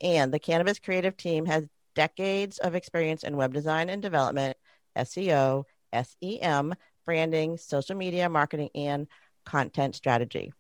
And 0.01 0.33
the 0.33 0.39
Cannabis 0.39 0.79
Creative 0.79 1.17
team 1.17 1.45
has 1.47 1.65
decades 1.97 2.59
of 2.59 2.77
experience 2.77 3.25
in 3.25 3.37
web 3.37 3.53
design 3.53 3.89
and 3.89 4.01
development, 4.01 4.57
SEO, 4.97 5.65
SEM, 5.93 6.73
branding, 7.05 7.57
social 7.57 7.97
media 7.97 8.29
marketing, 8.29 8.71
and 8.77 9.09
content 9.45 9.97
strategy. 9.97 10.53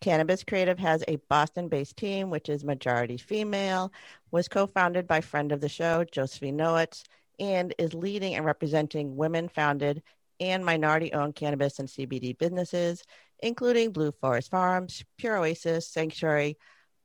Cannabis 0.00 0.44
Creative 0.44 0.78
has 0.78 1.04
a 1.06 1.16
Boston 1.28 1.68
based 1.68 1.96
team, 1.96 2.30
which 2.30 2.48
is 2.48 2.64
majority 2.64 3.18
female, 3.18 3.92
was 4.30 4.48
co 4.48 4.66
founded 4.66 5.06
by 5.06 5.20
friend 5.20 5.52
of 5.52 5.60
the 5.60 5.68
show, 5.68 6.04
Josephine 6.10 6.56
Nowitz, 6.56 7.04
and 7.38 7.74
is 7.78 7.92
leading 7.94 8.34
and 8.34 8.44
representing 8.44 9.16
women 9.16 9.48
founded 9.48 10.02
and 10.40 10.64
minority 10.64 11.12
owned 11.12 11.34
cannabis 11.34 11.78
and 11.78 11.88
CBD 11.88 12.36
businesses, 12.36 13.02
including 13.40 13.92
Blue 13.92 14.12
Forest 14.12 14.50
Farms, 14.50 15.04
Pure 15.18 15.36
Oasis, 15.38 15.86
Sanctuary, 15.86 16.56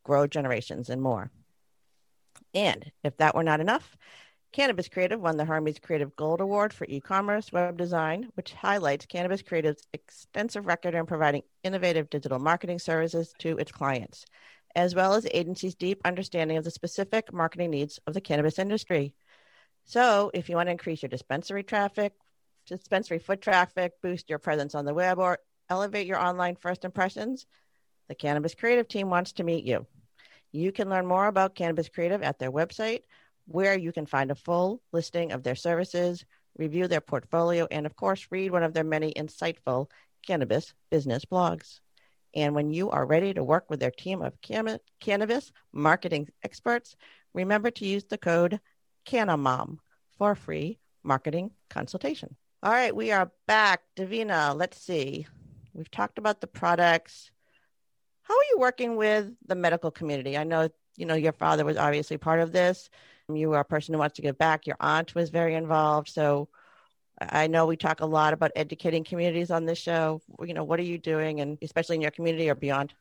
Grow 0.04 0.26
Generations, 0.26 0.90
and 0.90 1.02
more. 1.02 1.32
And 2.54 2.92
if 3.04 3.18
that 3.18 3.36
were 3.36 3.44
not 3.44 3.60
enough, 3.60 3.98
Cannabis 4.56 4.88
Creative 4.88 5.20
won 5.20 5.36
the 5.36 5.44
Hermes 5.44 5.80
Creative 5.80 6.16
Gold 6.16 6.40
Award 6.40 6.72
for 6.72 6.86
e-commerce 6.88 7.52
web 7.52 7.78
design, 7.78 8.30
which 8.36 8.54
highlights 8.54 9.06
Cannabis 9.06 9.42
Creative's 9.42 9.86
extensive 9.92 10.66
record 10.66 10.96
in 10.96 11.06
providing 11.06 11.42
innovative 11.66 12.10
digital 12.10 12.40
marketing 12.40 12.80
services 12.80 13.34
to 13.40 13.58
its 13.58 13.74
clients, 13.74 14.24
as 14.74 14.96
well 14.96 15.14
as 15.14 15.24
the 15.26 15.38
agency's 15.38 15.76
deep 15.76 16.00
understanding 16.06 16.56
of 16.56 16.64
the 16.64 16.72
specific 16.72 17.34
marketing 17.34 17.72
needs 17.72 18.00
of 18.08 18.14
the 18.14 18.22
cannabis 18.22 18.58
industry. 18.58 19.14
So, 19.84 20.32
if 20.34 20.48
you 20.48 20.56
want 20.56 20.68
to 20.68 20.72
increase 20.72 21.02
your 21.02 21.10
dispensary 21.10 21.64
traffic, 21.64 22.14
dispensary 22.66 23.20
foot 23.20 23.42
traffic, 23.42 23.92
boost 24.02 24.30
your 24.30 24.40
presence 24.40 24.74
on 24.74 24.86
the 24.86 24.94
web, 24.94 25.20
or 25.20 25.40
elevate 25.70 26.08
your 26.08 26.18
online 26.18 26.56
first 26.56 26.86
impressions, 26.86 27.46
the 28.08 28.16
Cannabis 28.16 28.56
Creative 28.56 28.88
team 28.88 29.10
wants 29.10 29.34
to 29.34 29.44
meet 29.44 29.66
you. 29.66 29.86
You 30.54 30.72
can 30.72 30.90
learn 30.90 31.06
more 31.08 31.28
about 31.28 31.56
Cannabis 31.56 31.90
Creative 31.90 32.24
at 32.24 32.40
their 32.40 32.54
website, 32.54 33.02
where 33.48 33.78
you 33.78 33.92
can 33.92 34.06
find 34.06 34.32
a 34.32 34.36
full 34.36 34.82
listing 34.92 35.32
of 35.32 35.44
their 35.44 35.56
services, 35.56 36.26
review 36.58 36.88
their 36.88 37.02
portfolio, 37.02 37.68
and 37.72 37.86
of 37.86 37.96
course, 37.96 38.28
read 38.32 38.52
one 38.52 38.64
of 38.64 38.74
their 38.74 38.84
many 38.84 39.14
insightful 39.14 39.90
cannabis 40.26 40.74
business 40.90 41.26
blogs. 41.26 41.80
And 42.34 42.54
when 42.54 42.70
you 42.70 42.90
are 42.90 43.06
ready 43.06 43.34
to 43.34 43.44
work 43.44 43.70
with 43.70 43.80
their 43.80 43.92
team 43.92 44.22
of 44.22 44.40
cam- 44.42 44.80
cannabis 45.00 45.52
marketing 45.72 46.28
experts, 46.44 46.96
remember 47.34 47.72
to 47.72 47.86
use 47.86 48.04
the 48.04 48.18
code 48.18 48.60
Cannamom 49.06 49.78
for 50.18 50.32
a 50.32 50.36
free 50.36 50.80
marketing 51.04 51.52
consultation. 51.70 52.36
All 52.64 52.72
right, 52.72 52.96
we 52.96 53.12
are 53.12 53.32
back. 53.48 53.82
Davina, 53.96 54.58
let's 54.58 54.82
see. 54.82 55.28
We've 55.74 55.92
talked 55.92 56.18
about 56.18 56.42
the 56.42 56.48
products. 56.48 57.32
How 58.24 58.34
are 58.34 58.48
you 58.52 58.58
working 58.60 58.96
with 58.96 59.32
the 59.46 59.56
medical 59.56 59.92
community? 59.92 60.38
I 60.38 60.44
know, 60.44 60.70
you 60.98 61.06
know, 61.06 61.16
your 61.16 61.34
father 61.34 61.64
was 61.64 61.78
obviously 61.78 62.18
part 62.18 62.40
of 62.40 62.52
this. 62.52 62.90
You 63.34 63.54
are 63.54 63.62
a 63.62 63.66
person 63.66 63.94
who 63.94 64.00
wants 64.00 64.16
to 64.18 64.22
give 64.22 64.38
back. 64.38 64.68
Your 64.68 64.78
aunt 64.80 65.16
was 65.16 65.30
very 65.30 65.56
involved. 65.56 66.10
So 66.10 66.48
I 67.20 67.48
know 67.48 67.66
we 67.66 67.78
talk 67.78 68.02
a 68.02 68.06
lot 68.06 68.34
about 68.34 68.52
educating 68.56 69.04
communities 69.04 69.50
on 69.50 69.66
this 69.66 69.80
show. 69.80 70.22
You 70.42 70.54
know, 70.54 70.64
what 70.64 70.80
are 70.80 70.84
you 70.84 70.98
doing, 70.98 71.42
and 71.42 71.58
especially 71.62 71.96
in 71.96 72.02
your 72.02 72.12
community 72.12 72.50
or 72.50 72.56
beyond? 72.56 72.94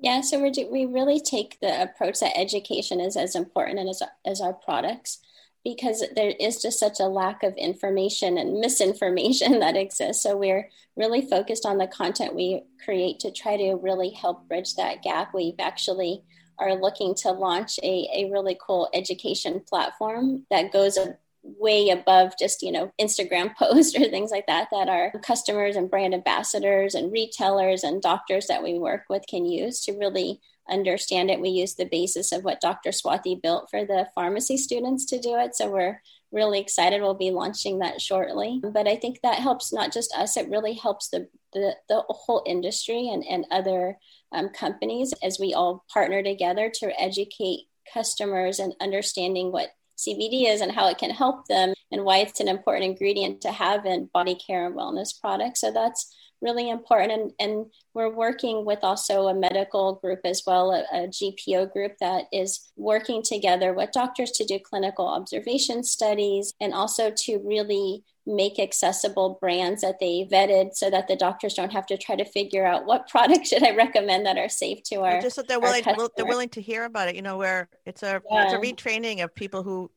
Yeah, 0.00 0.20
so 0.20 0.40
we 0.42 0.50
we 0.70 0.86
really 0.86 1.20
take 1.20 1.60
the 1.60 1.82
approach 1.82 2.20
that 2.20 2.36
education 2.36 3.00
is 3.00 3.16
as 3.16 3.36
important 3.36 3.88
as 3.88 4.02
as 4.26 4.40
our 4.40 4.52
products 4.52 5.18
because 5.64 6.02
there 6.16 6.32
is 6.40 6.60
just 6.60 6.80
such 6.80 6.98
a 6.98 7.04
lack 7.04 7.44
of 7.44 7.54
information 7.54 8.36
and 8.36 8.58
misinformation 8.58 9.60
that 9.60 9.76
exists. 9.76 10.22
So 10.22 10.36
we're 10.36 10.68
really 10.96 11.22
focused 11.22 11.64
on 11.64 11.78
the 11.78 11.86
content 11.86 12.34
we 12.34 12.64
create 12.84 13.20
to 13.20 13.30
try 13.30 13.56
to 13.56 13.74
really 13.74 14.10
help 14.10 14.48
bridge 14.48 14.74
that 14.74 15.02
gap. 15.02 15.32
We've 15.32 15.54
actually 15.60 16.24
are 16.58 16.74
looking 16.74 17.14
to 17.14 17.30
launch 17.30 17.78
a, 17.82 18.08
a 18.14 18.30
really 18.30 18.56
cool 18.64 18.88
education 18.94 19.60
platform 19.60 20.46
that 20.50 20.72
goes 20.72 20.98
way 21.44 21.88
above 21.88 22.32
just 22.38 22.62
you 22.62 22.70
know 22.70 22.92
instagram 23.00 23.52
posts 23.58 23.96
or 23.96 24.04
things 24.04 24.30
like 24.30 24.46
that 24.46 24.68
that 24.70 24.88
our 24.88 25.10
customers 25.24 25.74
and 25.74 25.90
brand 25.90 26.14
ambassadors 26.14 26.94
and 26.94 27.10
retailers 27.10 27.82
and 27.82 28.00
doctors 28.00 28.46
that 28.46 28.62
we 28.62 28.78
work 28.78 29.02
with 29.10 29.26
can 29.28 29.44
use 29.44 29.80
to 29.80 29.92
really 29.92 30.40
understand 30.70 31.30
it. 31.30 31.40
We 31.40 31.50
use 31.50 31.74
the 31.74 31.84
basis 31.84 32.32
of 32.32 32.44
what 32.44 32.60
dr 32.60 32.88
swathi 32.90 33.40
built 33.40 33.70
for 33.70 33.84
the 33.84 34.08
pharmacy 34.14 34.56
students 34.56 35.04
to 35.06 35.18
do 35.18 35.36
it. 35.36 35.54
So 35.54 35.70
we're 35.70 36.00
really 36.32 36.58
excited 36.58 37.00
we'll 37.00 37.14
be 37.14 37.30
launching 37.30 37.78
that 37.78 38.00
shortly 38.00 38.60
but 38.72 38.88
i 38.88 38.96
think 38.96 39.20
that 39.22 39.38
helps 39.38 39.72
not 39.72 39.92
just 39.92 40.14
us 40.16 40.36
it 40.36 40.48
really 40.48 40.74
helps 40.74 41.08
the 41.08 41.28
the, 41.52 41.76
the 41.88 42.02
whole 42.08 42.42
industry 42.46 43.08
and, 43.08 43.24
and 43.28 43.44
other 43.50 43.98
um, 44.32 44.48
companies 44.48 45.12
as 45.22 45.38
we 45.38 45.52
all 45.52 45.84
partner 45.92 46.22
together 46.22 46.70
to 46.72 47.00
educate 47.00 47.66
customers 47.92 48.58
and 48.58 48.74
understanding 48.80 49.52
what 49.52 49.70
CBD 49.98 50.48
is 50.48 50.60
and 50.60 50.72
how 50.72 50.88
it 50.88 50.98
can 50.98 51.10
help 51.10 51.46
them 51.46 51.74
and 51.90 52.04
why 52.04 52.18
it's 52.18 52.40
an 52.40 52.48
important 52.48 52.84
ingredient 52.84 53.40
to 53.42 53.52
have 53.52 53.86
in 53.86 54.08
body 54.12 54.34
care 54.34 54.66
and 54.66 54.74
wellness 54.74 55.18
products. 55.20 55.60
So 55.60 55.70
that's 55.70 56.14
really 56.42 56.68
important. 56.68 57.12
And, 57.12 57.32
and 57.38 57.66
we're 57.94 58.12
working 58.12 58.64
with 58.64 58.80
also 58.82 59.28
a 59.28 59.34
medical 59.34 59.94
group 59.94 60.20
as 60.24 60.42
well, 60.46 60.72
a, 60.72 60.84
a 60.92 61.08
GPO 61.08 61.72
group 61.72 61.92
that 62.00 62.24
is 62.32 62.70
working 62.76 63.22
together 63.22 63.72
with 63.72 63.92
doctors 63.92 64.32
to 64.32 64.44
do 64.44 64.58
clinical 64.58 65.06
observation 65.06 65.84
studies 65.84 66.52
and 66.60 66.74
also 66.74 67.10
to 67.10 67.38
really 67.44 68.04
make 68.26 68.58
accessible 68.58 69.38
brands 69.40 69.82
that 69.82 69.98
they 69.98 70.28
vetted 70.30 70.74
so 70.74 70.88
that 70.88 71.08
the 71.08 71.16
doctors 71.16 71.54
don't 71.54 71.72
have 71.72 71.86
to 71.86 71.96
try 71.96 72.14
to 72.14 72.24
figure 72.24 72.64
out 72.64 72.86
what 72.86 73.08
products 73.08 73.48
should 73.48 73.64
I 73.64 73.74
recommend 73.74 74.26
that 74.26 74.38
are 74.38 74.48
safe 74.48 74.82
to 74.84 74.96
our 75.00 75.20
just 75.20 75.36
that 75.36 75.48
they're 75.48 75.60
willing 75.60 75.84
they're 76.16 76.26
willing 76.26 76.48
to 76.50 76.60
hear 76.60 76.84
about 76.84 77.08
it. 77.08 77.16
You 77.16 77.22
know, 77.22 77.36
where 77.36 77.68
it's 77.84 78.02
a 78.02 78.22
yeah. 78.30 78.44
it's 78.44 78.52
a 78.52 78.58
retraining 78.58 79.24
of 79.24 79.34
people 79.34 79.62
who 79.62 79.90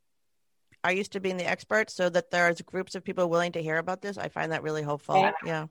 are 0.83 0.91
used 0.91 1.13
to 1.13 1.19
being 1.19 1.37
the 1.37 1.49
experts, 1.49 1.95
so 1.95 2.09
that 2.09 2.29
there's 2.29 2.61
groups 2.61 2.95
of 2.95 3.03
people 3.03 3.29
willing 3.29 3.51
to 3.53 3.61
hear 3.61 3.77
about 3.77 4.01
this. 4.01 4.17
I 4.17 4.29
find 4.29 4.51
that 4.51 4.63
really 4.63 4.83
hopeful. 4.83 5.17
Yeah. 5.17 5.31
yeah. 5.45 5.65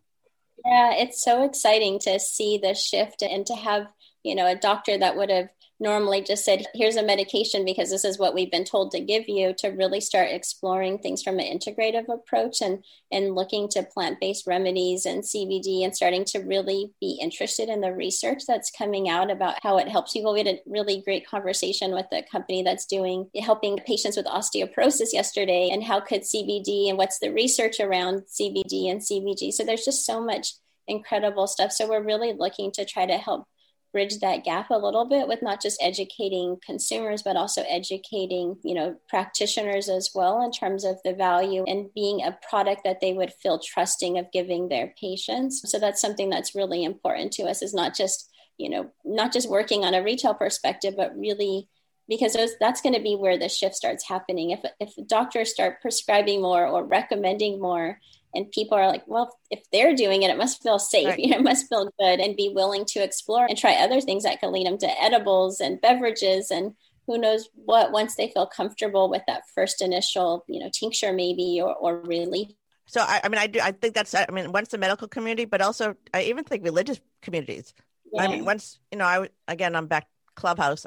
Yeah, 0.65 0.93
it's 0.95 1.23
so 1.23 1.43
exciting 1.45 1.99
to 2.01 2.19
see 2.19 2.59
the 2.59 2.75
shift 2.75 3.23
and 3.23 3.47
to 3.47 3.55
have, 3.55 3.87
you 4.23 4.35
know, 4.35 4.47
a 4.47 4.55
doctor 4.57 4.97
that 4.99 5.17
would 5.17 5.31
have 5.31 5.49
normally 5.85 6.23
just 6.23 6.45
said, 6.45 6.65
here's 6.75 6.97
a 6.97 7.03
medication 7.03 7.65
because 7.65 7.91
this 7.91 8.05
is 8.05 8.19
what 8.19 8.35
we've 8.35 8.51
been 8.51 8.65
told 8.65 8.91
to 8.91 9.01
give 9.01 9.29
you, 9.29 9.55
to 9.59 9.69
really 9.69 10.01
start 10.01 10.31
exploring 10.31 10.99
things 10.99 11.23
from 11.23 11.39
an 11.39 11.47
integrative 11.47 12.09
approach 12.09 12.63
and, 12.63 12.83
and 13.13 13.35
looking 13.35 13.69
to 13.69 13.83
plant 13.85 14.19
based 14.21 14.47
remedies 14.47 15.05
and 15.05 15.23
CBD 15.23 15.85
and 15.85 15.95
starting 15.95 16.25
to 16.25 16.41
really 16.41 16.93
be 17.01 17.19
interested 17.21 17.69
in 17.69 17.83
the 17.83 17.93
research 17.93 18.43
that's 18.49 18.73
coming 18.77 19.09
out 19.09 19.31
about 19.31 19.63
how 19.63 19.79
it 19.79 19.87
helps 19.87 20.13
people. 20.13 20.33
We 20.33 20.41
had 20.41 20.49
a 20.49 20.61
really 20.67 21.03
great 21.03 21.29
conversation 21.29 21.93
with 21.93 22.07
a 22.11 22.25
company 22.33 22.63
that's 22.63 22.87
doing 22.87 23.29
helping 23.41 23.77
patients 23.77 24.17
with 24.17 24.27
osteoporosis 24.27 25.13
yesterday 25.13 25.69
and 25.71 25.85
how 25.85 26.01
could 26.01 26.23
CBD 26.23 26.89
and 26.89 26.97
what's 26.97 27.19
the 27.19 27.31
research 27.31 27.79
around 27.79 28.23
CBD 28.23 28.91
and 28.91 29.03
CBG. 29.03 29.53
So 29.53 29.65
there's 29.65 29.85
just 29.85 30.07
so 30.07 30.25
much 30.25 30.55
incredible 30.89 31.47
stuff. 31.47 31.73
So 31.73 31.89
we're 31.89 32.03
really 32.03 32.33
looking 32.33 32.73
to 32.73 32.85
try 32.85 33.07
to 33.07 33.19
help 33.19 33.47
bridge 33.95 34.19
that 34.19 34.45
gap 34.45 34.71
a 34.71 34.75
little 34.77 35.05
bit 35.05 35.29
with 35.29 35.41
not 35.41 35.63
just 35.63 35.81
educating 35.81 36.59
consumers 36.67 37.23
but 37.23 37.37
also 37.37 37.63
educating 37.69 38.57
you 38.65 38.75
know 38.75 38.97
practitioners 39.09 39.89
as 39.89 40.11
well 40.15 40.43
in 40.45 40.51
terms 40.51 40.85
of 40.85 40.99
the 41.05 41.15
value 41.15 41.65
and 41.69 41.95
being 41.95 42.21
a 42.21 42.37
product 42.51 42.83
that 42.85 43.01
they 43.01 43.13
would 43.13 43.33
feel 43.33 43.61
trusting 43.61 44.19
of 44.19 44.33
giving 44.33 44.69
their 44.69 44.93
patients. 45.01 45.63
So 45.71 45.79
that's 45.79 46.01
something 46.01 46.29
that's 46.29 46.57
really 46.57 46.83
important 46.83 47.33
to 47.35 47.45
us. 47.45 47.63
Is 47.63 47.73
not 47.73 47.97
just 47.97 48.29
you 48.59 48.69
know 48.69 48.91
not 49.05 49.33
just 49.33 49.49
working 49.49 49.85
on 49.85 49.95
a 49.95 50.03
retail 50.03 50.35
perspective 50.35 50.95
but 50.97 51.17
really 51.17 51.69
because 52.09 52.35
those, 52.35 52.51
that's 52.61 52.81
going 52.83 52.95
to 52.95 53.01
be 53.01 53.17
where 53.17 53.39
the 53.39 53.49
shift 53.49 53.75
starts 53.75 54.07
happening. 54.07 54.51
If 54.51 54.61
if 54.81 54.93
doctors 55.07 55.53
start 55.53 55.81
prescribing 55.81 56.43
more 56.43 56.67
or 56.67 56.85
recommending 56.85 57.61
more 57.61 57.99
and 58.35 58.51
people 58.51 58.77
are 58.77 58.89
like 58.89 59.03
well 59.07 59.37
if 59.51 59.61
they're 59.73 59.95
doing 59.95 60.23
it 60.23 60.31
it 60.31 60.39
must 60.39 60.63
feel 60.63 60.79
safe 60.79 61.07
right. 61.07 61.19
you 61.19 61.29
know 61.31 61.39
it 61.39 61.43
must 61.43 61.69
feel 61.69 61.91
good 61.99 62.21
and 62.21 62.37
be 62.37 62.51
willing 62.55 62.85
to 62.85 63.03
explore 63.03 63.47
and 63.47 63.59
try 63.59 63.75
other 63.75 64.01
things 64.01 64.25
that 64.25 64.41
could 64.41 64.51
lead 64.51 64.67
them 64.67 64.79
to 64.79 65.03
edibles 65.03 65.61
and 65.61 65.81
beverages 65.81 66.51
and 66.51 66.75
who 67.07 67.19
knows 67.19 67.49
what 67.55 67.93
once 67.93 68.17
they 68.17 68.29
feel 68.29 68.47
comfortable 68.47 69.11
with 69.11 69.23
that 69.27 69.43
first 69.55 69.83
initial 69.83 70.45
you 70.49 70.61
know 70.61 70.71
tincture 70.73 71.13
maybe 71.13 71.61
or, 71.63 71.75
or 71.75 72.01
relief 72.01 72.49
so 72.87 73.01
I, 73.01 73.21
I 73.25 73.29
mean 73.29 73.39
i 73.39 73.47
do 73.47 73.61
i 73.63 73.73
think 73.73 73.95
that's 73.95 74.15
i 74.15 74.27
mean 74.33 74.53
once 74.53 74.69
the 74.69 74.79
medical 74.79 75.09
community 75.09 75.45
but 75.45 75.61
also 75.61 75.95
i 76.13 76.23
even 76.23 76.45
think 76.45 76.65
religious 76.65 77.01
communities 77.23 77.75
yeah. 78.13 78.23
i 78.23 78.29
mean 78.29 78.45
once 78.45 78.79
you 78.91 78.99
know 78.99 79.05
i 79.05 79.29
again 79.49 79.75
i'm 79.77 79.87
back 79.87 80.09
clubhouse 80.35 80.87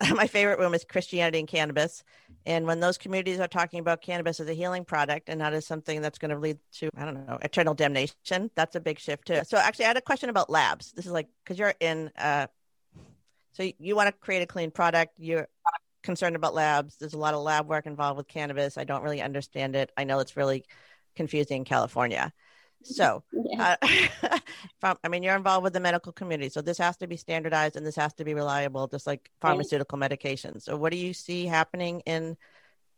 my 0.14 0.26
favorite 0.26 0.58
room 0.58 0.74
is 0.74 0.84
christianity 0.84 1.38
and 1.38 1.48
cannabis 1.48 2.02
and 2.48 2.66
when 2.66 2.80
those 2.80 2.96
communities 2.96 3.40
are 3.40 3.46
talking 3.46 3.78
about 3.78 4.00
cannabis 4.00 4.40
as 4.40 4.48
a 4.48 4.54
healing 4.54 4.82
product 4.82 5.28
and 5.28 5.38
not 5.38 5.52
as 5.52 5.66
something 5.66 6.00
that's 6.00 6.18
going 6.18 6.30
to 6.30 6.38
lead 6.38 6.58
to, 6.78 6.88
I 6.96 7.04
don't 7.04 7.26
know, 7.26 7.38
eternal 7.42 7.74
damnation, 7.74 8.50
that's 8.54 8.74
a 8.74 8.80
big 8.80 8.98
shift 8.98 9.26
too. 9.26 9.42
So 9.46 9.58
actually, 9.58 9.84
I 9.84 9.88
had 9.88 9.98
a 9.98 10.00
question 10.00 10.30
about 10.30 10.48
labs. 10.48 10.92
This 10.92 11.04
is 11.04 11.12
like, 11.12 11.28
because 11.44 11.58
you're 11.58 11.74
in, 11.78 12.10
uh, 12.16 12.46
so 13.52 13.70
you 13.78 13.94
want 13.94 14.06
to 14.06 14.12
create 14.12 14.40
a 14.40 14.46
clean 14.46 14.70
product. 14.70 15.18
You're 15.18 15.46
concerned 16.02 16.36
about 16.36 16.54
labs. 16.54 16.96
There's 16.96 17.12
a 17.12 17.18
lot 17.18 17.34
of 17.34 17.42
lab 17.42 17.68
work 17.68 17.84
involved 17.84 18.16
with 18.16 18.28
cannabis. 18.28 18.78
I 18.78 18.84
don't 18.84 19.02
really 19.02 19.20
understand 19.20 19.76
it. 19.76 19.92
I 19.94 20.04
know 20.04 20.20
it's 20.20 20.34
really 20.34 20.64
confusing 21.16 21.58
in 21.58 21.64
California. 21.64 22.32
So, 22.82 23.24
yeah. 23.32 23.76
uh, 23.82 24.38
from, 24.80 24.98
I 25.04 25.08
mean, 25.08 25.22
you're 25.22 25.36
involved 25.36 25.64
with 25.64 25.72
the 25.72 25.80
medical 25.80 26.12
community, 26.12 26.48
so 26.48 26.62
this 26.62 26.78
has 26.78 26.96
to 26.98 27.06
be 27.06 27.16
standardized 27.16 27.76
and 27.76 27.84
this 27.84 27.96
has 27.96 28.12
to 28.14 28.24
be 28.24 28.34
reliable, 28.34 28.86
just 28.86 29.06
like 29.06 29.30
pharmaceutical 29.40 29.98
right. 29.98 30.10
medications. 30.10 30.62
So, 30.62 30.76
what 30.76 30.92
do 30.92 30.98
you 30.98 31.12
see 31.12 31.46
happening 31.46 32.00
in 32.00 32.36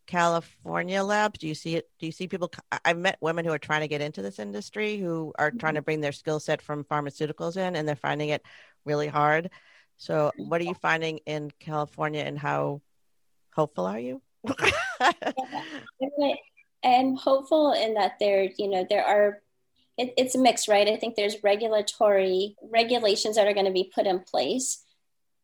California 0.06 1.02
labs? 1.02 1.38
Do 1.38 1.48
you 1.48 1.54
see 1.54 1.76
it? 1.76 1.88
Do 1.98 2.06
you 2.06 2.12
see 2.12 2.28
people? 2.28 2.50
I've 2.84 2.98
met 2.98 3.18
women 3.20 3.44
who 3.44 3.52
are 3.52 3.58
trying 3.58 3.82
to 3.82 3.88
get 3.88 4.00
into 4.00 4.22
this 4.22 4.38
industry 4.38 4.98
who 4.98 5.32
are 5.38 5.50
trying 5.50 5.74
to 5.74 5.80
mm-hmm. 5.80 5.84
bring 5.84 6.00
their 6.00 6.12
skill 6.12 6.40
set 6.40 6.60
from 6.62 6.84
pharmaceuticals 6.84 7.56
in, 7.56 7.76
and 7.76 7.86
they're 7.86 7.96
finding 7.96 8.30
it 8.30 8.42
really 8.84 9.08
hard. 9.08 9.50
So, 9.96 10.32
what 10.36 10.60
are 10.60 10.64
you 10.64 10.74
finding 10.74 11.18
in 11.26 11.50
California, 11.60 12.22
and 12.22 12.38
how 12.38 12.80
hopeful 13.54 13.86
are 13.86 13.98
you? 13.98 14.22
I'm 16.82 17.14
hopeful 17.16 17.72
in 17.72 17.94
that 17.94 18.14
there, 18.18 18.48
you 18.58 18.68
know, 18.68 18.86
there 18.88 19.04
are 19.04 19.42
it, 20.00 20.14
it's 20.16 20.36
mixed, 20.36 20.66
right? 20.66 20.88
I 20.88 20.96
think 20.96 21.14
there's 21.14 21.42
regulatory 21.42 22.56
regulations 22.62 23.36
that 23.36 23.46
are 23.46 23.52
going 23.54 23.66
to 23.66 23.72
be 23.72 23.92
put 23.94 24.06
in 24.06 24.20
place. 24.20 24.82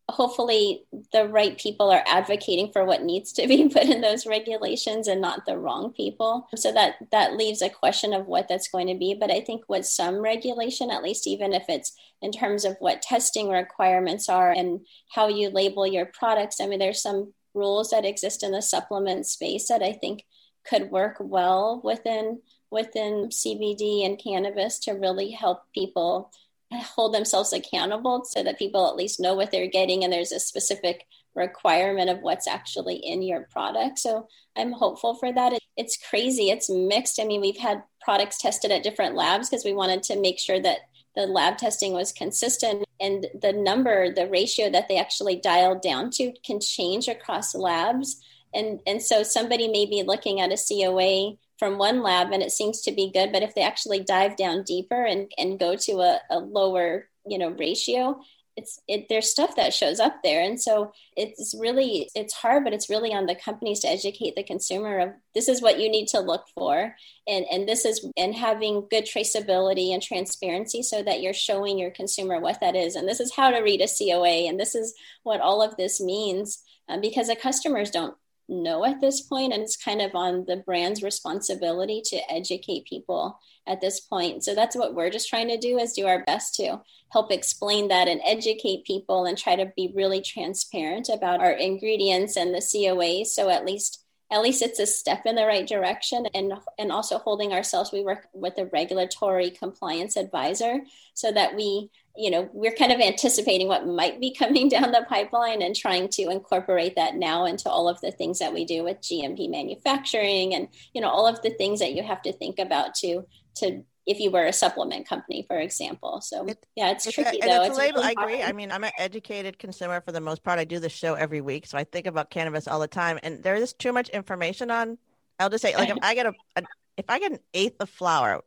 Hopefully, 0.09 0.85
the 1.13 1.29
right 1.29 1.59
people 1.59 1.91
are 1.91 2.05
advocating 2.07 2.73
for 2.73 2.85
what 2.85 3.03
needs 3.03 3.33
to 3.35 3.47
be 3.47 3.69
put 3.73 3.85
in 3.85 4.01
those 4.01 4.25
regulations 4.25 5.09
and 5.09 5.21
not 5.21 5.45
the 5.45 5.59
wrong 5.59 5.93
people. 5.93 6.49
So 6.55 6.73
that 6.73 6.95
that 7.13 7.37
leaves 7.37 7.61
a 7.61 7.69
question 7.69 8.15
of 8.15 8.27
what 8.27 8.49
that's 8.49 8.69
going 8.69 8.87
to 8.87 8.95
be. 8.95 9.15
But 9.19 9.31
I 9.31 9.41
think 9.41 9.65
with 9.69 9.85
some 9.85 10.17
regulation, 10.17 10.91
at 10.91 11.03
least 11.03 11.27
even 11.27 11.53
if 11.53 11.65
it's 11.69 11.93
in 12.23 12.33
terms 12.33 12.65
of 12.65 12.77
what 12.79 13.03
testing 13.03 13.51
requirements 13.51 14.29
are 14.29 14.53
and 14.53 14.81
how 15.11 15.29
you 15.29 15.51
label 15.51 15.87
your 15.87 16.07
products, 16.07 16.61
I 16.61 16.67
mean, 16.67 16.79
there's 16.79 17.03
some 17.03 17.35
rules 17.53 17.91
that 17.91 18.07
exist 18.07 18.43
in 18.43 18.53
the 18.53 18.63
supplement 18.63 19.27
space 19.27 19.69
that 19.69 19.83
I 19.83 19.93
think 19.93 20.25
could 20.67 20.91
work 20.91 21.17
well 21.21 21.81
within 21.85 22.41
within 22.71 23.29
CBD 23.29 24.05
and 24.05 24.19
cannabis 24.19 24.79
to 24.81 24.93
really 24.93 25.31
help 25.31 25.63
people 25.75 26.31
hold 26.73 27.15
themselves 27.15 27.53
accountable 27.53 28.25
so 28.25 28.43
that 28.43 28.59
people 28.59 28.89
at 28.89 28.97
least 28.97 29.21
know 29.21 29.35
what 29.35 29.51
they're 29.51 29.69
getting 29.69 30.03
and 30.03 30.13
there's 30.13 30.33
a 30.33 30.41
specific 30.41 31.07
requirement 31.35 32.11
of 32.11 32.21
what's 32.21 32.49
actually 32.49 32.97
in 32.97 33.23
your 33.23 33.43
product. 33.53 33.99
So 33.99 34.27
I'm 34.57 34.73
hopeful 34.73 35.15
for 35.15 35.33
that. 35.33 35.59
It's 35.77 35.99
crazy. 36.09 36.51
It's 36.51 36.71
mixed. 36.71 37.21
I 37.21 37.25
mean, 37.25 37.41
we've 37.41 37.59
had 37.59 37.83
products 38.01 38.39
tested 38.39 38.73
at 38.73 38.83
different 38.83 39.15
labs 39.15 39.49
because 39.49 39.65
we 39.65 39.75
wanted 39.75 40.03
to 40.05 40.21
make 40.21 40.39
sure 40.39 40.61
that 40.61 40.81
the 41.15 41.27
lab 41.27 41.59
testing 41.59 41.93
was 41.93 42.13
consistent 42.13 42.85
and 43.01 43.27
the 43.41 43.53
number, 43.53 44.13
the 44.13 44.29
ratio 44.29 44.71
that 44.71 44.89
they 44.89 44.99
actually 44.99 45.37
dialed 45.37 45.83
down 45.83 46.11
to 46.11 46.33
can 46.45 46.61
change 46.61 47.09
across 47.09 47.55
labs. 47.55 48.21
And, 48.55 48.81
and 48.87 49.03
so 49.03 49.23
somebody 49.23 49.69
may 49.69 49.87
be 49.87 50.03
looking 50.03 50.41
at 50.41 50.53
a 50.53 50.57
COA 50.57 51.37
from 51.59 51.79
one 51.79 52.03
lab 52.03 52.33
and 52.33 52.43
it 52.43 52.53
seems 52.53 52.83
to 52.83 52.93
be 52.93 53.11
good 53.11 53.33
but 53.33 53.43
if 53.43 53.55
they 53.55 53.63
actually 53.63 54.01
dive 54.01 54.37
down 54.37 54.63
deeper 54.63 55.05
and, 55.05 55.31
and 55.39 55.59
go 55.59 55.77
to 55.77 56.01
a, 56.01 56.21
a 56.31 56.39
lower 56.39 57.09
you 57.27 57.39
know 57.39 57.51
ratio 57.51 58.21
it's 58.57 58.81
it, 58.89 59.07
there's 59.09 59.31
stuff 59.31 59.55
that 59.57 59.75
shows 59.75 60.01
up 60.01 60.23
there. 60.25 60.43
And 60.43 60.61
so 60.61 60.93
it's 61.17 61.55
really 61.59 62.11
it's 62.15 62.33
hard 62.33 62.65
but 62.65 62.73
it's 62.73 62.89
really 62.89 63.13
on 63.13 63.27
the 63.27 63.35
companies 63.35 63.81
to 63.81 63.89
educate 63.89 64.35
the 64.35 64.43
consumer 64.43 64.99
of 64.99 65.11
this 65.35 65.49
is 65.49 65.61
what 65.61 65.79
you 65.79 65.91
need 65.91 66.09
to 66.09 66.21
look 66.21 66.47
for. 66.55 66.97
And 67.29 67.45
and 67.51 67.69
this 67.69 67.85
is 67.85 68.07
and 68.17 68.35
having 68.35 68.87
good 68.91 69.05
traceability 69.05 69.93
and 69.93 70.03
transparency 70.03 70.83
so 70.83 71.03
that 71.03 71.21
you're 71.21 71.35
showing 71.35 71.79
your 71.79 71.91
consumer 71.91 72.41
what 72.41 72.61
that 72.61 72.75
is. 72.75 72.97
And 72.97 73.07
this 73.07 73.21
is 73.21 73.35
how 73.35 73.51
to 73.51 73.61
read 73.61 73.83
a 73.83 73.87
coa 73.87 74.49
and 74.49 74.59
this 74.59 74.75
is 74.75 74.95
what 75.23 75.41
all 75.41 75.63
of 75.63 75.77
this 75.77 76.01
means 76.01 76.63
um, 76.89 77.01
because 77.01 77.29
the 77.29 77.37
customers 77.37 77.91
don't 77.91 78.17
know 78.49 78.85
at 78.85 79.01
this 79.01 79.21
point 79.21 79.53
and 79.53 79.63
it's 79.63 79.77
kind 79.77 80.01
of 80.01 80.15
on 80.15 80.45
the 80.47 80.57
brand's 80.57 81.03
responsibility 81.03 82.01
to 82.05 82.21
educate 82.31 82.87
people 82.87 83.39
at 83.67 83.81
this 83.81 84.01
point. 84.01 84.45
So 84.45 84.55
that's 84.55 84.77
what 84.77 84.95
we're 84.95 85.11
just 85.11 85.29
trying 85.29 85.49
to 85.49 85.59
do 85.59 85.79
is 85.79 85.93
do 85.93 86.07
our 86.07 86.25
best 86.25 86.55
to 86.57 86.81
help 87.11 87.33
explain 87.33 87.89
that 87.89 88.09
and 88.09 88.21
educate 88.25 88.85
people 88.85 89.27
and 89.27 89.37
try 89.37 89.57
to 89.57 89.73
be 89.77 89.93
really 89.95 90.21
transparent 90.21 91.09
about 91.09 91.41
our 91.41 91.53
ingredients 91.53 92.37
and 92.37 92.55
the 92.55 92.61
coa 92.61 93.25
so 93.25 93.49
at 93.49 93.65
least 93.65 94.06
at 94.31 94.43
least 94.43 94.63
it's 94.63 94.81
a 94.81 94.87
step 94.87 95.25
in 95.25 95.37
the 95.37 95.47
right 95.47 95.67
direction 95.67 96.27
and 96.35 96.53
and 96.79 96.91
also 96.91 97.19
holding 97.19 97.53
ourselves 97.53 97.93
we 97.93 98.03
work 98.03 98.29
with 98.33 98.59
a 98.59 98.67
regulatory 98.67 99.51
compliance 99.51 100.17
advisor 100.17 100.81
so 101.15 101.31
that 101.31 101.55
we 101.55 101.91
you 102.17 102.31
know 102.31 102.49
we're 102.53 102.73
kind 102.73 102.93
of 102.93 103.01
anticipating 103.01 103.69
what 103.69 103.87
might 103.87 104.21
be 104.21 104.35
coming 104.39 104.69
down 104.69 104.91
the 104.93 105.07
pipeline 105.09 105.63
and 105.63 105.77
trying 105.77 106.09
to 106.09 106.29
incorporate 106.31 106.97
that 106.97 107.17
now 107.17 107.45
into 107.45 107.69
all 107.69 107.89
of 107.89 108.01
the 108.01 108.11
things 108.11 108.39
that 108.39 108.53
we 108.53 108.65
do 108.65 108.83
with 108.83 109.01
gmp 109.01 109.49
manufacturing 109.51 110.55
and 110.55 110.69
you 110.93 111.01
know 111.01 111.09
all 111.09 111.27
of 111.27 111.41
the 111.43 111.51
things 111.51 111.79
that 111.79 111.93
you 111.93 112.03
have 112.03 112.23
to 112.23 112.33
think 112.33 112.59
about 112.59 112.95
to 112.95 113.25
to 113.55 113.83
if 114.07 114.21
you 114.21 114.31
were 114.31 114.47
a 114.47 114.53
supplement 114.53 115.09
company, 115.09 115.45
for 115.49 115.59
example. 115.59 116.21
So 116.21 116.47
it, 116.47 116.65
yeah, 116.77 116.91
it's, 116.91 117.07
it's 117.07 117.15
tricky 117.15 117.39
a, 117.43 117.47
though. 117.47 117.63
It's, 117.63 117.71
it's 117.71 117.79
label, 117.79 118.03
really 118.03 118.15
I 118.17 118.23
agree. 118.23 118.43
I 118.43 118.53
mean, 118.53 118.71
I'm 118.71 118.85
an 118.85 118.93
educated 118.99 119.59
consumer 119.59 120.01
for 120.01 120.13
the 120.13 120.21
most 120.21 120.43
part. 120.43 120.59
I 120.59 120.65
do 120.65 120.79
the 120.79 120.89
show 120.89 121.15
every 121.15 121.41
week, 121.41 121.67
so 121.67 121.77
I 121.77 121.85
think 121.85 122.07
about 122.07 122.31
cannabis 122.31 122.69
all 122.69 122.79
the 122.79 122.89
time. 122.89 123.19
And 123.23 123.43
there 123.43 123.57
is 123.57 123.73
too 123.73 123.93
much 123.93 124.09
information 124.11 124.71
on. 124.71 124.99
I'll 125.39 125.51
just 125.51 125.63
say, 125.63 125.77
like, 125.77 125.91
if 125.91 125.99
I 126.03 126.15
get 126.15 126.27
a, 126.27 126.35
a 126.57 126.63
if 126.97 127.05
I 127.09 127.19
get 127.19 127.33
an 127.33 127.41
eighth 127.53 127.77
of 127.81 127.91
flour, 127.91 128.43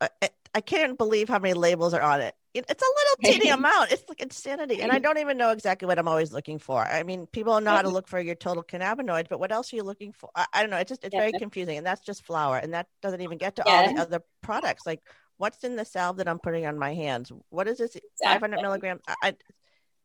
uh, 0.00 0.08
I, 0.22 0.30
I 0.54 0.60
can't 0.60 0.96
believe 0.96 1.28
how 1.28 1.38
many 1.38 1.54
labels 1.54 1.94
are 1.94 2.02
on 2.02 2.20
it 2.20 2.34
it's 2.68 2.82
a 2.82 3.28
little 3.30 3.38
teeny 3.38 3.50
amount. 3.50 3.92
It's 3.92 4.08
like 4.08 4.20
insanity. 4.20 4.80
And 4.80 4.92
I 4.92 4.98
don't 4.98 5.18
even 5.18 5.36
know 5.36 5.50
exactly 5.50 5.86
what 5.86 5.98
I'm 5.98 6.08
always 6.08 6.32
looking 6.32 6.58
for. 6.58 6.82
I 6.82 7.02
mean, 7.02 7.26
people 7.26 7.60
know 7.60 7.70
how 7.70 7.82
to 7.82 7.88
look 7.88 8.08
for 8.08 8.20
your 8.20 8.34
total 8.34 8.62
cannabinoids, 8.62 9.28
but 9.28 9.40
what 9.40 9.52
else 9.52 9.72
are 9.72 9.76
you 9.76 9.82
looking 9.82 10.12
for? 10.12 10.30
I, 10.34 10.46
I 10.52 10.60
don't 10.60 10.70
know. 10.70 10.78
It's 10.78 10.88
just, 10.88 11.04
it's 11.04 11.14
yeah. 11.14 11.20
very 11.20 11.32
confusing. 11.32 11.76
And 11.78 11.86
that's 11.86 12.00
just 12.00 12.24
flour. 12.24 12.58
And 12.58 12.74
that 12.74 12.86
doesn't 13.02 13.20
even 13.20 13.38
get 13.38 13.56
to 13.56 13.62
yeah. 13.66 13.72
all 13.72 13.94
the 13.94 14.00
other 14.00 14.20
products. 14.42 14.86
Like, 14.86 15.00
what's 15.38 15.64
in 15.64 15.76
the 15.76 15.84
salve 15.84 16.16
that 16.16 16.28
I'm 16.28 16.38
putting 16.38 16.66
on 16.66 16.78
my 16.78 16.94
hands? 16.94 17.32
What 17.50 17.68
is 17.68 17.78
this? 17.78 17.96
Exactly. 17.96 18.48
500 18.48 18.62
milligrams. 18.62 19.00
I, 19.06 19.14
I, 19.22 19.34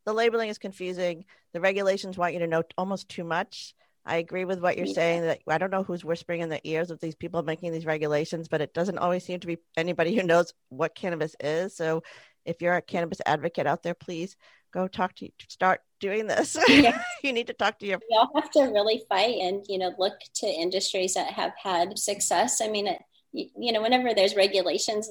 the 0.06 0.14
labeling 0.14 0.50
is 0.50 0.58
confusing. 0.58 1.26
The 1.54 1.62
regulations 1.62 2.18
want 2.18 2.34
you 2.34 2.40
to 2.40 2.48
know 2.48 2.64
almost 2.78 3.10
too 3.10 3.24
much. 3.24 3.74
I 4.04 4.18
agree 4.18 4.46
with 4.46 4.60
what 4.60 4.78
you're 4.78 4.88
yeah. 4.88 4.94
saying 4.94 5.22
that 5.24 5.42
I 5.48 5.58
don't 5.60 5.70
know 5.70 5.84
who's 5.84 6.04
whispering 6.04 6.42
in 6.42 6.50
the 6.50 6.60
ears 6.68 6.90
of 6.90 7.00
these 7.00 7.14
people 7.14 7.44
making 7.44 7.72
these 7.72 7.86
regulations, 7.86 8.48
but 8.48 8.62
it 8.62 8.74
doesn't 8.74 8.98
always 8.98 9.24
seem 9.24 9.40
to 9.40 9.48
be 9.48 9.60
anybody 9.78 10.16
who 10.16 10.24
knows 10.24 10.54
what 10.70 10.96
cannabis 10.96 11.36
is. 11.40 11.76
So 11.76 12.02
if 12.46 12.62
you're 12.62 12.76
a 12.76 12.82
cannabis 12.82 13.22
advocate 13.26 13.68
out 13.68 13.84
there, 13.84 13.94
please 13.94 14.36
go 14.74 14.88
talk 14.88 15.16
to 15.16 15.30
start 15.48 15.82
doing 16.00 16.28
this. 16.28 16.58
Yeah. 16.70 17.02
you 17.24 17.34
need 17.34 17.48
to 17.48 17.54
talk 17.54 17.80
to 17.80 17.86
your. 17.86 18.00
We 18.10 18.18
all 18.18 18.32
have 18.36 18.52
to 18.52 18.64
really 18.64 19.04
fight 19.10 19.36
and 19.42 19.66
you 19.68 19.78
know 19.78 19.94
look 19.98 20.14
to 20.36 20.48
industries 20.48 21.14
that 21.14 21.34
have 21.34 21.54
had 21.62 21.98
success. 22.00 22.62
I 22.62 22.70
mean, 22.70 22.88
it, 22.88 23.02
you, 23.32 23.50
you 23.58 23.72
know, 23.72 23.82
whenever 23.82 24.14
there's 24.14 24.36
regulations, 24.36 25.10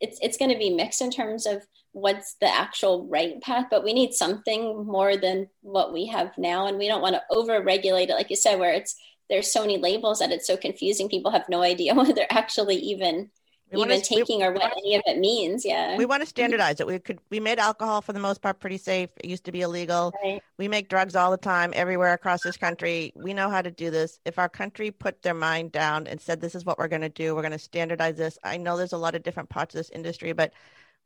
it's 0.00 0.18
it's 0.22 0.36
going 0.36 0.50
to 0.50 0.58
be 0.58 0.70
mixed 0.70 1.02
in 1.02 1.10
terms 1.10 1.46
of 1.46 1.66
what's 1.92 2.34
the 2.40 2.46
actual 2.46 3.06
right 3.08 3.40
path 3.42 3.66
but 3.70 3.82
we 3.82 3.92
need 3.92 4.12
something 4.12 4.86
more 4.86 5.16
than 5.16 5.48
what 5.60 5.92
we 5.92 6.06
have 6.06 6.36
now 6.38 6.66
and 6.66 6.78
we 6.78 6.86
don't 6.86 7.02
want 7.02 7.14
to 7.14 7.22
over 7.30 7.60
regulate 7.62 8.08
it 8.08 8.14
like 8.14 8.30
you 8.30 8.36
said 8.36 8.58
where 8.58 8.72
it's 8.72 8.94
there's 9.28 9.52
so 9.52 9.60
many 9.60 9.76
labels 9.76 10.20
that 10.20 10.30
it's 10.30 10.46
so 10.46 10.56
confusing 10.56 11.08
people 11.08 11.32
have 11.32 11.48
no 11.48 11.62
idea 11.62 11.94
what 11.96 12.14
they're 12.14 12.32
actually 12.32 12.76
even 12.76 13.30
We 13.72 13.82
even 13.82 13.96
we- 13.96 14.02
taking 14.02 14.42
or 14.42 14.52
what 14.52 14.72
any 14.76 14.96
of 14.96 15.02
it 15.06 15.18
means 15.18 15.64
yeah 15.64 15.96
We 15.96 16.04
want 16.04 16.20
to 16.20 16.24
mm-hmm. 16.24 16.30
standardize 16.30 16.80
it. 16.80 16.86
We 16.86 16.98
could. 16.98 17.20
We 17.30 17.40
made 17.40 17.58
alcohol 17.58 18.00
for 18.02 18.12
the 18.12 18.20
most 18.20 18.42
part 18.42 18.60
pretty 18.60 18.78
safe. 18.78 19.10
It 19.18 19.28
used 19.28 19.44
to 19.44 19.52
be 19.52 19.62
illegal. 19.62 20.12
Right. 20.22 20.42
We 20.58 20.68
make 20.68 20.88
drugs 20.88 21.16
all 21.16 21.30
the 21.30 21.36
time, 21.36 21.72
everywhere 21.74 22.12
across 22.12 22.42
this 22.42 22.56
country. 22.56 23.12
We 23.14 23.34
know 23.34 23.50
how 23.50 23.62
to 23.62 23.70
do 23.70 23.90
this. 23.90 24.18
If 24.24 24.38
our 24.38 24.48
country 24.48 24.90
put 24.90 25.22
their 25.22 25.34
mind 25.34 25.72
down 25.72 26.06
and 26.06 26.20
said, 26.20 26.40
"This 26.40 26.54
is 26.54 26.64
what 26.64 26.78
we're 26.78 26.88
going 26.88 27.02
to 27.02 27.08
do. 27.08 27.34
We're 27.34 27.42
going 27.42 27.52
to 27.52 27.58
standardize 27.58 28.16
this." 28.16 28.38
I 28.44 28.56
know 28.56 28.76
there's 28.76 28.92
a 28.92 28.98
lot 28.98 29.14
of 29.14 29.22
different 29.22 29.48
parts 29.48 29.74
of 29.74 29.78
this 29.78 29.90
industry, 29.90 30.32
but 30.32 30.52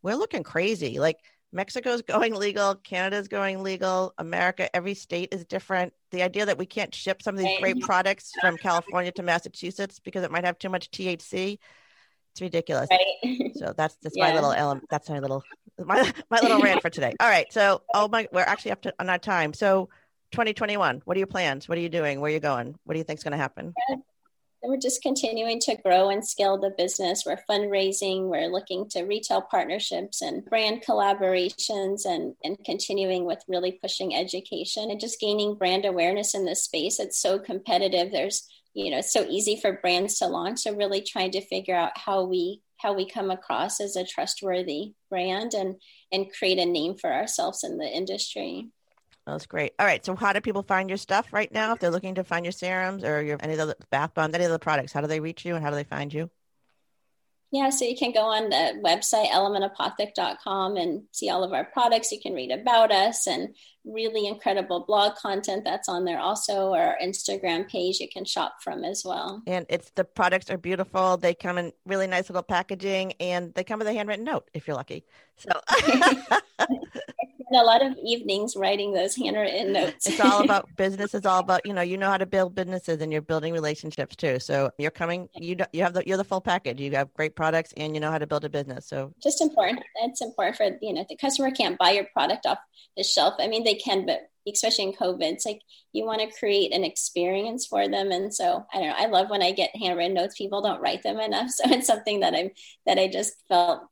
we're 0.02 0.16
looking 0.16 0.42
crazy. 0.42 0.98
Like 0.98 1.18
Mexico's 1.54 2.02
going 2.14 2.34
legal, 2.34 2.74
Canada's 2.74 3.28
going 3.28 3.62
legal, 3.62 4.12
America, 4.18 4.74
every 4.74 4.94
state 4.94 5.32
is 5.32 5.44
different. 5.44 5.92
The 6.10 6.22
idea 6.22 6.46
that 6.46 6.58
we 6.58 6.66
can't 6.66 6.94
ship 6.94 7.22
some 7.22 7.36
of 7.36 7.40
these 7.42 7.58
great 7.60 7.80
products 7.80 8.32
from 8.40 8.56
California 8.56 9.12
to 9.12 9.22
Massachusetts 9.22 10.00
because 10.00 10.24
it 10.24 10.30
might 10.30 10.44
have 10.44 10.58
too 10.58 10.68
much 10.68 10.90
THC, 10.90 11.58
it's 12.35 12.41
ridiculous. 12.41 12.89
right 12.91 13.53
So 13.57 13.72
that's 13.76 13.95
that's 14.03 14.18
my 14.18 14.35
little 14.35 14.51
element. 14.51 14.87
That's 14.91 15.09
my 15.09 15.20
little 15.20 15.45
my 15.78 16.12
my 16.30 16.41
little 16.41 16.61
rant 16.61 16.82
for 16.82 16.91
today. 16.91 17.14
All 17.20 17.28
right. 17.28 17.47
So 17.53 17.82
oh 17.95 18.09
my, 18.09 18.26
we're 18.32 18.41
actually 18.41 18.72
up 18.72 18.82
to 18.82 18.95
on 18.99 19.09
our 19.09 19.18
time. 19.18 19.55
So 19.55 19.89
2021. 20.32 21.03
What 21.05 21.16
are 21.16 21.18
your 21.18 21.28
plans? 21.28 21.68
What 21.68 21.78
are 21.78 21.80
you 21.80 21.89
doing? 21.89 22.20
Where 22.20 22.28
are 22.28 22.35
you 22.35 22.41
going? 22.41 22.76
What 22.82 22.95
do 22.95 22.99
you 22.99 23.05
think's 23.05 23.22
going 23.22 23.32
to 23.32 23.39
happen? 23.39 23.72
And 23.89 24.03
we're 24.64 24.80
just 24.80 25.01
continuing 25.01 25.61
to 25.61 25.76
grow 25.76 26.09
and 26.09 26.26
scale 26.26 26.59
the 26.59 26.70
business. 26.76 27.24
We're 27.24 27.39
fundraising, 27.49 28.28
we're 28.28 28.49
looking 28.49 28.89
to 28.89 29.03
retail 29.03 29.43
partnerships 29.43 30.22
and 30.22 30.43
brand 30.45 30.82
collaborations 30.82 32.07
and, 32.07 32.35
and 32.43 32.57
continuing 32.64 33.26
with 33.26 33.45
really 33.47 33.72
pushing 33.72 34.16
education 34.16 34.91
and 34.91 34.99
just 34.99 35.20
gaining 35.20 35.55
brand 35.55 35.85
awareness 35.85 36.35
in 36.35 36.47
this 36.47 36.64
space. 36.64 36.99
It's 36.99 37.20
so 37.20 37.39
competitive. 37.39 38.11
There's, 38.11 38.49
you 38.75 38.91
know, 38.91 38.99
it's 38.99 39.12
so 39.12 39.25
easy 39.29 39.57
for 39.61 39.72
brands 39.72 40.18
to 40.18 40.27
launch. 40.27 40.61
So 40.61 40.75
really 40.75 41.01
trying 41.01 41.31
to 41.33 41.41
figure 41.41 41.77
out 41.77 41.97
how 41.97 42.25
we 42.25 42.61
how 42.79 42.93
we 42.93 43.09
come 43.09 43.31
across 43.31 43.81
as 43.81 43.97
a 43.97 44.05
trustworthy 44.05 44.93
brand 45.09 45.55
and 45.55 45.77
and 46.12 46.33
create 46.33 46.59
a 46.59 46.66
name 46.66 46.97
for 46.97 47.12
ourselves 47.12 47.64
in 47.64 47.79
the 47.79 47.87
industry. 47.87 48.68
That's 49.27 49.47
great. 49.47 49.72
All 49.79 49.87
right. 49.87 50.05
So 50.05 50.14
how 50.14 50.35
do 50.35 50.41
people 50.41 50.62
find 50.62 50.91
your 50.91 50.99
stuff 50.99 51.33
right 51.33 51.51
now? 51.51 51.72
If 51.72 51.79
they're 51.79 51.91
looking 51.91 52.16
to 52.16 52.25
find 52.25 52.45
your 52.45 52.53
serums 52.53 53.05
or 53.05 53.22
your 53.22 53.39
any 53.41 53.55
of 53.55 53.68
the 53.68 53.77
bath 53.91 54.12
bombs, 54.12 54.35
any 54.35 54.45
of 54.45 54.51
the 54.51 54.59
products, 54.59 54.93
how 54.93 55.01
do 55.01 55.07
they 55.07 55.20
reach 55.20 55.45
you 55.47 55.55
and 55.55 55.64
how 55.64 55.70
do 55.70 55.77
they 55.77 55.85
find 55.85 56.12
you? 56.12 56.29
Yeah, 57.55 57.70
so 57.70 57.84
you 57.84 57.96
can 57.96 58.11
go 58.11 58.22
on 58.22 58.48
the 58.48 58.82
website 58.84 59.28
elementapothec.com 59.30 60.76
and 60.76 61.05
see 61.12 61.30
all 61.30 61.44
of 61.44 61.52
our 61.52 61.64
products. 61.64 62.11
You 62.11 62.18
can 62.20 62.34
read 62.34 62.50
about 62.50 62.90
us 62.90 63.28
and 63.28 63.55
really 63.84 64.26
incredible 64.26 64.84
blog 64.84 65.14
content 65.14 65.62
that's 65.62 65.88
on 65.88 66.05
there 66.05 66.18
also, 66.18 66.70
or 66.70 66.80
our 66.80 66.98
Instagram 67.00 67.68
page 67.68 68.00
you 68.00 68.09
can 68.09 68.24
shop 68.24 68.57
from 68.61 68.82
as 68.82 69.05
well. 69.05 69.40
And 69.46 69.66
it's 69.68 69.90
the 69.90 70.02
products 70.02 70.50
are 70.50 70.59
beautiful. 70.59 71.16
They 71.16 71.32
come 71.32 71.57
in 71.57 71.70
really 71.86 72.09
nice 72.09 72.28
little 72.28 72.42
packaging 72.42 73.12
and 73.20 73.55
they 73.55 73.62
come 73.62 73.78
with 73.78 73.86
a 73.86 73.92
handwritten 73.92 74.24
note 74.24 74.50
if 74.52 74.66
you're 74.66 74.74
lucky. 74.74 75.05
So 75.36 75.50
And 77.49 77.61
a 77.61 77.64
lot 77.64 77.84
of 77.84 77.97
evenings 78.03 78.57
writing 78.57 78.92
those 78.92 79.14
handwritten 79.14 79.72
notes. 79.72 80.07
it's 80.07 80.20
all 80.20 80.42
about 80.45 80.68
business. 80.76 81.14
It's 81.14 81.26
all 81.26 81.40
about, 81.40 81.62
you 81.64 81.72
know, 81.72 81.82
you 81.82 81.97
know 81.99 82.09
how 82.09 82.16
to 82.16 82.26
build 82.26 82.55
businesses 82.55 83.01
and 83.01 83.12
you're 83.12 83.22
building 83.22 83.53
relationships 83.53 84.16
too. 84.16 84.38
So 84.38 84.70
you're 84.78 84.90
coming, 84.90 85.28
you 85.34 85.57
you 85.72 85.82
have 85.82 85.95
the, 85.95 86.03
you're 86.07 86.16
the 86.16 86.24
full 86.24 86.40
package. 86.40 86.80
You 86.80 86.90
have 86.92 87.12
great 87.14 87.36
products 87.36 87.72
and 87.76 87.95
you 87.95 88.01
know 88.01 88.11
how 88.11 88.18
to 88.18 88.26
build 88.26 88.45
a 88.45 88.49
business. 88.49 88.86
So 88.86 89.12
just 89.22 89.40
important. 89.40 89.80
It's 90.03 90.22
important 90.22 90.57
for 90.57 90.78
you 90.80 90.92
know 90.92 91.05
the 91.09 91.16
customer 91.16 91.51
can't 91.51 91.78
buy 91.78 91.92
your 91.92 92.07
product 92.12 92.47
off 92.47 92.59
the 92.97 93.03
shelf. 93.03 93.34
I 93.38 93.49
mean 93.49 93.64
they 93.64 93.74
can, 93.74 94.07
but 94.07 94.20
especially 94.47 94.84
in 94.84 94.92
COVID, 94.92 95.22
it's 95.22 95.47
like 95.47 95.61
you 95.92 96.05
want 96.05 96.20
to 96.20 96.38
create 96.38 96.74
an 96.74 96.84
experience 96.84 97.66
for 97.66 97.88
them. 97.88 98.11
And 98.11 98.32
so 98.32 98.66
I 98.72 98.78
don't 98.78 98.88
know. 98.88 98.95
I 98.97 99.07
love 99.07 99.30
when 99.30 99.42
I 99.42 99.53
get 99.53 99.74
handwritten 99.76 100.14
notes. 100.14 100.36
People 100.36 100.62
don't 100.62 100.80
write 100.80 101.03
them 101.03 101.18
enough, 101.18 101.51
so 101.51 101.64
it's 101.66 101.86
something 101.86 102.20
that 102.20 102.34
I'm 102.34 102.51
that 102.86 102.99
I 102.99 103.09
just 103.09 103.34
felt 103.49 103.82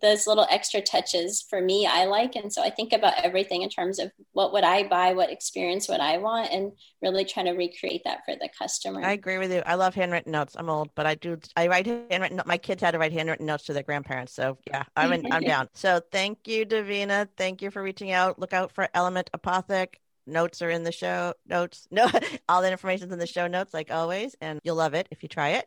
those 0.00 0.26
little 0.26 0.46
extra 0.50 0.80
touches 0.80 1.42
for 1.42 1.60
me 1.60 1.86
I 1.86 2.04
like. 2.04 2.36
And 2.36 2.52
so 2.52 2.62
I 2.62 2.70
think 2.70 2.92
about 2.92 3.14
everything 3.22 3.62
in 3.62 3.68
terms 3.68 3.98
of 3.98 4.10
what 4.32 4.52
would 4.52 4.64
I 4.64 4.86
buy, 4.86 5.12
what 5.12 5.30
experience 5.30 5.88
would 5.88 6.00
I 6.00 6.18
want, 6.18 6.50
and 6.52 6.72
really 7.02 7.24
trying 7.24 7.46
to 7.46 7.52
recreate 7.52 8.02
that 8.04 8.20
for 8.24 8.34
the 8.34 8.48
customer. 8.58 9.04
I 9.04 9.12
agree 9.12 9.38
with 9.38 9.52
you. 9.52 9.62
I 9.66 9.74
love 9.74 9.94
handwritten 9.94 10.32
notes. 10.32 10.56
I'm 10.58 10.68
old, 10.68 10.90
but 10.94 11.06
I 11.06 11.14
do. 11.14 11.38
I 11.56 11.68
write 11.68 11.86
handwritten. 11.86 12.40
My 12.46 12.58
kids 12.58 12.82
had 12.82 12.92
to 12.92 12.98
write 12.98 13.12
handwritten 13.12 13.46
notes 13.46 13.64
to 13.64 13.72
their 13.72 13.82
grandparents. 13.82 14.34
So 14.34 14.58
yeah, 14.66 14.84
I'm 14.96 15.12
in, 15.12 15.32
I'm 15.32 15.42
down. 15.44 15.68
So 15.74 16.00
thank 16.12 16.46
you, 16.46 16.66
Davina. 16.66 17.28
Thank 17.36 17.62
you 17.62 17.70
for 17.70 17.82
reaching 17.82 18.12
out. 18.12 18.38
Look 18.38 18.52
out 18.52 18.72
for 18.72 18.88
Element 18.94 19.30
Apothec. 19.36 19.94
Notes 20.26 20.62
are 20.62 20.70
in 20.70 20.84
the 20.84 20.92
show 20.92 21.34
notes. 21.46 21.88
No, 21.92 22.08
all 22.48 22.62
the 22.62 22.70
information's 22.70 23.12
in 23.12 23.18
the 23.18 23.26
show 23.26 23.46
notes, 23.46 23.74
like 23.74 23.90
always, 23.90 24.36
and 24.40 24.60
you'll 24.62 24.76
love 24.76 24.94
it 24.94 25.08
if 25.10 25.22
you 25.22 25.28
try 25.28 25.50
it. 25.50 25.66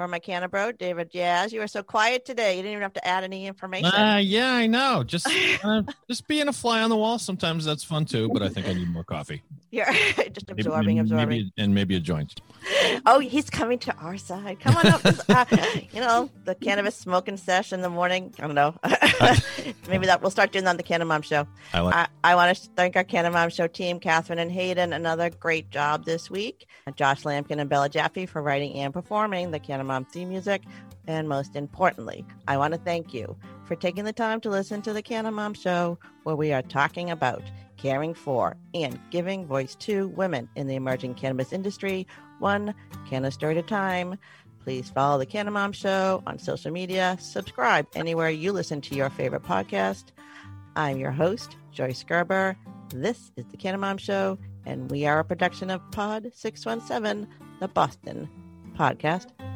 For 0.00 0.08
my 0.08 0.18
Canabro, 0.18 0.78
David 0.78 1.10
Jazz, 1.10 1.52
you 1.52 1.60
were 1.60 1.66
so 1.66 1.82
quiet 1.82 2.24
today. 2.24 2.56
You 2.56 2.62
didn't 2.62 2.72
even 2.72 2.82
have 2.84 2.94
to 2.94 3.06
add 3.06 3.22
any 3.22 3.46
information. 3.46 3.92
Uh, 3.92 4.16
yeah, 4.16 4.54
I 4.54 4.66
know. 4.66 5.04
Just 5.04 5.28
uh, 5.62 5.82
just 6.08 6.26
being 6.26 6.48
a 6.48 6.54
fly 6.54 6.80
on 6.80 6.88
the 6.88 6.96
wall 6.96 7.18
sometimes 7.18 7.66
that's 7.66 7.84
fun 7.84 8.06
too. 8.06 8.30
But 8.32 8.40
I 8.42 8.48
think 8.48 8.66
I 8.66 8.72
need 8.72 8.88
more 8.88 9.04
coffee. 9.04 9.42
You're 9.70 9.84
just 10.32 10.48
Maybe- 10.48 10.62
absorbing, 10.62 11.00
absorbing. 11.00 11.28
maybe, 11.28 11.52
and 11.58 11.74
maybe 11.74 11.96
a 11.96 12.00
joint. 12.00 12.40
Oh, 13.04 13.18
he's 13.18 13.50
coming 13.50 13.78
to 13.80 13.94
our 13.96 14.16
side. 14.16 14.58
Come 14.60 14.74
on 14.76 14.86
up. 14.86 15.02
Uh, 15.28 15.44
you 15.92 16.00
know, 16.00 16.30
the 16.44 16.54
cannabis 16.54 16.96
smoking 16.96 17.36
sesh 17.36 17.70
in 17.72 17.82
the 17.82 17.90
morning. 17.90 18.34
I 18.38 18.46
don't 18.46 18.54
know. 18.54 18.74
Maybe 19.86 20.06
that 20.06 20.22
we'll 20.22 20.30
start 20.30 20.50
doing 20.50 20.64
that 20.64 20.70
on 20.70 20.76
the 20.78 20.82
Canna 20.82 21.04
Mom 21.04 21.20
show. 21.20 21.46
I 21.74 21.80
like. 21.80 21.94
I, 21.94 22.08
I 22.24 22.34
want 22.36 22.56
to 22.56 22.68
thank 22.74 22.96
our 22.96 23.04
Canna 23.04 23.30
Mom 23.30 23.50
show 23.50 23.66
team, 23.66 24.00
Catherine 24.00 24.38
and 24.38 24.50
Hayden, 24.50 24.94
another 24.94 25.28
great 25.28 25.70
job 25.70 26.06
this 26.06 26.30
week. 26.30 26.66
Josh 26.96 27.22
Lampkin 27.24 27.60
and 27.60 27.68
Bella 27.68 27.88
Jaffe 27.88 28.26
for 28.26 28.42
writing 28.42 28.74
and 28.74 28.92
performing 28.92 29.50
the 29.50 29.58
Canna 29.60 29.84
Mom 29.90 30.04
theme 30.04 30.28
music. 30.28 30.62
And 31.08 31.28
most 31.28 31.56
importantly, 31.56 32.24
I 32.46 32.56
want 32.56 32.72
to 32.74 32.78
thank 32.78 33.12
you 33.12 33.36
for 33.64 33.74
taking 33.74 34.04
the 34.04 34.12
time 34.12 34.40
to 34.42 34.50
listen 34.50 34.80
to 34.82 34.92
the 34.92 35.02
Canna 35.02 35.32
Mom 35.32 35.54
show, 35.54 35.98
where 36.22 36.36
we 36.36 36.52
are 36.52 36.62
talking 36.62 37.10
about 37.10 37.42
caring 37.76 38.14
for 38.14 38.56
and 38.74 39.00
giving 39.10 39.46
voice 39.46 39.74
to 39.74 40.08
women 40.08 40.48
in 40.54 40.68
the 40.68 40.76
emerging 40.76 41.14
cannabis 41.14 41.52
industry, 41.52 42.06
one 42.38 42.74
canna 43.08 43.32
story 43.32 43.58
at 43.58 43.64
a 43.64 43.66
time. 43.66 44.16
Please 44.62 44.90
follow 44.90 45.18
the 45.18 45.26
Canna 45.26 45.50
Mom 45.50 45.72
Show 45.72 46.22
on 46.28 46.38
social 46.38 46.70
media. 46.70 47.16
Subscribe 47.18 47.88
anywhere 47.96 48.30
you 48.30 48.52
listen 48.52 48.80
to 48.82 48.94
your 48.94 49.10
favorite 49.10 49.42
podcast. 49.42 50.12
I'm 50.76 50.98
your 50.98 51.10
host, 51.10 51.56
Joyce 51.72 52.04
Gerber. 52.04 52.56
This 52.94 53.32
is 53.36 53.46
the 53.46 53.56
Canna 53.56 53.78
Mom 53.78 53.98
Show, 53.98 54.38
and 54.64 54.88
we 54.90 55.06
are 55.06 55.18
a 55.18 55.24
production 55.24 55.70
of 55.70 55.80
Pod 55.90 56.30
617, 56.34 57.26
the 57.58 57.68
Boston 57.68 58.28
Podcast 58.76 59.30